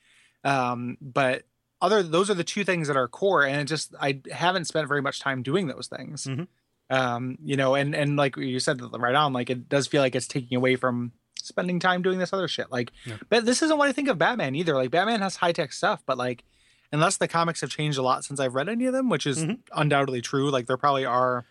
Um, 0.44 0.98
but 1.02 1.44
other 1.82 2.02
those 2.04 2.30
are 2.30 2.34
the 2.36 2.44
two 2.44 2.64
things 2.64 2.88
that 2.88 2.98
are 2.98 3.08
core, 3.08 3.44
and 3.44 3.60
it 3.62 3.66
just 3.66 3.94
I 4.00 4.22
haven't 4.32 4.66
spent 4.66 4.88
very 4.88 5.02
much 5.02 5.20
time 5.20 5.44
doing 5.44 5.68
those 5.68 5.88
things. 5.88 6.26
Mhm. 6.26 6.48
Um, 6.90 7.38
you 7.44 7.56
know, 7.58 7.76
and 7.76 7.96
and 7.96 8.16
like 8.16 8.38
you 8.38 8.60
said 8.60 8.80
right 8.94 9.16
on, 9.16 9.34
like 9.34 9.50
it 9.50 9.68
does 9.68 9.88
feel 9.88 10.02
like 10.02 10.16
it's 10.16 10.28
taking 10.28 10.56
away 10.58 10.76
from 10.76 11.12
spending 11.40 11.80
time 11.80 12.02
doing 12.02 12.18
this 12.20 12.34
other 12.34 12.48
shit. 12.48 12.72
Like, 12.72 12.92
Yeah. 13.06 13.18
but 13.30 13.46
this 13.46 13.62
isn't 13.62 13.78
what 13.78 13.88
I 13.90 13.92
think 13.92 14.08
of 14.08 14.18
Batman 14.18 14.56
either. 14.56 14.74
Like 14.76 14.92
Batman 14.92 15.22
has 15.22 15.36
high 15.38 15.52
tech 15.52 15.74
stuff, 15.74 16.04
but 16.06 16.18
like 16.18 16.44
unless 16.92 17.18
the 17.18 17.28
comics 17.28 17.62
have 17.62 17.70
changed 17.70 17.98
a 17.98 18.02
lot 18.02 18.24
since 18.24 18.40
I've 18.40 18.56
read 18.56 18.70
any 18.70 18.86
of 18.86 18.94
them, 18.94 19.10
which 19.10 19.26
is 19.28 19.44
Mhm. 19.44 19.60
undoubtedly 19.74 20.22
true. 20.22 20.50
Like 20.50 20.68
there 20.68 20.78
probably 20.78 21.06
are 21.06 21.46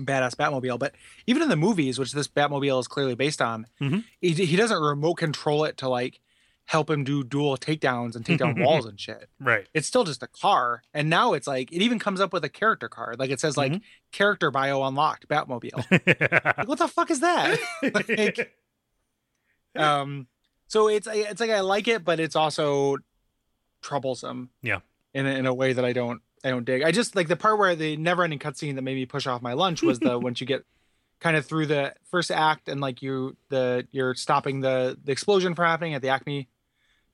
badass 0.00 0.34
Batmobile, 0.34 0.78
but 0.78 0.94
even 1.26 1.42
in 1.42 1.48
the 1.48 1.56
movies, 1.56 1.98
which 1.98 2.12
this 2.12 2.28
Batmobile 2.28 2.80
is 2.80 2.88
clearly 2.88 3.14
based 3.14 3.40
on, 3.40 3.66
Mhm. 3.80 4.04
he, 4.20 4.32
he 4.32 4.56
doesn't 4.56 4.80
remote 4.82 5.14
control 5.14 5.64
it 5.64 5.76
to 5.78 5.88
like 5.88 6.20
help 6.66 6.88
him 6.88 7.04
do 7.04 7.22
dual 7.22 7.56
takedowns 7.58 8.16
and 8.16 8.24
take 8.24 8.38
down 8.38 8.54
walls 8.58 8.86
and 8.86 8.98
shit. 8.98 9.28
right 9.38 9.68
It's 9.74 9.86
still 9.86 10.02
just 10.04 10.22
a 10.22 10.26
car, 10.26 10.82
and 10.94 11.08
now 11.10 11.34
it's 11.34 11.46
like 11.46 11.70
it 11.70 11.82
even 11.82 11.98
comes 11.98 12.20
up 12.20 12.32
with 12.32 12.42
a 12.44 12.48
character 12.48 12.88
card. 12.88 13.18
Like 13.18 13.30
it 13.30 13.38
says 13.38 13.56
like 13.56 13.80
character 14.12 14.50
bio 14.50 14.82
unlocked 14.82 15.28
Batmobile. 15.28 15.84
like, 16.58 16.66
what 16.68 16.78
the 16.78 16.88
fuck 16.88 17.10
is 17.10 17.20
that? 17.20 17.58
Like, 17.94 18.56
um, 19.76 20.26
so 20.68 20.88
it's 20.88 21.06
it's 21.10 21.40
like 21.40 21.50
I 21.50 21.60
like 21.60 21.88
it, 21.88 22.04
but 22.04 22.20
it's 22.20 22.36
also 22.36 22.96
troublesome. 23.82 24.50
Yeah. 24.62 24.80
In 25.12 25.26
in 25.26 25.46
a 25.46 25.54
way 25.54 25.72
that 25.72 25.84
I 25.84 25.92
don't 25.92 26.22
I 26.44 26.50
don't 26.50 26.64
dig. 26.64 26.82
I 26.82 26.92
just 26.92 27.16
like 27.16 27.26
the 27.28 27.36
part 27.36 27.58
where 27.58 27.74
the 27.74 27.96
never 27.96 28.22
ending 28.22 28.38
cutscene 28.38 28.74
that 28.74 28.82
made 28.82 28.96
me 28.96 29.06
push 29.06 29.26
off 29.26 29.40
my 29.42 29.54
lunch 29.54 29.82
was 29.82 29.98
the 29.98 30.18
once 30.28 30.40
you 30.40 30.46
get 30.46 30.64
kind 31.20 31.36
of 31.36 31.46
through 31.46 31.66
the 31.66 31.94
first 32.10 32.30
act 32.30 32.68
and 32.68 32.80
like 32.80 33.00
you 33.00 33.36
the 33.48 33.86
you're 33.92 34.14
stopping 34.14 34.60
the 34.60 34.98
the 35.02 35.10
explosion 35.12 35.54
from 35.54 35.64
happening 35.64 35.94
at 35.94 36.02
the 36.02 36.08
Acme 36.10 36.48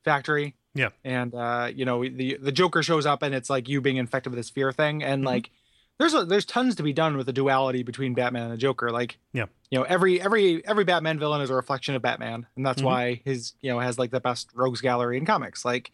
factory. 0.04 0.54
Yeah. 0.74 0.88
And 1.04 1.34
uh, 1.34 1.70
you 1.74 1.84
know, 1.84 2.02
the 2.02 2.38
the 2.40 2.52
Joker 2.52 2.82
shows 2.82 3.06
up 3.06 3.22
and 3.22 3.34
it's 3.34 3.50
like 3.50 3.68
you 3.68 3.80
being 3.80 3.96
infected 3.96 4.32
with 4.32 4.38
this 4.38 4.50
fear 4.50 4.72
thing. 4.72 5.02
And 5.02 5.22
Mhm. 5.22 5.26
like 5.26 5.50
there's 5.98 6.14
a, 6.14 6.24
there's 6.24 6.46
tons 6.46 6.76
to 6.76 6.82
be 6.82 6.92
done 6.94 7.16
with 7.16 7.26
the 7.26 7.32
duality 7.32 7.82
between 7.82 8.14
Batman 8.14 8.44
and 8.44 8.52
the 8.52 8.56
Joker. 8.56 8.90
Like 8.90 9.18
Yeah. 9.32 9.46
you 9.70 9.78
know, 9.78 9.84
every 9.84 10.20
every 10.20 10.64
every 10.66 10.84
Batman 10.84 11.18
villain 11.18 11.40
is 11.40 11.50
a 11.50 11.54
reflection 11.54 11.94
of 11.94 12.02
Batman. 12.02 12.46
And 12.56 12.64
that's 12.64 12.80
Mhm. 12.82 12.86
why 12.86 13.20
his, 13.24 13.52
you 13.60 13.70
know, 13.70 13.78
has 13.80 13.98
like 13.98 14.10
the 14.10 14.20
best 14.20 14.50
rogues 14.54 14.80
gallery 14.80 15.18
in 15.18 15.26
comics. 15.26 15.64
Like 15.64 15.92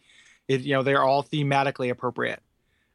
it, 0.48 0.60
you 0.60 0.74
know, 0.74 0.82
they're 0.82 1.02
all 1.02 1.24
thematically 1.24 1.90
appropriate. 1.90 2.40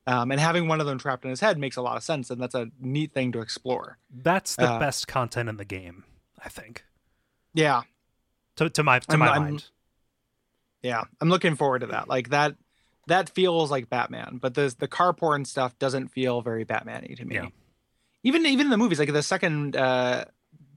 Um, 0.08 0.32
and 0.32 0.40
having 0.40 0.68
one 0.68 0.80
of 0.82 0.88
them 0.88 0.98
trapped 0.98 1.24
in 1.26 1.30
his 1.30 1.40
head 1.40 1.58
makes 1.60 1.76
a 1.78 1.82
lot 1.82 1.96
of 1.96 2.04
sense, 2.04 2.30
and 2.32 2.42
that's 2.42 2.56
a 2.56 2.70
neat 2.80 3.14
thing 3.14 3.32
to 3.34 3.40
explore. 3.42 3.98
that's 4.12 4.56
the 4.56 4.70
Uh, 4.72 4.80
best 4.80 5.08
content 5.08 5.48
in 5.50 5.58
the 5.58 5.66
game 5.66 6.04
i 6.44 6.50
think 6.50 6.84
Yeah, 7.54 7.84
to, 8.56 8.70
to 8.70 8.84
my 8.84 9.00
to 9.00 9.12
I'm- 9.12 9.20
my 9.20 9.28
I'm- 9.30 9.42
mind 9.44 9.66
yeah, 10.84 11.04
I'm 11.20 11.30
looking 11.30 11.56
forward 11.56 11.80
to 11.80 11.88
that. 11.88 12.08
Like 12.08 12.30
that, 12.30 12.56
that 13.06 13.30
feels 13.30 13.70
like 13.70 13.88
Batman, 13.90 14.40
but 14.42 14.56
the 14.56 14.74
the 14.80 14.88
car 14.88 15.14
porn 15.14 15.46
stuff 15.46 15.78
doesn't 15.78 16.08
feel 16.08 16.42
very 16.42 16.64
Batman-y 16.64 17.14
to 17.18 17.26
me. 17.26 17.36
Yeah. 17.36 17.48
Even 18.24 18.46
even 18.48 18.66
in 18.66 18.72
the 18.72 18.78
movies, 18.78 18.98
like 18.98 19.14
the 19.14 19.22
second 19.22 19.76
uh, 19.76 20.26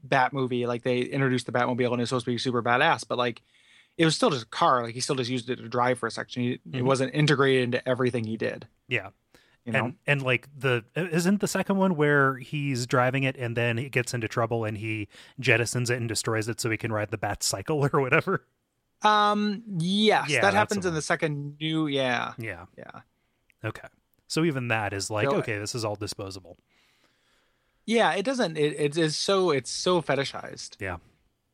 Bat 0.03 0.33
movie, 0.33 0.67
like 0.67 0.83
they 0.83 0.99
introduced 0.99 1.47
the 1.47 1.51
Batmobile 1.51 1.91
and 1.93 2.01
it's 2.01 2.09
supposed 2.09 2.25
to 2.25 2.31
be 2.31 2.37
super 2.37 2.61
badass, 2.61 3.03
but 3.07 3.17
like 3.17 3.41
it 3.97 4.05
was 4.05 4.15
still 4.15 4.29
just 4.29 4.43
a 4.43 4.49
car. 4.49 4.83
Like 4.83 4.93
he 4.93 4.99
still 4.99 5.15
just 5.15 5.29
used 5.29 5.49
it 5.49 5.57
to 5.57 5.69
drive 5.69 5.99
for 5.99 6.07
a 6.07 6.11
section. 6.11 6.43
He, 6.43 6.51
It 6.51 6.61
Mhm. 6.71 6.81
wasn't 6.83 7.13
integrated 7.15 7.63
into 7.63 7.87
everything 7.87 8.23
he 8.25 8.37
did. 8.37 8.67
yeah 8.87 9.09
You 9.65 9.71
know. 9.73 9.85
and 9.85 9.95
and 10.05 10.21
like 10.21 10.47
the 10.57 10.83
isn't 10.95 11.39
the 11.41 11.47
second 11.47 11.77
one 11.77 11.95
where 11.95 12.37
he's 12.37 12.85
driving 12.85 13.23
it 13.23 13.35
and 13.37 13.55
then 13.57 13.77
he 13.77 13.89
gets 13.89 14.13
into 14.13 14.27
trouble 14.27 14.63
and 14.65 14.77
he 14.77 15.07
jettisons 15.41 15.89
it 15.89 15.97
and 15.97 16.07
destroys 16.07 16.47
it 16.49 16.59
so 16.61 16.69
he 16.69 16.77
can 16.77 16.91
ride 16.91 17.09
the 17.11 17.17
bat 17.17 17.41
cycle 17.43 17.87
or 17.93 17.99
whatever 18.01 18.45
Um. 19.01 19.63
Yes, 19.79 20.29
Yeah, 20.29 20.41
that 20.41 20.53
happens 20.53 20.85
in 20.85 20.93
the 20.93 21.01
second 21.01 21.57
new. 21.59 21.87
Yeah. 21.87 22.33
yeah 22.37 22.65
Yeah. 22.77 23.01
okay 23.63 23.87
So 24.27 24.43
even 24.43 24.67
that 24.69 24.93
is 24.93 25.09
like, 25.09 25.29
So- 25.29 25.37
okay, 25.37 25.57
this 25.59 25.73
is 25.75 25.83
all 25.85 25.95
disposable. 25.95 26.57
Yeah, 27.87 28.13
it 28.13 28.23
doesn't. 28.25 28.57
It, 28.57 28.73
it 28.79 28.97
is 28.97 29.15
so 29.15 29.51
it's 29.51 29.69
so 29.69 30.01
fetishized. 30.01 30.77
Yeah. 30.79 30.97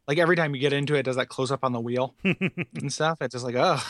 Like 0.08 0.18
every 0.18 0.36
time 0.36 0.54
you 0.56 0.62
get 0.62 0.74
into 0.74 0.96
it, 0.96 1.00
it 1.00 1.04
does 1.04 1.16
that 1.16 1.30
close 1.30 1.52
up 1.52 1.64
on 1.64 1.72
the 1.74 1.80
wheel 1.80 2.16
and 2.24 2.92
stuff. 2.92 3.22
It's 3.22 3.34
just 3.34 3.46
like, 3.46 3.56
oh. 3.58 3.82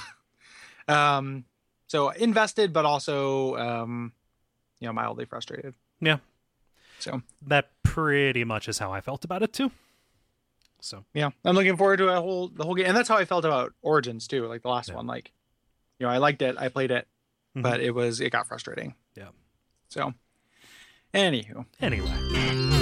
Um, 0.88 1.45
so 1.88 2.10
invested, 2.10 2.74
but 2.74 2.86
also, 2.86 3.56
um, 3.58 4.13
you 4.80 4.88
know, 4.88 4.93
mildly 4.93 5.26
frustrated. 5.26 5.74
Yeah. 6.00 6.17
So 7.00 7.21
that 7.47 7.69
pretty 7.84 8.43
much 8.43 8.67
is 8.67 8.78
how 8.80 8.91
I 8.91 9.02
felt 9.02 9.24
about 9.26 9.41
it 9.43 9.54
too. 9.54 9.71
So 10.82 11.06
yeah, 11.13 11.30
I'm 11.45 11.56
looking 11.56 11.78
forward 11.78 11.97
to 11.97 12.10
a 12.10 12.19
whole 12.19 12.47
the 12.50 12.63
whole 12.63 12.76
game, 12.76 12.88
and 12.88 12.97
that's 12.97 13.08
how 13.10 13.17
I 13.17 13.26
felt 13.26 13.45
about 13.45 13.74
Origins 13.82 14.28
too. 14.28 14.47
Like 14.47 14.63
the 14.63 14.69
last 14.69 14.89
Yeah. 14.89 14.95
one, 14.95 15.08
like, 15.08 15.32
you 16.00 16.06
know, 16.08 16.12
I 16.12 16.17
liked 16.17 16.41
it, 16.41 16.56
I 16.58 16.69
played 16.69 16.91
it, 16.91 17.08
Mhm. 17.56 17.62
but 17.63 17.80
it 17.82 17.91
was 17.91 18.19
it 18.19 18.32
got 18.32 18.47
frustrating. 18.47 18.95
Yeah. 19.15 19.30
So, 19.89 20.13
anywho, 21.13 21.65
anyway. 21.82 22.81